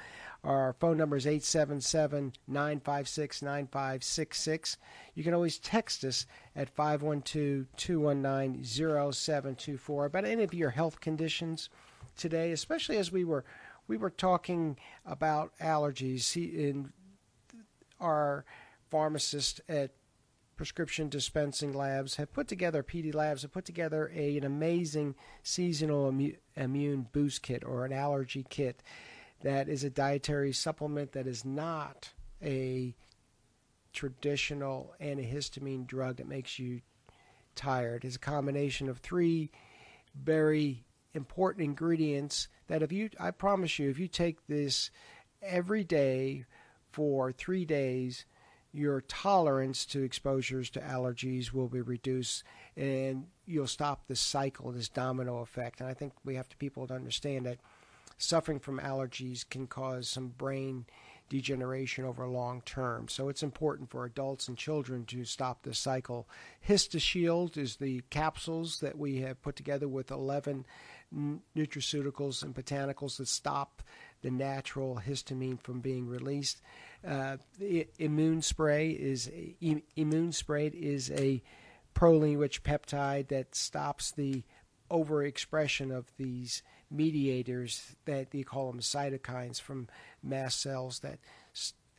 Our 0.44 0.74
phone 0.74 0.98
number 0.98 1.16
is 1.16 1.26
877 1.26 2.34
956 2.48 3.42
9566. 3.42 4.78
You 5.16 5.24
can 5.24 5.34
always 5.34 5.60
text 5.60 6.04
us 6.04 6.26
at 6.56 6.70
512 6.70 7.68
219 7.78 8.64
0724 8.64 10.06
about 10.06 10.26
any 10.26 10.44
of 10.44 10.54
your 10.54 10.72
health 10.72 11.00
conditions 11.00 11.70
today, 12.18 12.52
especially 12.52 12.98
as 12.98 13.12
we 13.12 13.24
were. 13.24 13.46
We 13.88 13.98
were 13.98 14.10
talking 14.10 14.78
about 15.06 15.52
allergies. 15.62 16.34
He, 16.34 16.68
in 16.68 16.92
our 18.00 18.44
pharmacist 18.90 19.62
at 19.70 19.92
prescription 20.56 21.10
dispensing 21.10 21.74
labs 21.74 22.16
have 22.16 22.32
put 22.34 22.48
together 22.48 22.84
PD 22.84 23.14
Labs 23.14 23.42
have 23.42 23.52
put 23.52 23.66
together 23.66 24.12
a, 24.14 24.38
an 24.38 24.44
amazing 24.44 25.16
seasonal 25.42 26.12
immu- 26.12 26.38
immune 26.56 27.08
boost 27.12 27.42
kit 27.42 27.64
or 27.66 27.86
an 27.86 27.94
allergy 27.94 28.46
kit 28.50 28.84
that 29.42 29.68
is 29.68 29.84
a 29.84 29.90
dietary 29.90 30.54
supplement 30.54 31.12
that 31.12 31.28
is 31.28 31.44
not 31.44 32.12
a 32.42 32.96
traditional 33.92 34.94
antihistamine 35.02 35.86
drug 35.86 36.18
that 36.18 36.28
makes 36.28 36.58
you 36.58 36.82
tired. 37.56 38.04
It's 38.04 38.16
a 38.16 38.20
combination 38.20 38.90
of 38.90 38.98
three 38.98 39.52
very 40.16 40.86
important 41.14 41.66
ingredients 41.66 42.48
that 42.68 42.82
if 42.82 42.92
you 42.92 43.10
I 43.20 43.32
promise 43.32 43.78
you 43.78 43.90
if 43.90 44.00
you 44.00 44.08
take 44.08 44.48
this 44.48 44.90
every 45.42 45.84
day 45.84 46.46
for 46.92 47.32
3 47.32 47.66
days 47.66 48.26
your 48.74 49.02
tolerance 49.02 49.86
to 49.86 50.04
exposures 50.04 50.70
to 50.72 50.80
allergies 50.80 51.54
will 51.54 51.68
be 51.68 51.82
reduced 51.82 52.44
and 52.76 53.28
you'll 53.46 53.68
stop 53.68 54.08
this 54.08 54.20
cycle 54.20 54.72
this 54.72 54.90
domino 54.90 55.40
effect 55.40 55.80
and 55.80 55.88
I 55.88 55.94
think 55.94 56.14
we 56.26 56.36
have 56.36 56.50
to 56.50 56.58
people 56.58 56.88
to 56.88 56.96
understand 56.96 57.46
that 57.46 57.60
suffering 58.18 58.60
from 58.60 58.80
allergies 58.80 59.48
can 59.48 59.68
cause 59.68 60.10
some 60.10 60.30
brain 60.30 60.86
degeneration 61.30 62.06
over 62.06 62.28
long 62.28 62.62
term. 62.62 63.08
So 63.08 63.30
it's 63.30 63.42
important 63.42 63.90
for 63.90 64.06
adults 64.06 64.48
and 64.48 64.58
children 64.58 65.06
to 65.06 65.26
stop 65.26 65.64
this 65.64 65.80
cycle. 65.80 66.28
HistaShield 66.68 67.58
is 67.58 67.78
the 67.78 68.04
capsules 68.10 68.80
that 68.82 68.98
we 68.98 69.22
have 69.22 69.42
put 69.42 69.56
together 69.56 69.88
with 69.88 70.12
11 70.12 70.66
nutraceuticals 71.56 72.44
and 72.44 72.54
botanicals 72.54 73.18
that 73.18 73.28
stop 73.28 73.82
the 74.22 74.32
natural 74.32 75.02
histamine 75.06 75.60
from 75.60 75.80
being 75.80 76.08
released. 76.08 76.62
Uh, 77.06 77.38
immune 78.00 78.42
spray 78.42 78.92
is 78.92 79.30
immune 79.96 80.32
sprayed 80.32 80.74
is 80.74 81.12
a 81.12 81.42
proline-rich 81.94 82.64
peptide 82.64 83.28
that 83.28 83.54
stops 83.56 84.12
the 84.12 84.44
overexpression 84.90 85.96
of 85.96 86.06
these 86.18 86.64
mediators 86.90 87.96
that 88.06 88.32
they 88.32 88.44
call 88.44 88.72
them 88.72 88.80
cytokines 88.80 89.60
from 89.60 89.88
mast 90.22 90.62
cells 90.62 91.00
that 91.00 91.20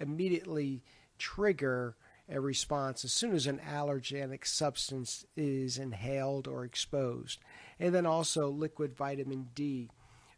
immediately 0.00 0.82
trigger 1.18 1.96
a 2.28 2.40
response 2.40 3.04
as 3.04 3.12
soon 3.12 3.34
as 3.34 3.46
an 3.46 3.60
allergenic 3.70 4.46
substance 4.46 5.26
is 5.36 5.76
inhaled 5.78 6.48
or 6.48 6.64
exposed. 6.64 7.38
And 7.78 7.94
then 7.94 8.06
also 8.06 8.48
liquid 8.48 8.96
vitamin 8.96 9.48
D. 9.54 9.90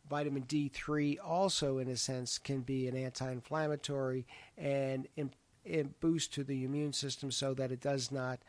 Vitamin 0.09 0.45
D3 0.45 1.19
also, 1.25 1.79
in 1.79 1.89
a 1.89 1.97
sense, 1.97 2.39
can 2.39 2.61
be 2.61 2.89
an 2.89 2.97
anti 2.97 3.31
inflammatory 3.31 4.27
and, 4.57 5.09
and 5.17 6.01
boost 6.01 6.33
to 6.35 6.45
the 6.45 6.65
immune 6.65 6.93
system 6.93 7.31
so 7.31 7.55
that 7.55 7.73
it 7.73 7.81
does 7.81 8.13
not 8.13 8.41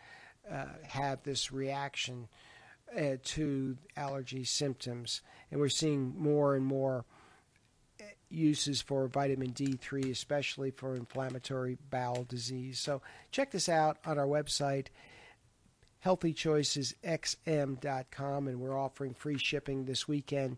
uh, 0.51 0.66
have 0.88 1.24
this 1.24 1.51
reaction 1.51 2.28
uh, 2.95 3.18
to 3.24 3.78
allergy 3.95 4.43
symptoms. 4.43 5.22
And 5.51 5.60
we're 5.60 5.70
seeing 5.70 6.14
more 6.18 6.55
and 6.55 6.66
more 6.66 7.05
uses 8.30 8.82
for 8.82 9.08
vitamin 9.08 9.53
D3, 9.53 10.12
especially 10.12 10.72
for 10.72 10.95
inflammatory 10.95 11.78
bowel 11.89 12.26
disease. 12.26 12.78
So 12.80 13.01
check 13.32 13.51
this 13.51 13.70
out 13.70 13.99
on 14.05 14.20
our 14.20 14.28
website, 14.28 14.88
healthychoicesxm.com, 16.05 18.47
and 18.47 18.60
we're 18.60 18.78
offering 18.78 19.14
free 19.14 19.38
shipping 19.38 19.86
this 19.86 20.05
weekend. 20.08 20.58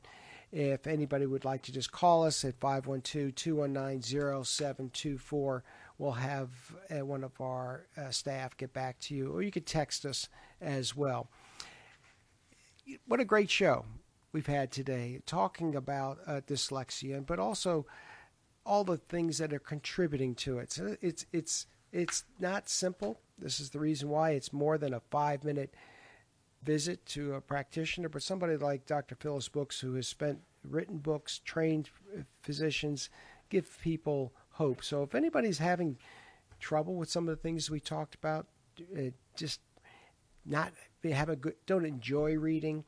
If 0.52 0.88
anybody 0.88 1.26
would 1.26 1.46
like 1.46 1.62
to 1.64 1.72
just 1.72 1.92
call 1.92 2.26
us 2.26 2.44
at 2.44 2.60
512 2.60 3.36
219 3.36 4.44
0724, 4.44 5.64
we'll 5.98 6.12
have 6.14 6.50
uh, 6.90 7.06
one 7.06 7.24
of 7.24 7.40
our 7.40 7.86
uh, 7.96 8.10
staff 8.10 8.58
get 8.58 8.74
back 8.74 9.00
to 9.02 9.16
you, 9.16 9.32
or 9.32 9.44
you 9.44 9.52
could 9.52 9.68
text 9.68 10.06
us 10.06 10.28
as 10.60 10.96
well. 10.96 11.30
What 13.06 13.20
a 13.20 13.26
great 13.26 13.52
show! 13.52 13.86
we've 14.32 14.48
had 14.48 14.72
today, 14.72 15.22
talking 15.26 15.76
about 15.76 16.20
uh, 16.26 16.42
dyslexia, 16.46 17.26
but 17.26 17.40
also 17.40 17.86
all 18.66 18.84
the 18.84 18.98
things 18.98 19.38
that 19.40 19.54
are 19.54 19.60
contributing 19.60 20.36
to 20.36 20.60
it. 20.60 20.72
So 20.72 20.96
it's 21.02 21.26
it's 21.32 21.68
it's 21.92 22.24
not 22.40 22.70
simple. 22.70 23.20
This 23.38 23.60
is 23.60 23.72
the 23.72 23.80
reason 23.80 24.10
why 24.10 24.32
it's 24.32 24.54
more 24.54 24.78
than 24.78 24.94
a 24.94 25.02
five 25.12 25.44
minute 25.44 25.74
visit 26.64 27.06
to 27.08 27.34
a 27.34 27.42
practitioner, 27.42 28.10
but 28.10 28.24
somebody 28.24 28.58
like 28.58 28.86
Dr. 28.86 29.16
Phyllis 29.16 29.50
Books, 29.50 29.80
who 29.80 29.94
has 29.96 30.08
spent 30.08 30.40
written 30.64 30.98
books, 30.98 31.40
trained 31.44 31.90
physicians, 32.42 33.10
give 33.50 33.80
people 33.82 34.34
hope. 34.52 34.84
So 34.84 35.04
if 35.04 35.16
anybody's 35.16 35.60
having 35.60 35.98
trouble 36.60 36.96
with 36.96 37.10
some 37.10 37.30
of 37.30 37.36
the 37.36 37.42
things 37.42 37.70
we 37.70 37.80
talked 37.80 38.16
about, 38.16 38.48
uh, 38.98 39.12
just 39.36 39.62
not 40.46 40.74
they 41.02 41.12
have 41.12 41.30
a 41.30 41.36
good, 41.36 41.56
don't 41.66 41.86
enjoy 41.86 42.36
reading 42.36 42.84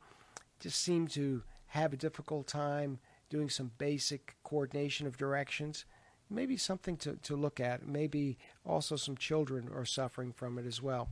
just 0.62 0.80
seem 0.80 1.08
to 1.08 1.42
have 1.66 1.92
a 1.92 1.96
difficult 1.96 2.46
time 2.46 2.98
doing 3.28 3.48
some 3.48 3.72
basic 3.78 4.36
coordination 4.44 5.06
of 5.06 5.16
directions, 5.16 5.84
maybe 6.30 6.56
something 6.56 6.96
to, 6.96 7.16
to 7.16 7.34
look 7.34 7.58
at. 7.58 7.86
Maybe 7.86 8.38
also 8.64 8.94
some 8.94 9.16
children 9.16 9.68
are 9.74 9.84
suffering 9.84 10.32
from 10.32 10.58
it 10.58 10.66
as 10.66 10.80
well. 10.80 11.08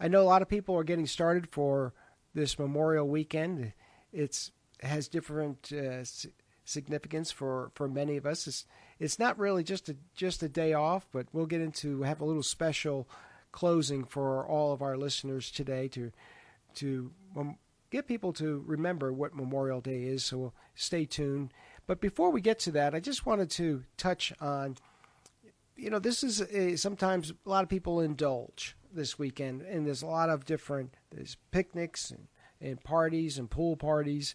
I 0.00 0.08
know 0.08 0.22
a 0.22 0.24
lot 0.24 0.42
of 0.42 0.48
people 0.48 0.76
are 0.76 0.84
getting 0.84 1.06
started 1.06 1.48
for 1.50 1.92
this 2.34 2.58
Memorial 2.58 3.08
Weekend. 3.08 3.72
It's 4.12 4.50
has 4.80 5.08
different 5.08 5.72
uh, 5.72 6.04
significance 6.64 7.30
for, 7.30 7.70
for 7.74 7.88
many 7.88 8.16
of 8.16 8.26
us. 8.26 8.48
It's, 8.48 8.66
it's 8.98 9.18
not 9.18 9.38
really 9.38 9.62
just 9.62 9.88
a 9.88 9.96
just 10.14 10.42
a 10.42 10.48
day 10.48 10.72
off, 10.72 11.06
but 11.12 11.26
we'll 11.32 11.46
get 11.46 11.60
into 11.60 12.02
have 12.02 12.20
a 12.20 12.24
little 12.24 12.42
special 12.42 13.08
closing 13.52 14.04
for 14.04 14.46
all 14.46 14.72
of 14.72 14.82
our 14.82 14.96
listeners 14.96 15.50
today 15.50 15.88
to 15.88 16.10
to 16.74 17.12
um, 17.36 17.56
get 17.90 18.06
people 18.06 18.32
to 18.32 18.64
remember 18.66 19.12
what 19.12 19.34
Memorial 19.34 19.80
Day 19.80 20.04
is, 20.04 20.24
so 20.24 20.52
stay 20.74 21.04
tuned. 21.04 21.52
But 21.86 22.00
before 22.00 22.30
we 22.30 22.40
get 22.40 22.58
to 22.60 22.72
that, 22.72 22.94
I 22.94 23.00
just 23.00 23.26
wanted 23.26 23.50
to 23.50 23.84
touch 23.96 24.32
on 24.40 24.76
you 25.76 25.90
know, 25.90 25.98
this 25.98 26.22
is 26.22 26.40
a, 26.40 26.76
sometimes 26.76 27.32
a 27.44 27.48
lot 27.48 27.64
of 27.64 27.68
people 27.68 28.00
indulge 28.00 28.76
this 28.94 29.18
weekend, 29.18 29.62
and 29.62 29.86
there's 29.86 30.02
a 30.02 30.06
lot 30.06 30.30
of 30.30 30.44
different 30.44 30.94
there's 31.10 31.36
picnics 31.50 32.10
and, 32.10 32.28
and 32.60 32.82
parties 32.82 33.38
and 33.38 33.50
pool 33.50 33.76
parties, 33.76 34.34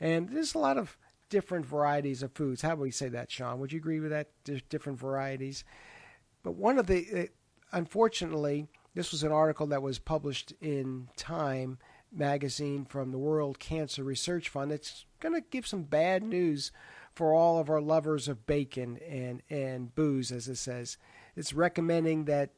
and 0.00 0.28
there's 0.28 0.54
a 0.54 0.58
lot 0.58 0.78
of 0.78 0.96
different 1.28 1.66
varieties 1.66 2.22
of 2.22 2.32
foods. 2.32 2.62
How 2.62 2.70
would 2.70 2.82
we 2.82 2.90
say 2.90 3.08
that, 3.08 3.30
Sean? 3.30 3.58
Would 3.60 3.72
you 3.72 3.78
agree 3.78 4.00
with 4.00 4.10
that? 4.10 4.28
Different 4.68 4.98
varieties, 4.98 5.64
but 6.42 6.54
one 6.54 6.78
of 6.78 6.86
the 6.86 7.30
unfortunately, 7.72 8.68
this 8.94 9.10
was 9.10 9.22
an 9.22 9.32
article 9.32 9.66
that 9.68 9.82
was 9.82 9.98
published 9.98 10.52
in 10.60 11.08
Time 11.16 11.78
magazine 12.12 12.84
from 12.84 13.10
the 13.10 13.18
World 13.18 13.58
Cancer 13.58 14.04
Research 14.04 14.48
Fund. 14.48 14.72
It's 14.72 15.04
going 15.20 15.34
to 15.34 15.46
give 15.50 15.66
some 15.66 15.82
bad 15.82 16.22
news 16.22 16.70
for 17.12 17.34
all 17.34 17.58
of 17.58 17.70
our 17.70 17.80
lovers 17.80 18.28
of 18.28 18.46
bacon 18.46 18.98
and, 19.08 19.42
and 19.50 19.94
booze, 19.94 20.32
as 20.32 20.48
it 20.48 20.56
says. 20.56 20.96
It's 21.36 21.52
recommending 21.52 22.24
that 22.26 22.50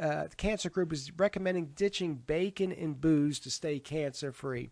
uh, 0.00 0.28
the 0.28 0.36
cancer 0.36 0.70
group 0.70 0.92
is 0.92 1.10
recommending 1.16 1.66
ditching 1.74 2.14
bacon 2.14 2.72
and 2.72 3.00
booze 3.00 3.38
to 3.40 3.50
stay 3.50 3.78
cancer 3.78 4.32
free. 4.32 4.70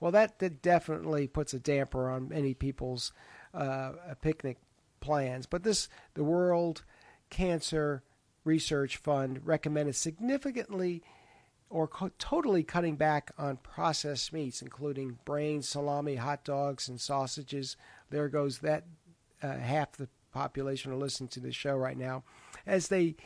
Well, 0.00 0.12
that, 0.12 0.38
that 0.40 0.62
definitely 0.62 1.28
puts 1.28 1.54
a 1.54 1.58
damper 1.58 2.10
on 2.10 2.28
many 2.28 2.54
people's 2.54 3.12
uh, 3.54 3.92
picnic 4.20 4.58
plans. 5.00 5.46
But 5.46 5.62
this, 5.62 5.88
the 6.14 6.24
World 6.24 6.84
Cancer 7.30 8.02
Research 8.44 8.96
Fund 8.96 9.40
recommended 9.44 9.94
significantly 9.94 11.02
or 11.70 11.88
co- 11.88 12.10
totally 12.18 12.62
cutting 12.62 12.96
back 12.96 13.32
on 13.38 13.56
processed 13.58 14.32
meats, 14.32 14.62
including 14.62 15.18
brains, 15.24 15.68
salami, 15.68 16.16
hot 16.16 16.44
dogs, 16.44 16.88
and 16.88 17.00
sausages. 17.00 17.76
There 18.10 18.28
goes 18.28 18.58
that 18.58 18.84
uh, 19.42 19.56
half 19.56 19.92
the 19.92 20.08
population 20.32 20.92
are 20.92 20.96
listening 20.96 21.28
to 21.28 21.40
the 21.40 21.52
show 21.52 21.74
right 21.74 21.96
now, 21.96 22.24
as 22.66 22.88
they 22.88 23.16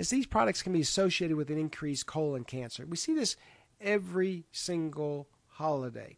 as 0.00 0.08
these 0.08 0.26
products 0.26 0.62
can 0.62 0.72
be 0.72 0.80
associated 0.80 1.36
with 1.36 1.50
an 1.50 1.58
increased 1.58 2.06
colon 2.06 2.42
cancer. 2.42 2.86
We 2.86 2.96
see 2.96 3.12
this 3.12 3.36
every 3.82 4.46
single 4.50 5.28
holiday. 5.46 6.16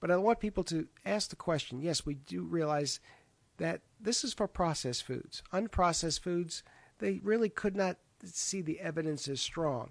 But 0.00 0.10
I 0.10 0.16
want 0.16 0.40
people 0.40 0.64
to 0.64 0.88
ask 1.06 1.30
the 1.30 1.36
question 1.36 1.80
yes, 1.80 2.04
we 2.04 2.14
do 2.14 2.42
realize 2.42 2.98
that 3.58 3.82
this 4.00 4.24
is 4.24 4.34
for 4.34 4.48
processed 4.48 5.04
foods. 5.04 5.40
Unprocessed 5.52 6.18
foods, 6.18 6.64
they 6.98 7.20
really 7.22 7.48
could 7.48 7.76
not 7.76 7.98
see 8.24 8.60
the 8.60 8.80
evidence 8.80 9.28
as 9.28 9.40
strong. 9.40 9.90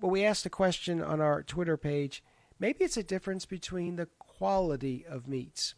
But 0.00 0.08
we 0.08 0.24
asked 0.24 0.46
a 0.46 0.50
question 0.50 1.02
on 1.02 1.20
our 1.20 1.42
Twitter 1.42 1.76
page. 1.76 2.24
Maybe 2.58 2.82
it's 2.82 2.96
a 2.96 3.02
difference 3.02 3.44
between 3.44 3.96
the 3.96 4.08
quality 4.18 5.04
of 5.06 5.28
meats. 5.28 5.74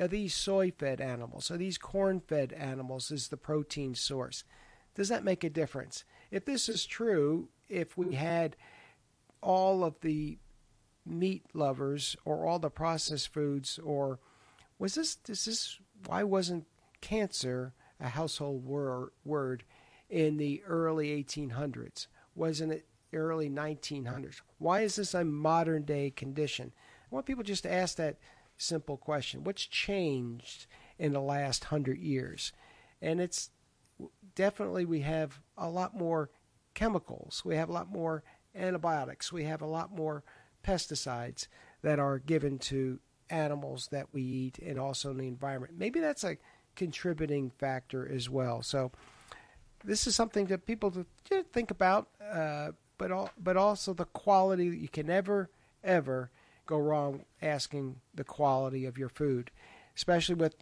Are 0.00 0.08
these 0.08 0.34
soy 0.34 0.70
fed 0.70 1.02
animals? 1.02 1.50
Are 1.50 1.58
these 1.58 1.76
corn 1.76 2.20
fed 2.20 2.54
animals? 2.54 3.10
Is 3.10 3.28
the 3.28 3.36
protein 3.36 3.94
source? 3.94 4.42
Does 4.94 5.10
that 5.10 5.22
make 5.22 5.44
a 5.44 5.50
difference? 5.50 6.04
If 6.30 6.44
this 6.44 6.68
is 6.68 6.86
true, 6.86 7.48
if 7.68 7.96
we 7.96 8.14
had 8.14 8.56
all 9.40 9.84
of 9.84 10.00
the 10.00 10.38
meat 11.06 11.44
lovers 11.52 12.16
or 12.24 12.46
all 12.46 12.58
the 12.58 12.70
processed 12.70 13.32
foods, 13.32 13.78
or 13.78 14.18
was 14.78 14.94
this, 14.94 15.16
this, 15.16 15.78
why 16.06 16.22
wasn't 16.22 16.66
cancer 17.00 17.74
a 18.00 18.08
household 18.08 18.64
wor- 18.64 19.12
word 19.24 19.64
in 20.08 20.36
the 20.36 20.62
early 20.66 21.22
1800s? 21.22 22.06
Wasn't 22.34 22.72
it 22.72 22.86
early 23.14 23.48
1900s. 23.48 24.40
Why 24.58 24.80
is 24.80 24.96
this 24.96 25.14
a 25.14 25.24
modern 25.24 25.82
day 25.82 26.10
condition? 26.10 26.72
I 27.10 27.14
want 27.14 27.26
people 27.26 27.44
just 27.44 27.62
to 27.62 27.72
ask 27.72 27.96
that 27.96 28.18
simple 28.56 28.96
question. 28.96 29.44
What's 29.44 29.66
changed 29.66 30.66
in 30.98 31.12
the 31.12 31.20
last 31.20 31.64
hundred 31.64 31.98
years? 31.98 32.52
And 33.00 33.20
it's 33.20 33.50
definitely 34.34 34.84
we 34.84 35.00
have 35.00 35.40
a 35.56 35.68
lot 35.68 35.96
more 35.96 36.30
chemicals. 36.74 37.42
We 37.44 37.56
have 37.56 37.68
a 37.68 37.72
lot 37.72 37.90
more 37.90 38.22
antibiotics. 38.54 39.32
We 39.32 39.44
have 39.44 39.62
a 39.62 39.66
lot 39.66 39.94
more 39.94 40.24
pesticides 40.66 41.48
that 41.82 41.98
are 41.98 42.18
given 42.18 42.58
to 42.58 42.98
animals 43.30 43.88
that 43.90 44.08
we 44.12 44.22
eat 44.22 44.58
and 44.58 44.78
also 44.78 45.10
in 45.10 45.18
the 45.18 45.28
environment. 45.28 45.74
Maybe 45.76 46.00
that's 46.00 46.24
a 46.24 46.38
contributing 46.76 47.50
factor 47.50 48.08
as 48.10 48.28
well. 48.28 48.62
So 48.62 48.92
this 49.84 50.06
is 50.06 50.16
something 50.16 50.46
that 50.46 50.66
people 50.66 50.90
to 50.90 51.42
think 51.52 51.70
about. 51.70 52.08
Uh, 52.20 52.72
but 52.98 53.10
all, 53.10 53.30
but 53.38 53.56
also 53.56 53.92
the 53.92 54.04
quality. 54.04 54.66
You 54.66 54.88
can 54.88 55.06
never 55.06 55.50
ever 55.82 56.30
go 56.66 56.78
wrong 56.78 57.24
asking 57.42 58.00
the 58.14 58.24
quality 58.24 58.86
of 58.86 58.96
your 58.96 59.08
food, 59.08 59.50
especially 59.96 60.34
with 60.34 60.54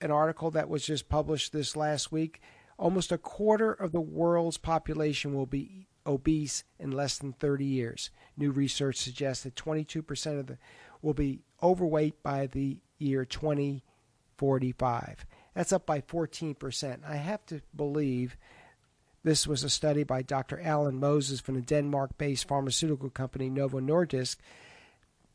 an 0.00 0.10
article 0.10 0.50
that 0.52 0.68
was 0.68 0.86
just 0.86 1.08
published 1.08 1.52
this 1.52 1.76
last 1.76 2.12
week. 2.12 2.40
Almost 2.78 3.10
a 3.10 3.18
quarter 3.18 3.72
of 3.72 3.92
the 3.92 4.00
world's 4.00 4.56
population 4.56 5.34
will 5.34 5.46
be 5.46 5.88
obese 6.06 6.64
in 6.78 6.92
less 6.92 7.18
than 7.18 7.32
30 7.32 7.64
years. 7.64 8.10
New 8.36 8.50
research 8.50 8.96
suggests 8.96 9.44
that 9.44 9.56
22% 9.56 10.38
of 10.38 10.46
the 10.46 10.58
will 11.02 11.14
be 11.14 11.40
overweight 11.62 12.22
by 12.22 12.46
the 12.46 12.78
year 12.98 13.24
2045. 13.24 15.26
That's 15.54 15.72
up 15.72 15.86
by 15.86 16.00
14%. 16.00 16.98
I 17.06 17.16
have 17.16 17.44
to 17.46 17.60
believe 17.74 18.36
this 19.24 19.46
was 19.46 19.64
a 19.64 19.70
study 19.70 20.04
by 20.04 20.22
Dr. 20.22 20.60
Alan 20.60 21.00
Moses 21.00 21.40
from 21.40 21.56
the 21.56 21.60
Denmark 21.60 22.16
based 22.16 22.46
pharmaceutical 22.46 23.10
company 23.10 23.50
Novo 23.50 23.80
Nordisk. 23.80 24.36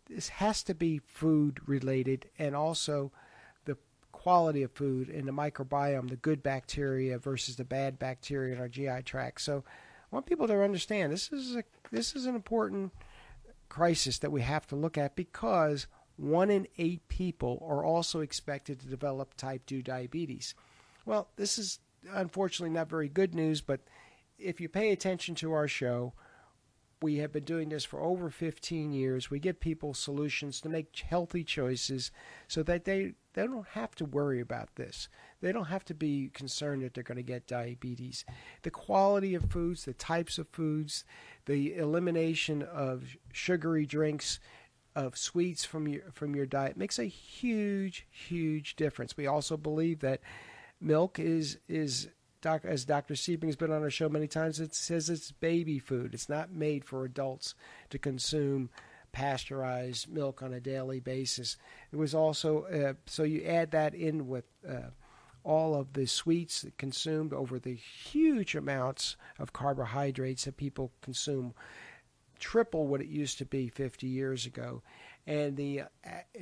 This 0.09 0.29
has 0.29 0.63
to 0.63 0.73
be 0.73 1.01
food 1.05 1.59
related 1.67 2.29
and 2.39 2.55
also 2.55 3.11
quality 4.24 4.63
of 4.63 4.71
food 4.71 5.09
and 5.09 5.28
the 5.28 5.34
microbiome, 5.34 6.09
the 6.09 6.15
good 6.15 6.41
bacteria 6.41 7.19
versus 7.19 7.57
the 7.57 7.65
bad 7.65 7.99
bacteria 7.99 8.55
in 8.55 8.61
our 8.61 8.69
GI 8.69 9.03
tract. 9.03 9.41
So 9.41 9.65
I 9.67 10.15
want 10.15 10.26
people 10.26 10.47
to 10.47 10.63
understand 10.63 11.11
this 11.11 11.30
is 11.34 11.57
a 11.57 11.63
this 11.91 12.15
is 12.15 12.26
an 12.26 12.34
important 12.34 12.93
crisis 13.67 14.19
that 14.19 14.32
we 14.32 14.41
have 14.41 14.65
to 14.67 14.78
look 14.78 14.97
at 14.97 15.17
because 15.17 15.88
one 16.15 16.49
in 16.49 16.69
eight 16.78 17.05
people 17.09 17.65
are 17.67 17.84
also 17.84 18.21
expected 18.21 18.80
to 18.80 18.88
develop 18.88 19.36
type 19.36 19.65
2 19.65 19.82
diabetes. 19.82 20.55
Well, 21.05 21.28
this 21.36 21.57
is 21.57 21.80
unfortunately 22.09 22.74
not 22.74 22.89
very 22.89 23.09
good 23.09 23.36
news, 23.36 23.59
but 23.59 23.82
if 24.38 24.61
you 24.61 24.69
pay 24.69 24.91
attention 24.91 25.36
to 25.36 25.51
our 25.51 25.67
show, 25.67 26.13
we 27.01 27.17
have 27.17 27.34
been 27.34 27.43
doing 27.43 27.69
this 27.69 27.84
for 27.84 27.99
over 27.99 28.30
15 28.30 28.93
years. 28.93 29.30
We 29.30 29.39
give 29.39 29.59
people 29.59 29.93
solutions 29.93 30.61
to 30.61 30.69
make 30.69 30.97
healthy 30.97 31.43
choices 31.43 32.11
so 32.47 32.63
that 32.63 32.86
they, 32.86 33.15
they 33.34 33.45
don't 33.45 33.67
have 33.69 33.95
to 33.95 34.05
worry 34.05 34.39
about 34.39 34.75
this. 34.75 35.09
They 35.41 35.51
don't 35.51 35.65
have 35.65 35.86
to 35.86 35.93
be 35.93 36.29
concerned 36.34 36.84
that 36.84 36.93
they're 36.93 37.03
going 37.03 37.17
to 37.17 37.23
get 37.23 37.47
diabetes. 37.47 38.25
The 38.61 38.71
quality 38.71 39.36
of 39.36 39.51
foods, 39.51 39.86
the 39.86 39.93
types 39.93 40.38
of 40.38 40.47
foods, 40.49 41.03
the 41.45 41.75
elimination 41.75 42.61
of 42.61 43.15
sugary 43.31 43.86
drinks, 43.86 44.39
of 44.95 45.17
sweets 45.17 45.65
from 45.65 45.88
your 45.88 46.03
from 46.13 46.36
your 46.36 46.45
diet 46.45 46.77
makes 46.77 46.99
a 46.99 47.05
huge 47.05 48.05
huge 48.11 48.75
difference. 48.75 49.17
We 49.17 49.25
also 49.25 49.57
believe 49.57 49.99
that 50.01 50.21
milk 50.79 51.17
is 51.17 51.57
is 51.67 52.09
doc, 52.41 52.63
as 52.63 52.86
Dr. 52.86 53.15
Siebing 53.15 53.47
has 53.47 53.55
been 53.55 53.71
on 53.71 53.81
our 53.81 53.89
show 53.89 54.09
many 54.09 54.27
times. 54.27 54.59
It 54.59 54.75
says 54.75 55.09
it's 55.09 55.31
baby 55.31 55.79
food. 55.79 56.13
It's 56.13 56.29
not 56.29 56.51
made 56.51 56.86
for 56.86 57.05
adults 57.05 57.55
to 57.89 57.97
consume 57.97 58.69
pasteurized 59.14 60.09
milk 60.09 60.43
on 60.43 60.53
a 60.53 60.59
daily 60.59 60.99
basis. 60.99 61.55
It 61.91 61.95
was 61.95 62.14
also 62.14 62.64
uh, 62.66 62.93
so 63.05 63.24
you 63.24 63.43
add 63.43 63.72
that 63.72 63.95
in 63.95 64.28
with. 64.28 64.45
Uh, 64.68 64.91
all 65.45 65.76
of 65.76 65.91
the 65.91 66.05
sweets 66.05 66.66
consumed 66.78 67.34
over 67.34 67.59
the 67.59 67.76
huge 67.76 68.55
amounts 68.55 69.18
of 69.38 69.51
carbohydrates 69.51 70.45
that 70.45 70.55
people 70.55 70.93
consume 71.01 71.53
triple 72.39 72.88
what 72.88 73.01
it 73.01 73.07
used 73.07 73.38
to 73.39 73.45
be 73.45 73.68
50 73.68 74.07
years 74.07 74.45
ago 74.45 74.82
and 75.26 75.57
the 75.57 75.82
uh, 75.82 75.88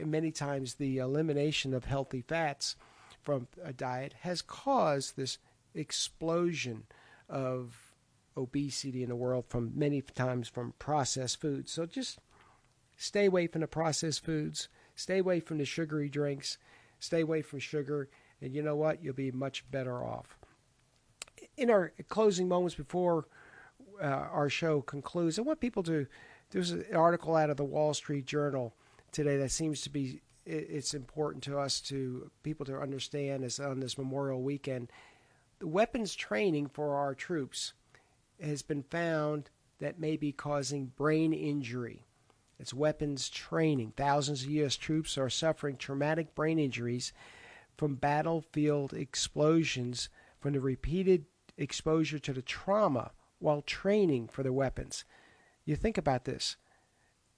many 0.05 0.31
times 0.31 0.75
the 0.75 0.97
elimination 0.97 1.73
of 1.73 1.85
healthy 1.85 2.21
fats 2.21 2.75
from 3.21 3.47
a 3.63 3.73
diet 3.73 4.13
has 4.21 4.41
caused 4.41 5.15
this 5.15 5.37
explosion 5.75 6.83
of 7.29 7.93
obesity 8.35 9.03
in 9.03 9.09
the 9.09 9.15
world 9.15 9.45
from 9.47 9.71
many 9.75 10.01
times 10.01 10.47
from 10.47 10.73
processed 10.79 11.39
foods. 11.39 11.71
So 11.71 11.85
just 11.85 12.19
stay 13.01 13.25
away 13.25 13.47
from 13.47 13.61
the 13.61 13.67
processed 13.67 14.23
foods, 14.23 14.69
stay 14.95 15.17
away 15.17 15.39
from 15.39 15.57
the 15.57 15.65
sugary 15.65 16.07
drinks, 16.07 16.59
stay 16.99 17.21
away 17.21 17.41
from 17.41 17.57
sugar, 17.57 18.07
and 18.41 18.53
you 18.53 18.61
know 18.61 18.75
what? 18.75 19.03
You'll 19.03 19.15
be 19.15 19.31
much 19.31 19.69
better 19.71 20.03
off. 20.03 20.37
In 21.57 21.71
our 21.71 21.93
closing 22.09 22.47
moments 22.47 22.75
before 22.75 23.25
uh, 23.99 24.05
our 24.05 24.49
show 24.49 24.81
concludes, 24.81 25.39
I 25.39 25.41
want 25.41 25.59
people 25.59 25.81
to. 25.83 26.05
There's 26.51 26.71
an 26.71 26.85
article 26.93 27.35
out 27.35 27.49
of 27.49 27.57
the 27.57 27.63
Wall 27.63 27.93
Street 27.95 28.25
Journal 28.25 28.75
today 29.11 29.37
that 29.37 29.51
seems 29.51 29.81
to 29.81 29.89
be 29.89 30.21
it's 30.45 30.93
important 30.93 31.43
to 31.45 31.57
us 31.57 31.81
to 31.81 32.29
people 32.43 32.65
to 32.65 32.79
understand 32.79 33.43
is 33.43 33.59
on 33.59 33.79
this 33.79 33.97
Memorial 33.97 34.41
Weekend, 34.41 34.91
the 35.59 35.67
weapons 35.67 36.13
training 36.13 36.67
for 36.67 36.95
our 36.95 37.15
troops 37.15 37.73
has 38.39 38.61
been 38.61 38.83
found 38.83 39.49
that 39.79 39.99
may 39.99 40.17
be 40.17 40.31
causing 40.31 40.87
brain 40.97 41.33
injury. 41.33 42.05
It's 42.61 42.75
weapons 42.75 43.27
training. 43.27 43.93
Thousands 43.97 44.43
of 44.43 44.51
U.S. 44.51 44.75
troops 44.77 45.17
are 45.17 45.31
suffering 45.31 45.77
traumatic 45.77 46.35
brain 46.35 46.59
injuries 46.59 47.11
from 47.75 47.95
battlefield 47.95 48.93
explosions 48.93 50.09
from 50.39 50.53
the 50.53 50.59
repeated 50.59 51.25
exposure 51.57 52.19
to 52.19 52.33
the 52.33 52.43
trauma 52.43 53.11
while 53.39 53.63
training 53.63 54.27
for 54.27 54.43
their 54.43 54.53
weapons. 54.53 55.05
You 55.65 55.75
think 55.75 55.97
about 55.97 56.25
this 56.25 56.57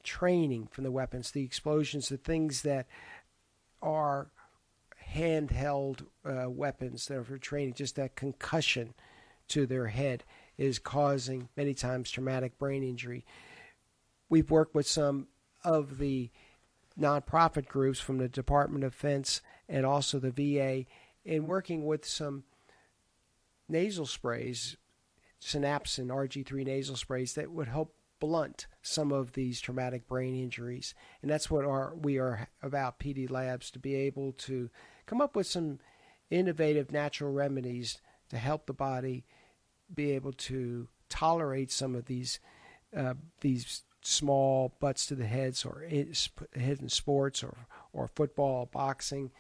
training 0.04 0.68
from 0.68 0.84
the 0.84 0.92
weapons, 0.92 1.32
the 1.32 1.46
explosions, 1.46 2.10
the 2.10 2.18
things 2.18 2.62
that 2.64 2.86
are 3.82 4.28
handheld 5.16 6.06
uh, 6.26 6.50
weapons 6.50 7.06
that 7.08 7.18
are 7.18 7.24
for 7.24 7.38
training, 7.38 7.76
just 7.76 7.96
that 7.96 8.18
concussion 8.18 8.94
to 9.48 9.66
their 9.66 9.88
head 9.88 10.26
is 10.58 10.80
causing 10.80 11.48
many 11.56 11.74
times 11.74 12.12
traumatic 12.12 12.58
brain 12.58 12.84
injury. 12.84 13.24
We've 14.34 14.50
worked 14.50 14.74
with 14.74 14.88
some 14.88 15.28
of 15.64 16.00
the 16.00 16.32
nonprofit 17.00 17.68
groups 17.68 18.00
from 18.00 18.18
the 18.18 18.28
Department 18.28 18.84
of 18.84 18.94
Defense 18.94 19.42
and 19.70 19.86
also 19.86 20.18
the 20.18 20.32
VA 20.32 20.86
in 21.24 21.46
working 21.46 21.86
with 21.86 22.04
some 22.04 22.44
nasal 23.70 24.08
sprays, 24.08 24.76
synapsin 25.40 26.08
RG3 26.08 26.66
nasal 26.66 26.96
sprays 26.96 27.36
that 27.36 27.52
would 27.52 27.68
help 27.68 27.94
blunt 28.20 28.66
some 28.82 29.12
of 29.12 29.34
these 29.34 29.62
traumatic 29.62 30.08
brain 30.08 30.34
injuries. 30.34 30.96
And 31.22 31.30
that's 31.30 31.52
what 31.52 31.64
our, 31.64 31.94
we 31.94 32.18
are 32.18 32.48
about, 32.64 32.98
PD 32.98 33.30
Labs, 33.30 33.70
to 33.70 33.78
be 33.78 33.94
able 33.94 34.32
to 34.32 34.72
come 35.06 35.22
up 35.22 35.36
with 35.36 35.46
some 35.46 35.78
innovative 36.32 36.92
natural 36.92 37.32
remedies 37.32 38.02
to 38.30 38.40
help 38.40 38.66
the 38.66 38.74
body 38.74 39.26
be 39.94 40.10
able 40.14 40.34
to 40.34 40.88
tolerate 41.08 41.70
some 41.70 41.94
of 41.94 42.06
these 42.06 42.40
uh, 42.98 43.14
these 43.42 43.84
small 44.04 44.76
butts 44.80 45.06
to 45.08 45.16
the 45.16 45.26
heads 45.26 45.66
or 45.66 45.86
head 45.90 46.80
in 46.80 46.90
sports 46.90 47.44
or 47.44 47.68
or 47.94 48.08
football, 48.08 48.68
boxing, 48.72 49.32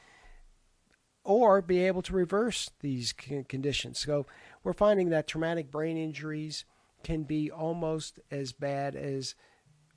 or 1.24 1.62
be 1.62 1.80
able 1.80 2.02
to 2.04 2.14
reverse 2.14 2.70
these 2.80 3.14
conditions. 3.14 4.00
So 4.00 4.26
we're 4.64 4.74
finding 4.74 5.10
that 5.10 5.28
traumatic 5.28 5.72
brain 5.72 5.98
injuries 5.98 6.66
can 7.04 7.24
be 7.24 7.52
almost 7.52 8.20
as 8.32 8.54
bad 8.54 8.96
as 8.96 9.36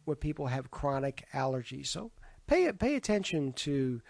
what 0.04 0.20
people 0.20 0.46
have 0.46 0.70
chronic 0.70 1.26
allergies. 1.32 1.88
So 1.88 2.10
pay 2.46 2.70
pay 2.72 2.96
attention 2.96 3.52
to 3.54 4.00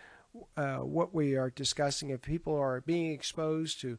uh, 0.56 0.76
what 0.78 1.14
we 1.14 1.36
are 1.36 1.50
discussing. 1.50 2.10
If 2.10 2.22
people 2.22 2.56
are 2.56 2.80
being 2.80 3.12
exposed 3.12 3.80
to 3.80 3.98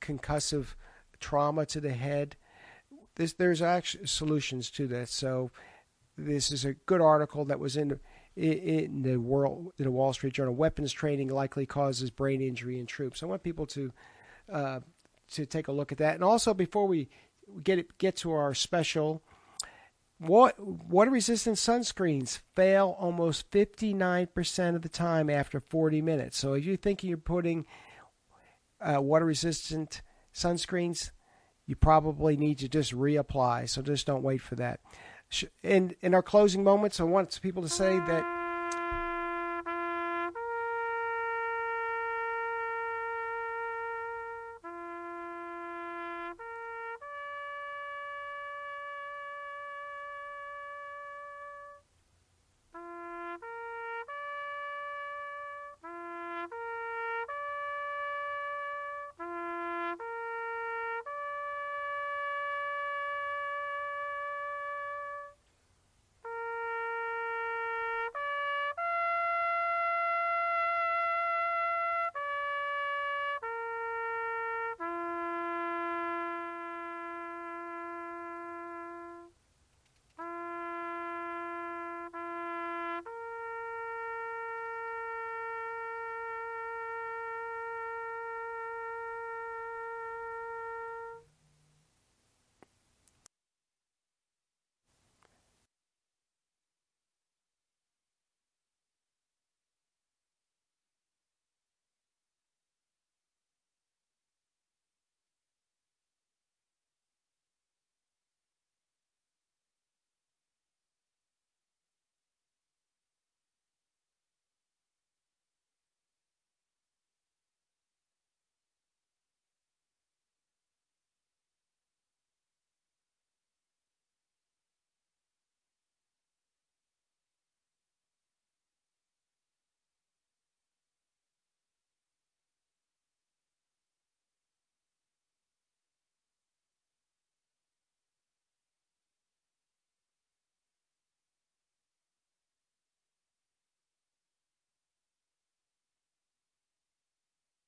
concussive 0.00 0.74
trauma 1.20 1.66
to 1.66 1.80
the 1.80 1.92
head, 1.92 2.36
this, 3.16 3.32
there's 3.32 3.62
actually 3.62 4.06
solutions 4.06 4.70
to 4.72 4.86
that. 4.88 5.08
So 5.08 5.50
this 6.16 6.50
is 6.50 6.64
a 6.64 6.74
good 6.74 7.00
article 7.00 7.44
that 7.46 7.60
was 7.60 7.76
in 7.76 7.98
in 8.36 9.02
the 9.02 9.16
world 9.16 9.72
in 9.78 9.84
the 9.84 9.90
Wall 9.90 10.12
Street 10.12 10.34
Journal. 10.34 10.54
Weapons 10.54 10.92
training 10.92 11.28
likely 11.28 11.66
causes 11.66 12.10
brain 12.10 12.40
injury 12.40 12.78
in 12.78 12.86
troops. 12.86 13.22
I 13.22 13.26
want 13.26 13.42
people 13.42 13.66
to 13.68 13.92
uh, 14.52 14.80
to 15.32 15.46
take 15.46 15.68
a 15.68 15.72
look 15.72 15.92
at 15.92 15.98
that. 15.98 16.14
And 16.14 16.24
also 16.24 16.54
before 16.54 16.86
we 16.86 17.08
get 17.62 17.78
it, 17.78 17.98
get 17.98 18.16
to 18.16 18.32
our 18.32 18.54
special. 18.54 19.22
what 20.18 20.58
Water 20.58 21.10
resistant 21.10 21.56
sunscreens 21.56 22.40
fail 22.54 22.96
almost 22.98 23.50
59% 23.50 24.76
of 24.76 24.82
the 24.82 24.88
time 24.88 25.30
after 25.30 25.60
40 25.60 26.02
minutes. 26.02 26.38
So 26.38 26.54
if 26.54 26.64
you're 26.64 26.76
thinking 26.76 27.08
you're 27.08 27.18
putting 27.18 27.66
uh, 28.80 29.00
water 29.00 29.24
resistant 29.24 30.02
sunscreens, 30.34 31.10
you 31.66 31.74
probably 31.74 32.36
need 32.36 32.58
to 32.58 32.68
just 32.68 32.94
reapply. 32.94 33.68
So 33.68 33.82
just 33.82 34.06
don't 34.06 34.22
wait 34.22 34.40
for 34.40 34.54
that. 34.56 34.80
In 35.62 35.94
in 36.00 36.14
our 36.14 36.22
closing 36.22 36.62
moments, 36.62 37.00
I 37.00 37.04
want 37.04 37.38
people 37.42 37.62
to 37.62 37.68
say 37.68 37.98
that 37.98 38.35